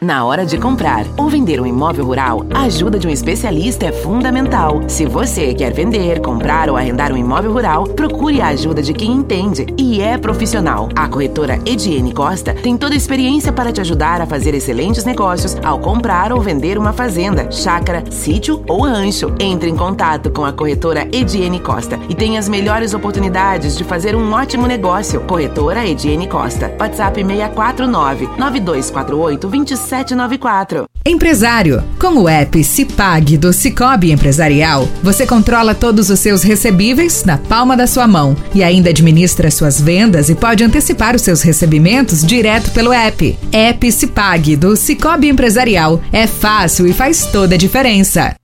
Na 0.00 0.24
hora 0.24 0.46
de 0.46 0.56
comprar 0.56 1.04
ou 1.16 1.28
vender 1.28 1.60
um 1.60 1.66
imóvel 1.66 2.04
rural, 2.04 2.46
a 2.54 2.62
ajuda 2.62 3.00
de 3.00 3.08
um 3.08 3.10
especialista 3.10 3.86
é 3.86 3.90
fundamental. 3.90 4.80
Se 4.86 5.04
você 5.04 5.52
quer 5.52 5.72
vender, 5.72 6.20
comprar 6.20 6.70
ou 6.70 6.76
arrendar 6.76 7.12
um 7.12 7.16
imóvel 7.16 7.52
rural, 7.52 7.82
procure 7.82 8.40
a 8.40 8.46
ajuda 8.48 8.80
de 8.80 8.92
quem 8.92 9.10
entende 9.10 9.66
e 9.76 10.00
é 10.00 10.16
profissional. 10.16 10.88
A 10.94 11.08
corretora 11.08 11.58
Ediene 11.66 12.14
Costa 12.14 12.54
tem 12.54 12.76
toda 12.76 12.94
a 12.94 12.96
experiência 12.96 13.52
para 13.52 13.72
te 13.72 13.80
ajudar 13.80 14.20
a 14.20 14.26
fazer 14.26 14.54
excelentes 14.54 15.04
negócios 15.04 15.56
ao 15.64 15.80
comprar 15.80 16.32
ou 16.32 16.40
vender 16.40 16.78
uma 16.78 16.92
fazenda, 16.92 17.50
chácara, 17.50 18.04
sítio 18.08 18.62
ou 18.68 18.82
rancho. 18.82 19.34
Entre 19.40 19.68
em 19.68 19.76
contato 19.76 20.30
com 20.30 20.44
a 20.44 20.52
corretora 20.52 21.08
Ediene 21.10 21.58
Costa 21.58 21.98
e 22.08 22.14
tenha 22.14 22.38
as 22.38 22.48
melhores 22.48 22.94
oportunidades 22.94 23.76
de 23.76 23.82
fazer 23.82 24.14
um 24.14 24.32
ótimo 24.32 24.68
negócio. 24.68 25.22
Corretora 25.22 25.84
Ediene 25.84 26.28
Costa. 26.28 26.72
WhatsApp 26.78 27.24
649 27.24 28.28
9248 28.38 29.48
27 29.48 29.87
794. 29.88 30.86
Empresário, 31.04 31.82
com 31.98 32.18
o 32.18 32.28
app 32.28 32.62
Cipag 32.62 33.38
do 33.38 33.52
Cicobi 33.52 34.12
Empresarial, 34.12 34.86
você 35.02 35.26
controla 35.26 35.74
todos 35.74 36.10
os 36.10 36.20
seus 36.20 36.42
recebíveis 36.42 37.24
na 37.24 37.38
palma 37.38 37.76
da 37.76 37.86
sua 37.86 38.06
mão 38.06 38.36
e 38.54 38.62
ainda 38.62 38.90
administra 38.90 39.50
suas 39.50 39.80
vendas 39.80 40.28
e 40.28 40.34
pode 40.34 40.62
antecipar 40.62 41.16
os 41.16 41.22
seus 41.22 41.40
recebimentos 41.40 42.24
direto 42.24 42.70
pelo 42.72 42.92
app. 42.92 43.38
App 43.50 43.92
Cipag 43.92 44.56
do 44.56 44.76
Cicobi 44.76 45.28
Empresarial 45.28 46.00
é 46.12 46.26
fácil 46.26 46.86
e 46.86 46.92
faz 46.92 47.26
toda 47.26 47.54
a 47.54 47.58
diferença. 47.58 48.34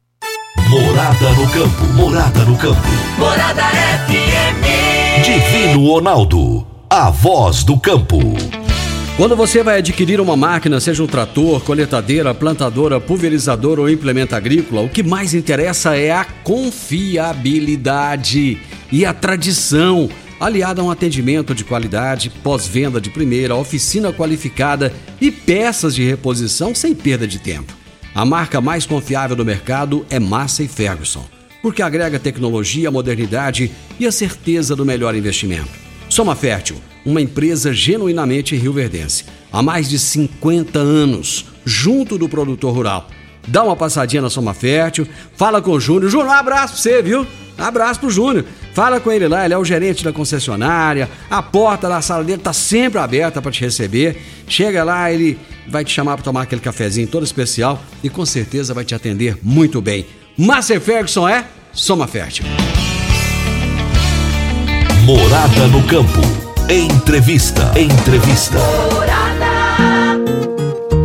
Morada 0.68 1.30
no 1.32 1.48
campo, 1.50 1.84
morada 1.94 2.44
no 2.44 2.56
campo. 2.56 2.80
Morada 3.18 3.62
FM. 4.08 5.22
Divino 5.22 5.86
Ronaldo, 5.92 6.66
a 6.88 7.10
voz 7.10 7.62
do 7.62 7.78
campo. 7.78 8.18
Quando 9.16 9.36
você 9.36 9.62
vai 9.62 9.78
adquirir 9.78 10.20
uma 10.20 10.36
máquina, 10.36 10.80
seja 10.80 11.00
um 11.00 11.06
trator, 11.06 11.62
coletadeira, 11.62 12.34
plantadora, 12.34 13.00
pulverizador 13.00 13.78
ou 13.78 13.88
implemento 13.88 14.34
agrícola, 14.34 14.82
o 14.82 14.88
que 14.88 15.04
mais 15.04 15.34
interessa 15.34 15.96
é 15.96 16.10
a 16.10 16.24
confiabilidade 16.24 18.58
e 18.90 19.06
a 19.06 19.14
tradição, 19.14 20.10
aliada 20.40 20.80
a 20.80 20.84
um 20.84 20.90
atendimento 20.90 21.54
de 21.54 21.62
qualidade, 21.62 22.28
pós-venda 22.28 23.00
de 23.00 23.08
primeira, 23.08 23.54
oficina 23.54 24.12
qualificada 24.12 24.92
e 25.20 25.30
peças 25.30 25.94
de 25.94 26.02
reposição 26.02 26.74
sem 26.74 26.92
perda 26.92 27.24
de 27.24 27.38
tempo. 27.38 27.72
A 28.12 28.24
marca 28.24 28.60
mais 28.60 28.84
confiável 28.84 29.36
do 29.36 29.44
mercado 29.44 30.04
é 30.10 30.18
Massa 30.18 30.64
e 30.64 30.68
Ferguson, 30.68 31.24
porque 31.62 31.82
agrega 31.82 32.18
tecnologia, 32.18 32.90
modernidade 32.90 33.70
e 33.98 34.08
a 34.08 34.12
certeza 34.12 34.74
do 34.74 34.84
melhor 34.84 35.14
investimento. 35.14 35.70
Soma 36.08 36.34
Fértil, 36.34 36.82
uma 37.04 37.20
empresa 37.20 37.72
genuinamente 37.72 38.56
rioverdense, 38.56 39.24
há 39.52 39.62
mais 39.62 39.88
de 39.88 39.98
50 39.98 40.78
anos, 40.78 41.46
junto 41.64 42.16
do 42.16 42.28
produtor 42.28 42.74
rural. 42.74 43.08
Dá 43.46 43.62
uma 43.62 43.76
passadinha 43.76 44.22
na 44.22 44.30
Soma 44.30 44.54
Fértil, 44.54 45.06
fala 45.36 45.60
com 45.60 45.72
o 45.72 45.80
Júnior. 45.80 46.10
Júnior, 46.10 46.28
um 46.28 46.32
abraço 46.32 46.74
pra 46.74 46.82
você, 46.82 47.02
viu? 47.02 47.26
Um 47.58 47.62
abraço 47.62 48.00
pro 48.00 48.10
Júnior. 48.10 48.44
Fala 48.72 48.98
com 48.98 49.12
ele 49.12 49.28
lá, 49.28 49.44
ele 49.44 49.54
é 49.54 49.58
o 49.58 49.64
gerente 49.64 50.02
da 50.02 50.12
concessionária. 50.12 51.08
A 51.30 51.42
porta 51.42 51.88
da 51.88 52.00
sala 52.00 52.24
dele 52.24 52.42
tá 52.42 52.52
sempre 52.52 52.98
aberta 52.98 53.40
para 53.40 53.52
te 53.52 53.60
receber. 53.60 54.16
Chega 54.48 54.82
lá, 54.82 55.12
ele 55.12 55.38
vai 55.68 55.84
te 55.84 55.92
chamar 55.92 56.16
para 56.16 56.24
tomar 56.24 56.42
aquele 56.42 56.60
cafezinho 56.60 57.06
todo 57.06 57.22
especial 57.22 57.80
e 58.02 58.08
com 58.10 58.24
certeza 58.26 58.74
vai 58.74 58.84
te 58.84 58.94
atender 58.94 59.38
muito 59.42 59.80
bem. 59.80 60.06
Master 60.36 60.80
Ferguson 60.80 61.28
é 61.28 61.44
Soma 61.72 62.08
Fértil. 62.08 62.44
Morada 65.04 65.68
no 65.68 65.82
campo. 65.86 66.43
Entrevista. 66.68 67.78
Entrevista. 67.78 68.56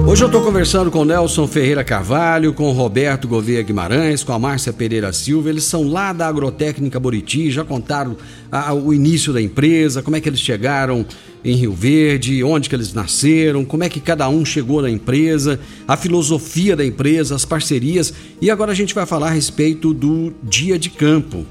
Hoje 0.07 0.23
eu 0.23 0.27
estou 0.27 0.41
conversando 0.41 0.89
com 0.89 1.03
Nelson 1.03 1.45
Ferreira 1.47 1.83
Carvalho, 1.83 2.53
com 2.53 2.71
Roberto 2.71 3.27
Gouveia 3.27 3.61
Guimarães, 3.61 4.23
com 4.23 4.31
a 4.31 4.39
Márcia 4.39 4.71
Pereira 4.71 5.11
Silva. 5.11 5.49
Eles 5.49 5.65
são 5.65 5.89
lá 5.89 6.13
da 6.13 6.27
Agrotécnica 6.27 6.97
Buriti, 6.97 7.51
já 7.51 7.65
contaram 7.65 8.15
a, 8.49 8.73
o 8.73 8.93
início 8.93 9.33
da 9.33 9.41
empresa, 9.41 10.01
como 10.01 10.15
é 10.15 10.21
que 10.21 10.29
eles 10.29 10.39
chegaram 10.39 11.05
em 11.43 11.55
Rio 11.55 11.73
Verde, 11.73 12.41
onde 12.41 12.69
que 12.69 12.75
eles 12.75 12.93
nasceram, 12.93 13.65
como 13.65 13.83
é 13.83 13.89
que 13.89 13.99
cada 13.99 14.29
um 14.29 14.45
chegou 14.45 14.81
na 14.81 14.89
empresa, 14.89 15.59
a 15.85 15.97
filosofia 15.97 16.73
da 16.73 16.85
empresa, 16.85 17.35
as 17.35 17.43
parcerias. 17.43 18.13
E 18.41 18.49
agora 18.49 18.71
a 18.71 18.75
gente 18.75 18.95
vai 18.95 19.05
falar 19.05 19.27
a 19.27 19.31
respeito 19.31 19.93
do 19.93 20.33
dia 20.41 20.79
de 20.79 20.89
campo. 20.89 21.45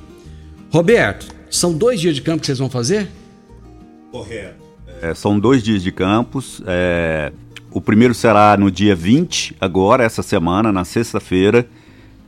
Roberto, 0.71 1.27
são 1.51 1.75
dois 1.75 2.01
dias 2.01 2.15
de 2.15 2.23
campo 2.23 2.41
que 2.41 2.47
vocês 2.47 2.59
vão 2.59 2.71
fazer? 2.71 3.09
Correto. 4.11 4.57
É, 5.03 5.15
são 5.15 5.39
dois 5.39 5.63
dias 5.63 5.83
de 5.83 5.93
campos. 5.93 6.63
É, 6.67 7.33
o 7.71 7.81
primeiro 7.81 8.15
será 8.15 8.57
no 8.57 8.71
dia 8.71 8.95
20, 8.95 9.57
agora, 9.61 10.03
essa 10.05 10.23
semana, 10.23 10.73
na 10.73 10.85
sexta-feira. 10.85 11.67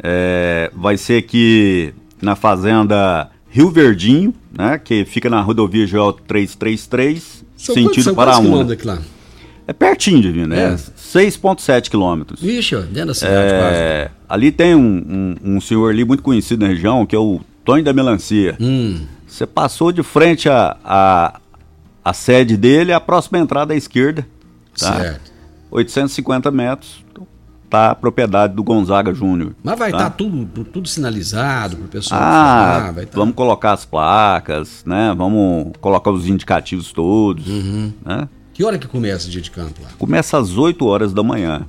É, 0.03 0.71
vai 0.75 0.97
ser 0.97 1.19
aqui 1.19 1.93
na 2.23 2.35
fazenda 2.37 3.31
Rio 3.51 3.71
Verdinho, 3.71 4.35
né, 4.57 4.79
que 4.83 5.05
fica 5.05 5.29
na 5.29 5.41
rodovia 5.43 5.87
GO 5.87 6.13
333, 6.13 7.45
São 7.57 7.75
sentido 7.75 7.85
quantos- 7.91 8.05
são 8.05 8.15
para 8.15 8.33
quantos 8.37 8.85
lá? 8.85 8.99
É 9.67 9.73
pertinho 9.73 10.21
de 10.21 10.31
vir, 10.33 10.47
né? 10.49 10.75
É. 10.75 10.77
6,7 10.97 11.91
quilômetros. 11.91 12.41
Vixe, 12.41 12.77
dentro 12.77 13.07
da 13.09 13.15
cidade 13.15 13.35
É, 13.37 14.11
ali 14.29 14.51
tem 14.51 14.75
um, 14.75 15.37
um- 15.45 15.57
um 15.57 15.61
senhor 15.61 15.91
ali 15.91 16.05
muito 16.05 16.23
conhecido 16.23 16.63
na 16.63 16.69
região, 16.69 17.05
que 17.07 17.15
é 17.15 17.19
o 17.19 17.41
Tonho 17.65 17.85
da 17.85 17.93
Melancia. 17.93 18.57
Hum. 18.61 19.01
Você 19.27 19.47
passou 19.47 19.93
de 19.93 20.03
frente 20.03 20.49
a, 20.49 20.77
a, 20.85 21.41
a 22.05 22.13
sede 22.13 22.57
dele 22.57 22.93
é 22.93 22.95
a 22.95 23.01
próxima 23.01 23.39
entrada 23.39 23.75
à 23.75 23.77
esquerda. 23.77 24.27
Tá? 24.79 24.97
Certo. 24.97 25.31
850 25.71 26.51
metros. 26.51 27.05
Tá 27.69 27.93
a 27.93 27.95
propriedade 27.95 28.53
do 28.55 28.65
Gonzaga 28.65 29.15
Júnior. 29.15 29.55
Mas 29.63 29.79
vai 29.79 29.93
tá? 29.93 29.99
estar 29.99 30.11
tudo, 30.11 30.45
tu- 30.47 30.65
tudo 30.65 30.89
sinalizado 30.89 31.77
pro 31.77 31.87
pessoal 31.87 32.21
Ah, 32.21 32.25
falar, 32.81 32.93
vai 32.93 33.07
tá- 33.07 33.13
vamos 33.17 33.33
colocar 33.37 33.73
as 33.73 33.85
placas, 33.85 34.83
né? 34.85 35.15
Vamos 35.17 35.71
colocar 35.81 36.11
os 36.11 36.27
indicativos 36.27 36.91
todos, 36.91 37.47
Uhum. 37.47 37.93
né? 38.05 38.29
Que 38.53 38.65
hora 38.65 38.77
que 38.77 38.89
começa 38.89 39.29
o 39.29 39.31
dia 39.31 39.41
de 39.41 39.53
campo 39.53 39.81
lá? 39.85 39.91
Começa 39.99 40.37
às 40.37 40.59
8 40.59 40.85
horas 40.85 41.13
da 41.13 41.23
manhã. 41.23 41.65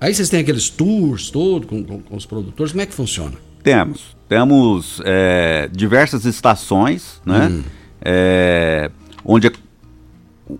Aí 0.00 0.14
vocês 0.14 0.28
têm 0.28 0.38
aqueles 0.40 0.70
tours 0.70 1.30
todos 1.32 1.68
com, 1.68 1.82
com- 1.82 2.00
com 2.00 2.16
os 2.16 2.24
produtores, 2.24 2.70
como 2.72 2.82
é 2.82 2.86
que 2.86 2.94
funciona? 2.94 3.34
Temos. 3.64 4.16
Temos 4.28 5.00
é, 5.04 5.68
diversas 5.72 6.24
estações, 6.24 7.20
né? 7.26 7.48
Hum. 7.50 7.62
É, 8.00 8.88
onde 9.24 9.50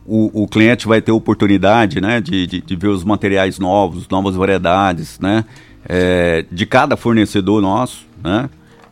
o, 0.06 0.42
o 0.42 0.48
cliente 0.48 0.86
vai 0.86 1.00
ter 1.00 1.12
oportunidade 1.12 2.00
né? 2.00 2.20
de, 2.20 2.46
de, 2.46 2.60
de 2.60 2.76
ver 2.76 2.88
os 2.88 3.04
materiais 3.04 3.58
novos, 3.58 4.08
novas 4.08 4.34
variedades, 4.34 5.18
né? 5.20 5.44
É, 5.84 6.44
de 6.50 6.64
cada 6.64 6.96
fornecedor 6.96 7.60
nosso, 7.60 8.06
né? 8.22 8.48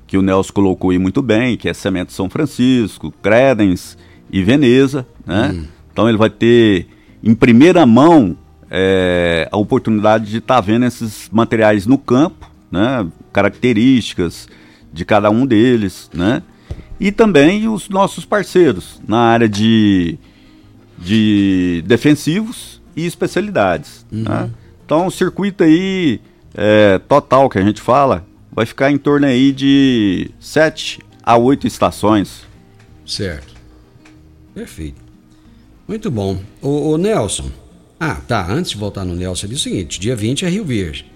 Que 0.07 0.19
o 0.19 0.23
Nelson 0.23 0.53
colocou 0.53 0.91
aí 0.91 0.99
muito 0.99 1.23
bem, 1.23 1.57
que 1.57 1.69
é 1.69 1.73
Semente 1.73 2.13
São 2.13 2.29
Francisco, 2.29 3.15
Credens 3.23 3.97
e 4.31 4.43
Veneza, 4.43 5.07
né? 5.25 5.65
Então 5.93 6.09
ele 6.09 6.19
vai 6.19 6.31
ter 6.31 6.89
em 7.23 7.35
primeira 7.35 7.87
mão 7.87 8.37
é, 8.69 9.49
a 9.53 9.57
oportunidade 9.57 10.31
de 10.31 10.39
estar 10.39 10.61
vendo 10.61 10.85
esses 10.85 11.29
materiais 11.31 11.87
no 11.87 11.97
campo, 11.97 12.51
né? 12.71 13.07
Características 13.33 14.49
de 14.93 15.05
cada 15.05 15.31
um 15.31 15.47
deles, 15.47 16.11
né? 16.13 16.43
E 17.01 17.11
também 17.11 17.67
os 17.67 17.89
nossos 17.89 18.25
parceiros 18.27 19.01
na 19.09 19.19
área 19.19 19.49
de, 19.49 20.19
de 20.99 21.83
defensivos 21.87 22.81
e 22.95 23.07
especialidades. 23.07 24.05
né? 24.13 24.51
Então 24.85 25.07
o 25.07 25.11
circuito 25.11 25.65
aí 25.65 26.21
é, 26.55 26.99
total 26.99 27.49
que 27.49 27.59
a 27.59 27.63
gente 27.63 27.81
fala 27.81 28.27
vai 28.53 28.67
ficar 28.67 28.91
em 28.91 28.99
torno 28.99 29.27
aí 29.27 29.53
de 29.53 30.31
7 30.39 30.99
a 31.23 31.37
8 31.37 31.67
estações. 31.67 32.43
Certo. 33.07 33.55
Perfeito. 34.55 35.01
Muito 35.87 36.11
bom. 36.11 36.41
Ô, 36.61 36.91
ô, 36.91 36.99
Nelson. 36.99 37.51
Ah, 37.99 38.17
tá. 38.17 38.47
Antes 38.51 38.73
de 38.73 38.77
voltar 38.77 39.05
no 39.05 39.15
Nelson, 39.15 39.47
é 39.47 39.51
o 39.51 39.59
seguinte: 39.59 39.99
dia 39.99 40.15
20 40.15 40.45
é 40.45 40.49
Rio 40.49 40.65
Verde. 40.65 41.10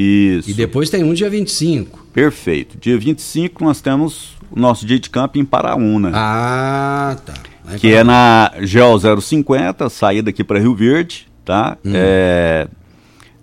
Isso. 0.00 0.50
E 0.50 0.54
depois 0.54 0.90
tem 0.90 1.02
um 1.02 1.12
dia 1.12 1.28
25. 1.28 2.06
Perfeito. 2.12 2.78
Dia 2.78 2.96
25 2.98 3.64
nós 3.64 3.80
temos 3.80 4.36
o 4.50 4.58
nosso 4.58 4.86
dia 4.86 4.98
de 4.98 5.10
campo 5.10 5.38
em 5.38 5.44
Paraúna. 5.44 6.12
Ah, 6.14 7.16
tá. 7.24 7.34
que 7.78 7.92
é 7.92 8.04
na 8.04 8.52
GO 8.60 9.20
050, 9.20 9.88
saída 9.90 10.30
aqui 10.30 10.44
para 10.44 10.58
Rio 10.58 10.74
Verde, 10.74 11.26
tá? 11.44 11.76
Hum. 11.84 11.92
É, 11.94 12.68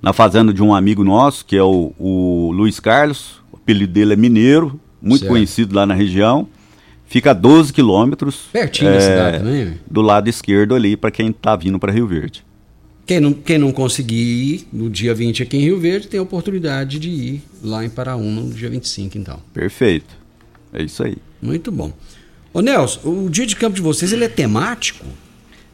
na 0.02 0.14
fazenda 0.14 0.54
de 0.54 0.64
um 0.64 0.74
amigo 0.74 1.04
nosso, 1.04 1.46
que 1.46 1.58
é 1.58 1.64
o, 1.64 1.94
o 2.00 2.52
Luiz 2.54 2.80
Carlos, 2.80 3.42
o 3.52 3.58
apelido 3.58 3.92
dele 3.92 4.14
é 4.14 4.16
Mineiro, 4.16 4.80
muito 5.02 5.22
Certo. 5.22 5.32
conhecido 5.32 5.76
lá 5.76 5.86
na 5.86 5.94
região. 5.94 6.48
Fica 7.08 7.32
a 7.32 7.34
12 7.34 7.74
quilômetros. 7.74 8.48
Pertinho 8.52 8.92
da 8.94 9.00
cidade 9.02 9.38
também, 9.40 9.66
né? 9.66 9.78
Do 9.90 10.02
lado 10.02 10.28
esquerdo 10.30 10.74
ali, 10.74 10.96
para 10.96 11.12
quem 11.12 11.32
tá 11.32 11.56
vindo 11.56 11.78
para 11.80 11.92
Rio 11.92 12.08
Verde. 12.08 12.45
Quem 13.06 13.20
não, 13.20 13.34
quem 13.34 13.58
não 13.60 13.72
conseguir 13.72 14.16
ir 14.16 14.68
no 14.74 14.90
dia 14.90 15.14
20 15.14 15.44
aqui 15.44 15.58
em 15.58 15.62
Rio 15.62 15.80
Verde 15.80 16.08
tem 16.08 16.20
a 16.20 16.24
oportunidade 16.24 16.98
de 16.98 17.10
ir 17.10 17.44
lá 17.64 17.86
em 17.86 17.90
Paraúna 17.90 18.42
no 18.42 18.52
dia 18.54 18.70
25, 18.70 19.18
então. 19.18 19.40
Perfeito. 19.54 20.16
É 20.74 20.82
isso 20.82 21.04
aí. 21.04 21.16
Muito 21.42 21.72
bom. 21.72 21.94
Ô 22.52 22.62
Nelson, 22.62 23.00
o 23.26 23.30
dia 23.30 23.46
de 23.46 23.56
campo 23.56 23.76
de 23.76 23.82
vocês 23.82 24.12
ele 24.12 24.24
é 24.24 24.28
temático? 24.30 25.06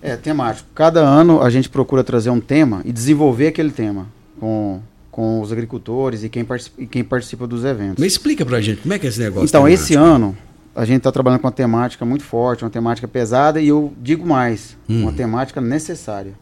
É, 0.02 0.16
temático. 0.18 0.68
Cada 0.76 1.00
ano 1.00 1.42
a 1.42 1.50
gente 1.50 1.70
procura 1.70 2.04
trazer 2.04 2.30
um 2.32 2.42
tema 2.42 2.82
e 2.84 2.92
desenvolver 2.92 3.48
aquele 3.48 3.72
tema 3.72 4.08
com, 4.40 4.82
com 5.10 5.40
os 5.42 5.52
agricultores 5.54 6.24
e 6.24 6.30
quem, 6.30 6.44
participa, 6.44 6.82
e 6.82 6.88
quem 6.88 7.04
participa 7.04 7.48
dos 7.48 7.64
eventos. 7.64 7.96
Mas 8.00 8.12
explica 8.14 8.46
pra 8.46 8.60
gente 8.60 8.82
como 8.82 8.94
é 8.94 9.00
que 9.00 9.06
é 9.06 9.10
esse 9.10 9.20
negócio. 9.20 9.46
Então, 9.48 9.64
temático? 9.64 9.84
esse 9.84 9.96
ano, 9.96 10.36
a 10.76 10.84
gente 10.84 10.98
está 10.98 11.12
trabalhando 11.12 11.40
com 11.40 11.48
uma 11.48 11.54
temática 11.54 12.04
muito 12.04 12.24
forte, 12.24 12.64
uma 12.64 12.70
temática 12.70 13.08
pesada, 13.08 13.62
e 13.62 13.68
eu 13.68 13.94
digo 14.02 14.26
mais, 14.28 14.76
Hum. 14.90 15.04
uma 15.04 15.14
temática 15.14 15.62
necessária. 15.62 16.34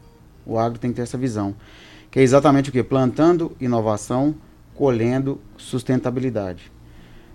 O 0.49 0.57
agro 0.57 0.79
tem 0.79 0.89
que 0.89 0.95
ter 0.95 1.03
essa 1.03 1.17
visão. 1.17 1.53
Que 2.09 2.19
é 2.19 2.23
exatamente 2.23 2.69
o 2.69 2.71
quê? 2.71 2.81
Plantando 2.81 3.55
inovação, 3.61 4.33
colhendo 4.73 5.39
sustentabilidade. 5.55 6.71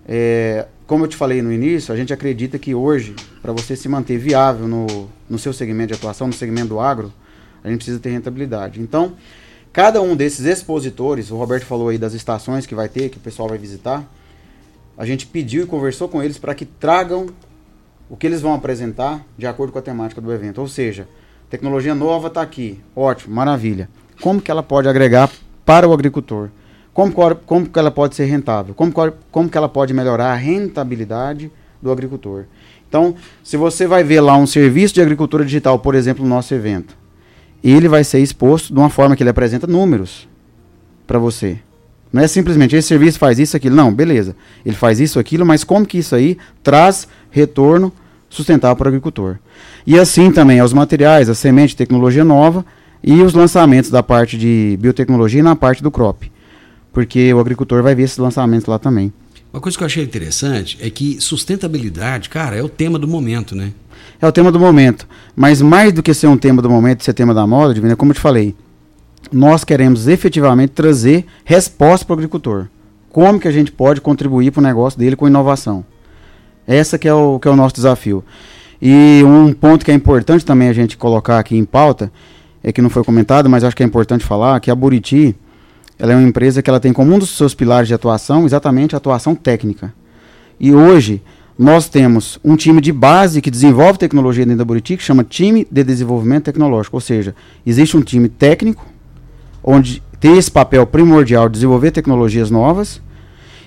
É, 0.06 0.66
como 0.84 1.04
eu 1.04 1.08
te 1.08 1.16
falei 1.16 1.40
no 1.40 1.52
início, 1.52 1.94
a 1.94 1.96
gente 1.96 2.12
acredita 2.12 2.58
que 2.58 2.74
hoje, 2.74 3.14
para 3.40 3.52
você 3.52 3.76
se 3.76 3.88
manter 3.88 4.18
viável 4.18 4.66
no, 4.66 5.08
no 5.30 5.38
seu 5.38 5.52
segmento 5.52 5.92
de 5.92 5.94
atuação, 5.94 6.26
no 6.26 6.32
segmento 6.32 6.68
do 6.68 6.80
agro, 6.80 7.12
a 7.62 7.68
gente 7.68 7.78
precisa 7.78 8.00
ter 8.00 8.10
rentabilidade. 8.10 8.80
Então, 8.80 9.14
cada 9.72 10.02
um 10.02 10.16
desses 10.16 10.44
expositores, 10.44 11.30
o 11.30 11.36
Roberto 11.36 11.64
falou 11.64 11.90
aí 11.90 11.98
das 11.98 12.14
estações 12.14 12.66
que 12.66 12.74
vai 12.74 12.88
ter, 12.88 13.10
que 13.10 13.16
o 13.16 13.20
pessoal 13.20 13.48
vai 13.48 13.58
visitar, 13.58 14.04
a 14.98 15.06
gente 15.06 15.26
pediu 15.26 15.62
e 15.62 15.66
conversou 15.66 16.08
com 16.08 16.20
eles 16.20 16.36
para 16.36 16.54
que 16.54 16.64
tragam 16.64 17.28
o 18.10 18.16
que 18.16 18.26
eles 18.26 18.40
vão 18.40 18.54
apresentar 18.54 19.24
de 19.38 19.46
acordo 19.46 19.72
com 19.72 19.78
a 19.78 19.82
temática 19.82 20.20
do 20.20 20.32
evento. 20.32 20.60
Ou 20.60 20.68
seja, 20.68 21.08
tecnologia 21.50 21.94
nova 21.94 22.28
está 22.28 22.42
aqui, 22.42 22.80
ótimo, 22.94 23.34
maravilha. 23.34 23.88
Como 24.20 24.40
que 24.40 24.50
ela 24.50 24.62
pode 24.62 24.88
agregar 24.88 25.30
para 25.64 25.88
o 25.88 25.92
agricultor? 25.92 26.48
Como, 26.92 27.12
co- 27.12 27.34
como 27.46 27.66
que 27.68 27.78
ela 27.78 27.90
pode 27.90 28.14
ser 28.14 28.24
rentável? 28.24 28.74
Como, 28.74 28.92
co- 28.92 29.12
como 29.30 29.48
que 29.48 29.58
ela 29.58 29.68
pode 29.68 29.92
melhorar 29.92 30.32
a 30.32 30.34
rentabilidade 30.34 31.50
do 31.82 31.90
agricultor? 31.90 32.44
Então, 32.88 33.14
se 33.42 33.56
você 33.56 33.86
vai 33.86 34.04
ver 34.04 34.20
lá 34.20 34.36
um 34.36 34.46
serviço 34.46 34.94
de 34.94 35.02
agricultura 35.02 35.44
digital, 35.44 35.78
por 35.80 35.94
exemplo, 35.94 36.22
no 36.22 36.30
nosso 36.30 36.54
evento, 36.54 36.96
ele 37.62 37.88
vai 37.88 38.04
ser 38.04 38.20
exposto 38.20 38.72
de 38.72 38.78
uma 38.78 38.90
forma 38.90 39.16
que 39.16 39.22
ele 39.22 39.30
apresenta 39.30 39.66
números 39.66 40.28
para 41.06 41.18
você. 41.18 41.58
Não 42.12 42.22
é 42.22 42.28
simplesmente 42.28 42.76
esse 42.76 42.86
serviço 42.86 43.18
faz 43.18 43.40
isso, 43.40 43.56
aquilo. 43.56 43.74
Não, 43.74 43.92
beleza. 43.92 44.36
Ele 44.64 44.76
faz 44.76 45.00
isso, 45.00 45.18
aquilo, 45.18 45.44
mas 45.44 45.64
como 45.64 45.84
que 45.84 45.98
isso 45.98 46.14
aí 46.14 46.38
traz 46.62 47.08
retorno 47.30 47.92
sustentável 48.34 48.76
para 48.76 48.86
o 48.86 48.88
agricultor? 48.88 49.36
E 49.86 49.98
assim 49.98 50.30
também 50.30 50.60
aos 50.60 50.72
materiais, 50.72 51.28
a 51.28 51.34
semente, 51.34 51.76
tecnologia 51.76 52.24
nova 52.24 52.64
e 53.02 53.22
os 53.22 53.34
lançamentos 53.34 53.90
da 53.90 54.02
parte 54.02 54.36
de 54.36 54.78
biotecnologia 54.80 55.40
e 55.40 55.42
na 55.42 55.54
parte 55.54 55.82
do 55.82 55.90
crop. 55.90 56.30
Porque 56.92 57.32
o 57.32 57.40
agricultor 57.40 57.82
vai 57.82 57.94
ver 57.94 58.04
esses 58.04 58.18
lançamentos 58.18 58.66
lá 58.66 58.78
também. 58.78 59.12
Uma 59.52 59.60
coisa 59.60 59.78
que 59.78 59.84
eu 59.84 59.86
achei 59.86 60.02
interessante 60.02 60.78
é 60.80 60.90
que 60.90 61.20
sustentabilidade, 61.20 62.28
cara, 62.28 62.56
é 62.56 62.62
o 62.62 62.68
tema 62.68 62.98
do 62.98 63.06
momento, 63.06 63.54
né? 63.54 63.72
É 64.20 64.26
o 64.26 64.32
tema 64.32 64.50
do 64.50 64.58
momento. 64.58 65.06
Mas 65.36 65.62
mais 65.62 65.92
do 65.92 66.02
que 66.02 66.12
ser 66.12 66.26
um 66.26 66.36
tema 66.36 66.60
do 66.60 66.68
momento, 66.68 67.04
ser 67.04 67.12
tema 67.12 67.32
da 67.32 67.46
moda, 67.46 67.74
Divina, 67.74 67.94
como 67.94 68.10
eu 68.10 68.14
te 68.14 68.20
falei, 68.20 68.54
nós 69.30 69.62
queremos 69.64 70.08
efetivamente 70.08 70.70
trazer 70.70 71.24
resposta 71.44 72.04
para 72.04 72.14
o 72.14 72.16
agricultor. 72.16 72.66
Como 73.10 73.38
que 73.38 73.46
a 73.46 73.52
gente 73.52 73.70
pode 73.70 74.00
contribuir 74.00 74.50
para 74.50 74.60
o 74.60 74.64
negócio 74.64 74.98
dele 74.98 75.14
com 75.14 75.28
inovação? 75.28 75.84
Essa 76.66 76.98
que 76.98 77.08
é, 77.08 77.14
o, 77.14 77.38
que 77.38 77.48
é 77.48 77.50
o 77.50 77.56
nosso 77.56 77.74
desafio. 77.74 78.24
E 78.80 79.22
um 79.24 79.52
ponto 79.52 79.84
que 79.84 79.90
é 79.90 79.94
importante 79.94 80.44
também 80.44 80.68
a 80.68 80.72
gente 80.72 80.96
colocar 80.96 81.38
aqui 81.38 81.56
em 81.56 81.64
pauta, 81.64 82.12
é 82.62 82.72
que 82.72 82.82
não 82.82 82.90
foi 82.90 83.04
comentado, 83.04 83.48
mas 83.48 83.62
acho 83.62 83.76
que 83.76 83.82
é 83.82 83.86
importante 83.86 84.24
falar, 84.24 84.58
que 84.60 84.70
a 84.70 84.74
Buriti, 84.74 85.36
ela 85.98 86.12
é 86.12 86.16
uma 86.16 86.26
empresa 86.26 86.62
que 86.62 86.70
ela 86.70 86.80
tem 86.80 86.92
como 86.92 87.14
um 87.14 87.18
dos 87.18 87.30
seus 87.30 87.54
pilares 87.54 87.88
de 87.88 87.94
atuação 87.94 88.44
exatamente 88.44 88.94
a 88.94 88.98
atuação 88.98 89.34
técnica. 89.34 89.92
E 90.58 90.72
hoje 90.72 91.22
nós 91.58 91.88
temos 91.88 92.38
um 92.44 92.56
time 92.56 92.80
de 92.80 92.92
base 92.92 93.40
que 93.40 93.50
desenvolve 93.50 93.98
tecnologia 93.98 94.44
dentro 94.44 94.58
da 94.58 94.64
Buriti, 94.64 94.96
que 94.96 95.02
chama 95.02 95.22
Time 95.22 95.66
de 95.70 95.84
Desenvolvimento 95.84 96.44
Tecnológico. 96.44 96.96
Ou 96.96 97.00
seja, 97.00 97.34
existe 97.64 97.96
um 97.96 98.02
time 98.02 98.28
técnico, 98.28 98.84
onde 99.62 100.02
tem 100.18 100.36
esse 100.36 100.50
papel 100.50 100.86
primordial 100.86 101.48
de 101.48 101.54
desenvolver 101.54 101.90
tecnologias 101.90 102.50
novas, 102.50 103.00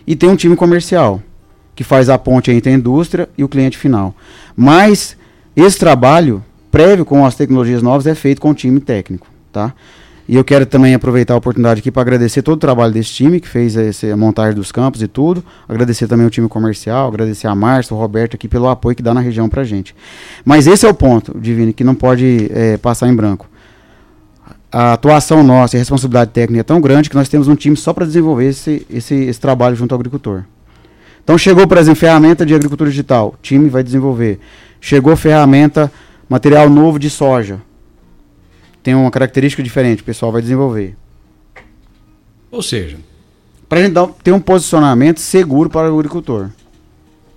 e 0.05 0.15
tem 0.15 0.29
um 0.29 0.35
time 0.35 0.55
comercial, 0.55 1.21
que 1.77 1.83
faz 1.83 2.09
a 2.09 2.17
ponte 2.17 2.49
entre 2.51 2.71
a 2.71 2.73
indústria 2.73 3.29
e 3.37 3.43
o 3.43 3.47
cliente 3.47 3.77
final. 3.77 4.15
Mas 4.55 5.15
esse 5.55 5.77
trabalho 5.77 6.43
prévio 6.71 7.05
com 7.05 7.23
as 7.23 7.35
tecnologias 7.35 7.83
novas 7.83 8.07
é 8.07 8.15
feito 8.15 8.41
com 8.41 8.49
o 8.49 8.53
time 8.53 8.79
técnico, 8.79 9.27
tá? 9.53 9.73
E 10.27 10.35
eu 10.35 10.43
quero 10.43 10.65
também 10.65 10.95
aproveitar 10.95 11.35
a 11.35 11.37
oportunidade 11.37 11.79
aqui 11.79 11.91
para 11.91 12.01
agradecer 12.01 12.41
todo 12.41 12.55
o 12.55 12.59
trabalho 12.59 12.91
desse 12.91 13.11
time 13.11 13.39
que 13.39 13.47
fez 13.47 13.75
esse, 13.75 14.11
a 14.11 14.17
montagem 14.17 14.55
dos 14.55 14.71
campos 14.71 15.03
e 15.03 15.07
tudo. 15.07 15.43
Agradecer 15.69 16.07
também 16.07 16.25
o 16.25 16.29
time 16.31 16.49
comercial, 16.49 17.07
agradecer 17.07 17.45
a 17.45 17.53
Márcia, 17.53 17.95
o 17.95 17.99
Roberto 17.99 18.33
aqui 18.33 18.47
pelo 18.47 18.67
apoio 18.67 18.95
que 18.95 19.03
dá 19.03 19.13
na 19.13 19.21
região 19.21 19.47
pra 19.47 19.63
gente. 19.63 19.95
Mas 20.43 20.65
esse 20.65 20.83
é 20.83 20.89
o 20.89 20.95
ponto, 20.95 21.39
Divine, 21.39 21.71
que 21.73 21.83
não 21.83 21.93
pode 21.93 22.49
é, 22.51 22.75
passar 22.77 23.07
em 23.07 23.15
branco. 23.15 23.47
A 24.71 24.93
atuação 24.93 25.43
nossa 25.43 25.75
e 25.75 25.77
a 25.77 25.81
responsabilidade 25.81 26.31
técnica 26.31 26.61
é 26.61 26.63
tão 26.63 26.81
grande 26.81 27.07
que 27.07 27.15
nós 27.15 27.29
temos 27.29 27.47
um 27.47 27.55
time 27.55 27.77
só 27.77 27.93
para 27.93 28.05
desenvolver 28.05 28.49
esse, 28.49 28.85
esse, 28.89 29.13
esse 29.13 29.39
trabalho 29.39 29.75
junto 29.75 29.93
ao 29.93 29.99
agricultor. 29.99 30.43
Então 31.27 31.37
chegou, 31.37 31.67
por 31.67 31.77
exemplo, 31.77 31.99
ferramenta 31.99 32.45
de 32.45 32.55
agricultura 32.55 32.89
digital, 32.89 33.35
o 33.37 33.41
time 33.41 33.67
vai 33.67 33.83
desenvolver. 33.83 34.39
Chegou 34.79 35.13
ferramenta, 35.17 35.91
material 36.29 36.69
novo 36.69 36.97
de 36.97 37.09
soja, 37.09 37.61
tem 38.81 38.95
uma 38.95 39.11
característica 39.11 39.61
diferente, 39.61 40.01
o 40.01 40.05
pessoal 40.05 40.31
vai 40.31 40.41
desenvolver. 40.41 40.95
Ou 42.49 42.61
seja, 42.61 42.95
Para 43.67 43.79
a 43.79 43.83
gente 43.83 43.91
dar, 43.91 44.07
ter 44.23 44.31
um 44.31 44.39
posicionamento 44.39 45.19
seguro 45.19 45.69
para 45.69 45.91
o 45.91 45.99
agricultor. 45.99 46.49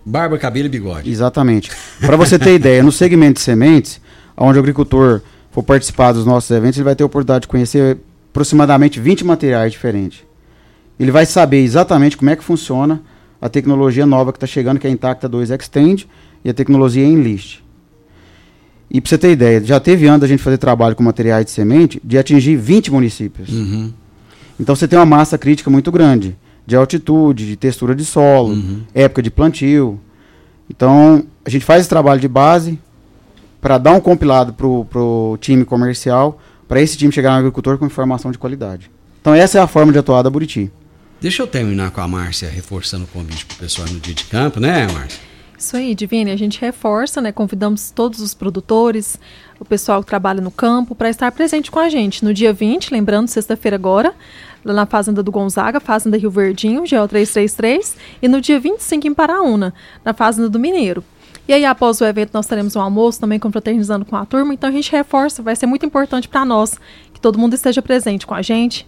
barba, 0.07 0.39
cabelo 0.39 0.67
e 0.67 0.69
bigode. 0.69 1.11
Exatamente. 1.11 1.73
Para 2.01 2.17
você 2.17 2.39
ter 2.39 2.55
ideia, 2.55 2.85
no 2.85 2.93
segmento 2.93 3.35
de 3.35 3.41
sementes, 3.41 4.01
onde 4.37 4.57
o 4.57 4.61
agricultor 4.61 5.21
for 5.51 5.65
participar 5.65 6.13
dos 6.13 6.25
nossos 6.25 6.49
eventos, 6.53 6.79
ele 6.79 6.85
vai 6.85 6.95
ter 6.95 7.03
a 7.03 7.07
oportunidade 7.07 7.43
de 7.43 7.49
conhecer 7.49 7.99
aproximadamente 8.31 9.01
20 9.01 9.25
materiais 9.25 9.73
diferentes. 9.73 10.23
Ele 10.97 11.11
vai 11.11 11.27
saber 11.27 11.65
exatamente 11.65 12.17
como 12.17 12.31
é 12.31 12.37
que 12.37 12.45
funciona 12.45 13.03
a 13.41 13.49
tecnologia 13.49 14.05
nova 14.07 14.33
que 14.33 14.37
está 14.37 14.47
chegando, 14.47 14.79
que 14.79 14.87
é 14.87 14.91
a 14.91 14.93
Intacta 14.93 15.29
2 15.29 15.51
Extend 15.51 16.07
e 16.45 16.51
a 16.51 16.55
tecnologia 16.55 17.05
Enlist. 17.05 17.63
E 18.91 19.01
para 19.01 19.09
você 19.09 19.19
ter 19.19 19.31
ideia, 19.33 19.63
já 19.65 19.79
teve 19.79 20.07
ano 20.07 20.25
a 20.25 20.27
gente 20.29 20.43
fazer 20.43 20.59
trabalho 20.59 20.97
com 20.97 21.03
materiais 21.03 21.45
de 21.45 21.53
semente 21.53 22.01
de 22.03 22.19
atingir 22.19 22.57
20 22.57 22.91
municípios. 22.93 23.49
Uhum. 23.49 23.93
Então 24.59 24.75
você 24.75 24.89
tem 24.89 24.99
uma 24.99 25.07
massa 25.07 25.39
crítica 25.39 25.71
muito 25.71 25.91
grande 25.93 26.37
de 26.67 26.77
altitude, 26.77 27.47
de 27.47 27.57
textura 27.57 27.95
de 27.95 28.05
solo, 28.05 28.53
Uhum. 28.55 28.81
época 28.95 29.23
de 29.23 29.31
plantio. 29.31 29.99
Então 30.69 31.25
a 31.45 31.51
gente 31.51 31.65
faz 31.65 31.81
esse 31.81 31.89
trabalho 31.89 32.21
de 32.21 32.29
base 32.29 32.79
para 33.61 33.79
dar 33.79 33.93
um 33.93 34.01
compilado 34.01 34.53
pro, 34.53 34.85
pro 34.87 35.39
time 35.41 35.65
comercial, 35.65 36.41
para 36.69 36.81
esse 36.81 36.97
time 36.97 37.13
chegar 37.13 37.33
no 37.33 37.39
agricultor 37.39 37.79
com 37.79 37.87
informação 37.87 38.31
de 38.31 38.39
qualidade. 38.39 38.91
Então 39.21 39.35
essa 39.35 39.59
é 39.59 39.61
a 39.61 39.67
forma 39.67 39.93
de 39.93 39.99
atuar 39.99 40.23
da 40.23 40.31
Buriti. 40.31 40.71
Deixa 41.21 41.43
eu 41.43 41.47
terminar 41.47 41.91
com 41.91 42.01
a 42.01 42.09
Márcia 42.09 42.49
reforçando 42.49 43.05
o 43.05 43.07
convite 43.07 43.45
pro 43.45 43.59
pessoal 43.59 43.87
no 43.89 44.01
dia 44.01 44.15
de 44.15 44.25
campo, 44.25 44.59
né, 44.59 44.87
Márcia? 44.91 45.21
Isso 45.59 45.77
aí, 45.77 45.95
Divine, 45.95 46.31
a 46.31 46.37
gente 46.37 46.59
reforça, 46.59 47.21
né? 47.21 47.31
Convidamos 47.31 47.91
todos 47.91 48.21
os 48.21 48.33
produtores, 48.33 49.21
o 49.59 49.65
pessoal 49.65 50.01
que 50.01 50.07
trabalha 50.07 50.41
no 50.41 50.51
campo, 50.51 50.95
para 50.95 51.11
estar 51.11 51.31
presente 51.31 51.71
com 51.71 51.79
a 51.79 51.91
gente 51.91 52.25
no 52.25 52.33
dia 52.33 52.55
20, 52.55 52.91
lembrando, 52.91 53.29
sexta-feira 53.29 53.77
agora, 53.77 54.15
lá 54.65 54.73
na 54.73 54.87
Fazenda 54.87 55.23
do 55.23 55.31
Gonzaga, 55.31 55.79
Fazenda 55.79 56.17
Rio 56.17 56.31
Verdinho, 56.31 56.81
GO 56.81 57.07
333, 57.07 57.97
e 58.23 58.27
no 58.27 58.41
dia 58.41 58.59
25 58.59 59.07
em 59.07 59.13
Paraúna, 59.13 59.75
na 60.03 60.15
Fazenda 60.15 60.49
do 60.49 60.59
Mineiro. 60.59 61.05
E 61.47 61.53
aí, 61.53 61.67
após 61.67 62.01
o 62.01 62.07
evento, 62.07 62.31
nós 62.33 62.47
teremos 62.47 62.75
um 62.77 62.81
almoço 62.81 63.21
também 63.21 63.39
confraternizando 63.39 64.07
com 64.07 64.17
a 64.17 64.25
turma, 64.25 64.55
então 64.55 64.71
a 64.71 64.73
gente 64.73 64.91
reforça, 64.91 65.43
vai 65.43 65.55
ser 65.55 65.67
muito 65.67 65.85
importante 65.85 66.27
para 66.27 66.47
nós 66.47 66.81
que 67.13 67.21
todo 67.21 67.39
mundo 67.39 67.53
esteja 67.53 67.83
presente 67.83 68.27
com 68.27 68.33
a 68.35 68.41
gente. 68.41 68.87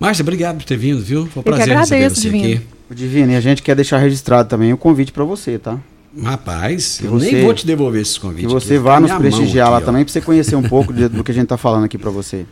Márcia, 0.00 0.22
obrigado 0.22 0.56
por 0.56 0.64
ter 0.64 0.76
vindo, 0.78 1.00
viu? 1.02 1.26
Foi 1.26 1.40
um 1.40 1.40
Eu 1.40 1.42
que 1.44 1.50
prazer 1.50 1.76
receber 1.76 1.96
agradeço, 1.96 2.20
você 2.22 2.30
Divino. 2.30 2.54
aqui. 2.54 2.66
Divine, 2.94 3.36
a 3.36 3.40
gente 3.40 3.62
quer 3.62 3.76
deixar 3.76 3.98
registrado 3.98 4.48
também 4.48 4.72
o 4.72 4.76
convite 4.76 5.12
para 5.12 5.22
você, 5.22 5.58
tá? 5.58 5.78
Rapaz, 6.24 6.96
Que 6.98 7.04
eu 7.06 7.10
você- 7.12 7.30
nem 7.32 7.44
vou 7.44 7.54
te 7.54 7.64
devolver 7.64 8.02
esses 8.02 8.18
convites. 8.18 8.46
Que 8.46 8.52
você 8.52 8.74
aqui. 8.74 8.82
vá 8.82 8.98
nos 8.98 9.12
prestigiar 9.12 9.66
mão 9.66 9.72
lá 9.72 9.76
aqui, 9.78 9.84
ó. 9.84 9.86
também, 9.86 10.04
para 10.04 10.12
você 10.12 10.20
conhecer 10.20 10.56
um 10.56 10.62
pouco 10.62 10.92
de- 10.92 11.08
do 11.08 11.22
que 11.22 11.30
a 11.30 11.34
gente 11.34 11.46
tá 11.46 11.56
falando 11.56 11.84
aqui 11.84 11.96
para 11.98 12.10
você. 12.10 12.44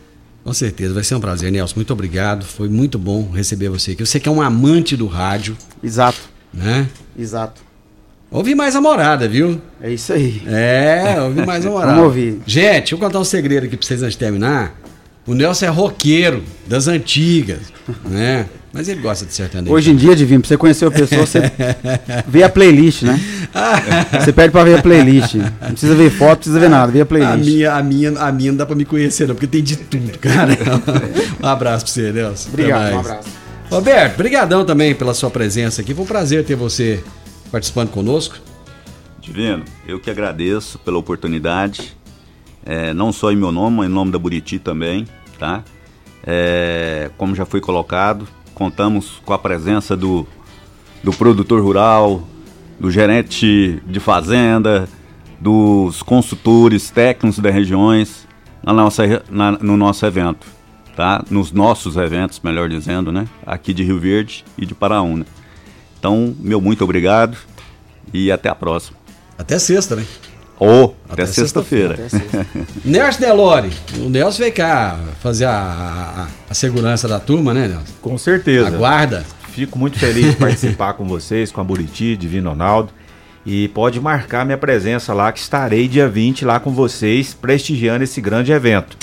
Com 0.45 0.53
certeza, 0.53 0.93
vai 0.93 1.03
ser 1.03 1.15
um 1.15 1.19
prazer, 1.19 1.51
Nelson. 1.51 1.73
Muito 1.75 1.91
obrigado. 1.91 2.45
Foi 2.45 2.69
muito 2.69 2.97
bom 2.97 3.29
receber 3.31 3.67
você 3.67 3.91
aqui. 3.91 4.05
Você 4.05 4.17
que 4.19 4.29
é 4.29 4.31
um 4.31 4.41
amante 4.41 4.95
do 4.95 5.07
rádio. 5.07 5.57
Exato. 5.83 6.17
Né? 6.53 6.87
Exato. 7.17 7.61
Ouvi 8.31 8.55
mais 8.55 8.75
a 8.75 8.81
morada, 8.81 9.27
viu? 9.27 9.59
É 9.81 9.91
isso 9.91 10.13
aí. 10.13 10.41
É, 10.47 11.19
ouvi 11.21 11.45
mais 11.45 11.65
a 11.65 11.69
morada. 11.71 11.91
Vamos 11.93 12.05
ouvir. 12.05 12.39
Gente, 12.45 12.77
deixa 12.79 12.95
eu 12.95 12.99
contar 12.99 13.19
um 13.19 13.23
segredo 13.25 13.65
aqui 13.65 13.75
pra 13.75 13.85
vocês 13.85 14.01
antes 14.01 14.13
de 14.13 14.19
terminar. 14.19 14.79
O 15.27 15.33
Nelson 15.33 15.65
é 15.65 15.69
roqueiro, 15.69 16.43
das 16.67 16.87
antigas, 16.87 17.59
né? 18.05 18.47
Mas 18.71 18.87
ele 18.87 19.01
gosta 19.01 19.25
de 19.25 19.33
sertanejo. 19.33 19.73
Hoje 19.73 19.91
em 19.91 19.95
dia, 19.95 20.15
Divino, 20.15 20.41
pra 20.41 20.47
você 20.47 20.57
conhecer 20.57 20.85
a 20.85 20.91
pessoa, 20.91 21.25
você 21.25 21.39
vê 22.27 22.43
a 22.43 22.49
playlist, 22.49 23.01
né? 23.03 23.19
Você 24.19 24.31
pede 24.31 24.51
pra 24.51 24.63
ver 24.63 24.77
a 24.77 24.81
playlist. 24.81 25.33
Não 25.35 25.71
precisa 25.71 25.95
ver 25.95 26.11
foto, 26.11 26.29
não 26.29 26.35
precisa 26.35 26.59
ver 26.59 26.69
nada, 26.69 26.91
vê 26.91 26.99
a 26.99 27.03
A 27.03 27.05
playlist. 27.05 27.49
minha, 27.49 27.73
a, 27.73 27.81
minha, 27.81 28.11
a 28.11 28.31
minha 28.31 28.51
não 28.51 28.57
dá 28.57 28.65
pra 28.67 28.75
me 28.75 28.85
conhecer, 28.85 29.27
não, 29.27 29.33
porque 29.33 29.47
tem 29.47 29.63
de 29.63 29.75
tudo, 29.75 30.17
cara. 30.19 30.55
um 31.41 31.47
abraço 31.47 31.85
pra 31.85 31.93
você, 31.93 32.11
Nelson. 32.11 32.49
Obrigado, 32.49 32.93
um 32.93 32.99
abraço. 32.99 33.29
Roberto, 33.71 34.17
brigadão 34.17 34.63
também 34.63 34.93
pela 34.93 35.15
sua 35.15 35.31
presença 35.31 35.81
aqui. 35.81 35.95
Foi 35.95 36.03
um 36.03 36.07
prazer 36.07 36.43
ter 36.45 36.55
você 36.55 37.03
participando 37.51 37.89
conosco. 37.89 38.35
Divino, 39.19 39.63
eu 39.87 39.99
que 39.99 40.11
agradeço 40.11 40.77
pela 40.79 40.97
oportunidade, 40.99 41.95
é, 42.69 42.93
não 42.93 43.11
só 43.11 43.31
em 43.31 43.35
meu 43.35 43.51
nome, 43.51 43.77
mas 43.77 43.89
em 43.89 43.91
nome 43.91 44.11
da 44.11 44.19
Buriti 44.19 44.59
também, 44.59 45.07
tá? 45.39 45.63
É, 46.23 47.09
como 47.17 47.33
já 47.33 47.43
foi 47.45 47.59
colocado, 47.59 48.27
contamos 48.53 49.19
com 49.25 49.33
a 49.33 49.39
presença 49.39 49.97
do, 49.97 50.27
do 51.03 51.11
produtor 51.11 51.63
rural, 51.63 52.27
do 52.79 52.91
gerente 52.91 53.81
de 53.87 53.99
fazenda, 53.99 54.87
dos 55.39 56.03
consultores 56.03 56.91
técnicos 56.91 57.39
das 57.39 57.53
regiões 57.53 58.27
na 58.63 58.73
nossa, 58.73 59.23
na- 59.31 59.53
no 59.53 59.75
nosso 59.75 60.05
evento, 60.05 60.45
tá? 60.95 61.23
Nos 61.29 61.51
nossos 61.51 61.95
eventos, 61.95 62.39
melhor 62.43 62.69
dizendo, 62.69 63.11
né? 63.11 63.25
Aqui 63.47 63.73
de 63.73 63.83
Rio 63.83 63.99
Verde 63.99 64.45
e 64.57 64.65
de 64.65 64.75
Paraúna. 64.75 65.25
Então, 65.97 66.35
meu 66.39 66.61
muito 66.61 66.83
obrigado 66.83 67.35
e 68.13 68.31
até 68.31 68.49
a 68.49 68.55
próxima. 68.55 68.97
Até 69.37 69.57
sexta, 69.57 69.95
né? 69.95 70.05
Ou 70.59 70.93
até, 71.09 71.23
Até 71.23 71.31
sexta-feira. 71.31 71.97
Nelson 72.83 73.19
Delore, 73.21 73.71
o 73.97 74.09
Nelson 74.09 74.39
veio 74.39 74.53
cá 74.53 74.99
fazer 75.21 75.45
a, 75.45 75.51
a- 75.53 76.27
a 76.49 76.53
segurança 76.53 77.07
da 77.07 77.17
turma, 77.19 77.53
né, 77.53 77.67
Nelson? 77.67 77.93
Com 78.01 78.17
certeza. 78.17 78.67
Aguarda. 78.67 79.25
Fico 79.53 79.79
muito 79.79 79.97
feliz 79.97 80.31
de 80.31 80.35
participar 80.35 80.93
com 80.93 81.05
vocês, 81.07 81.51
com 81.51 81.61
a 81.61 81.63
Buriti, 81.63 82.15
Divino 82.17 82.49
Ronaldo. 82.49 82.91
E 83.45 83.69
pode 83.69 83.99
marcar 84.01 84.45
minha 84.45 84.57
presença 84.57 85.13
lá, 85.13 85.31
que 85.31 85.39
estarei 85.39 85.87
dia 85.87 86.07
20 86.09 86.43
lá 86.45 86.59
com 86.59 86.71
vocês, 86.71 87.33
prestigiando 87.33 88.03
esse 88.03 88.19
grande 88.21 88.51
evento. 88.51 88.97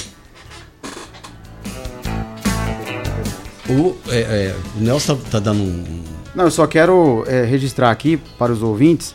O, 3.69 3.97
é, 4.09 4.19
é, 4.21 4.55
o 4.77 4.81
Nelson 4.81 5.17
tá, 5.17 5.23
tá 5.33 5.39
dando 5.41 5.63
um. 5.63 6.03
Não, 6.35 6.45
eu 6.45 6.51
só 6.51 6.67
quero 6.67 7.25
é, 7.27 7.45
registrar 7.45 7.91
aqui 7.91 8.17
para 8.39 8.53
os 8.53 8.63
ouvintes 8.63 9.15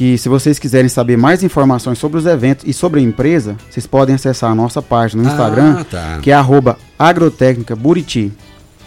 que 0.00 0.16
se 0.16 0.30
vocês 0.30 0.58
quiserem 0.58 0.88
saber 0.88 1.18
mais 1.18 1.42
informações 1.42 1.98
sobre 1.98 2.16
os 2.16 2.24
eventos 2.24 2.66
e 2.66 2.72
sobre 2.72 3.00
a 3.00 3.02
empresa, 3.02 3.54
vocês 3.68 3.86
podem 3.86 4.14
acessar 4.14 4.50
a 4.50 4.54
nossa 4.54 4.80
página 4.80 5.22
no 5.22 5.28
Ah, 5.28 5.32
Instagram, 5.32 5.84
tá. 5.84 6.18
que 6.22 6.30
é 6.30 6.32
arroba 6.32 6.78
agrotécnica 6.98 7.76
buriti. 7.76 8.32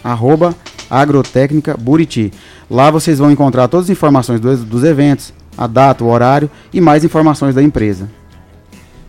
Arroba 0.03 0.55
agrotécnica 0.89 1.77
buriti. 1.77 2.33
Lá 2.67 2.89
vocês 2.89 3.19
vão 3.19 3.29
encontrar 3.29 3.67
todas 3.67 3.85
as 3.85 3.89
informações 3.91 4.39
dos, 4.39 4.63
dos 4.63 4.83
eventos, 4.83 5.31
a 5.55 5.67
data, 5.67 6.03
o 6.03 6.07
horário 6.07 6.49
e 6.73 6.81
mais 6.81 7.03
informações 7.03 7.53
da 7.53 7.61
empresa. 7.61 8.09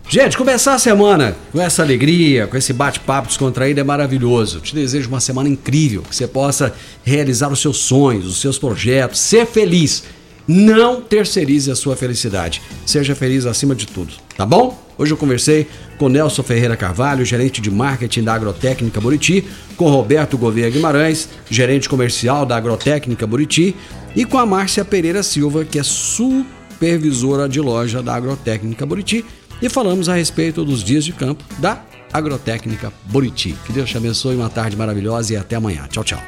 Gente, 0.07 0.37
começar 0.37 0.75
a 0.75 0.77
semana 0.79 1.35
com 1.51 1.59
essa 1.59 1.81
alegria, 1.81 2.45
com 2.45 2.55
esse 2.55 2.71
bate-papo 2.71 3.29
descontraído 3.29 3.79
é 3.79 3.83
maravilhoso. 3.83 4.59
Te 4.59 4.75
desejo 4.75 5.09
uma 5.09 5.19
semana 5.19 5.49
incrível, 5.49 6.03
que 6.07 6.15
você 6.15 6.27
possa 6.27 6.71
realizar 7.03 7.51
os 7.51 7.59
seus 7.59 7.77
sonhos, 7.77 8.27
os 8.27 8.39
seus 8.39 8.59
projetos, 8.59 9.19
ser 9.19 9.47
feliz. 9.47 10.03
Não 10.47 11.01
terceirize 11.01 11.71
a 11.71 11.75
sua 11.75 11.95
felicidade. 11.95 12.61
Seja 12.85 13.15
feliz 13.15 13.45
acima 13.45 13.73
de 13.73 13.87
tudo, 13.87 14.13
tá 14.37 14.45
bom? 14.45 14.83
Hoje 14.97 15.11
eu 15.11 15.17
conversei 15.17 15.67
com 15.97 16.07
Nelson 16.07 16.43
Ferreira 16.43 16.77
Carvalho, 16.77 17.25
gerente 17.25 17.59
de 17.59 17.69
marketing 17.69 18.23
da 18.23 18.33
Agrotécnica 18.33 19.01
Buriti, 19.01 19.45
com 19.75 19.89
Roberto 19.89 20.37
Gouveia 20.37 20.69
Guimarães, 20.69 21.27
gerente 21.49 21.89
comercial 21.89 22.45
da 22.45 22.55
Agrotécnica 22.55 23.27
Buriti, 23.27 23.75
e 24.15 24.23
com 24.23 24.37
a 24.37 24.45
Márcia 24.45 24.85
Pereira 24.85 25.21
Silva, 25.21 25.65
que 25.65 25.79
é 25.79 25.83
supervisora 25.83 27.49
de 27.49 27.59
loja 27.59 28.01
da 28.01 28.15
Agrotécnica 28.15 28.85
Buriti, 28.85 29.25
e 29.61 29.67
falamos 29.67 30.07
a 30.07 30.15
respeito 30.15 30.63
dos 30.63 30.83
dias 30.83 31.03
de 31.03 31.11
campo 31.11 31.43
da 31.59 31.83
Agrotécnica 32.13 32.93
Buriti. 33.05 33.55
Que 33.65 33.73
Deus 33.73 33.89
te 33.89 33.97
abençoe, 33.97 34.35
uma 34.35 34.49
tarde 34.49 34.77
maravilhosa 34.77 35.33
e 35.33 35.37
até 35.37 35.57
amanhã. 35.57 35.87
Tchau, 35.89 36.03
tchau. 36.03 36.23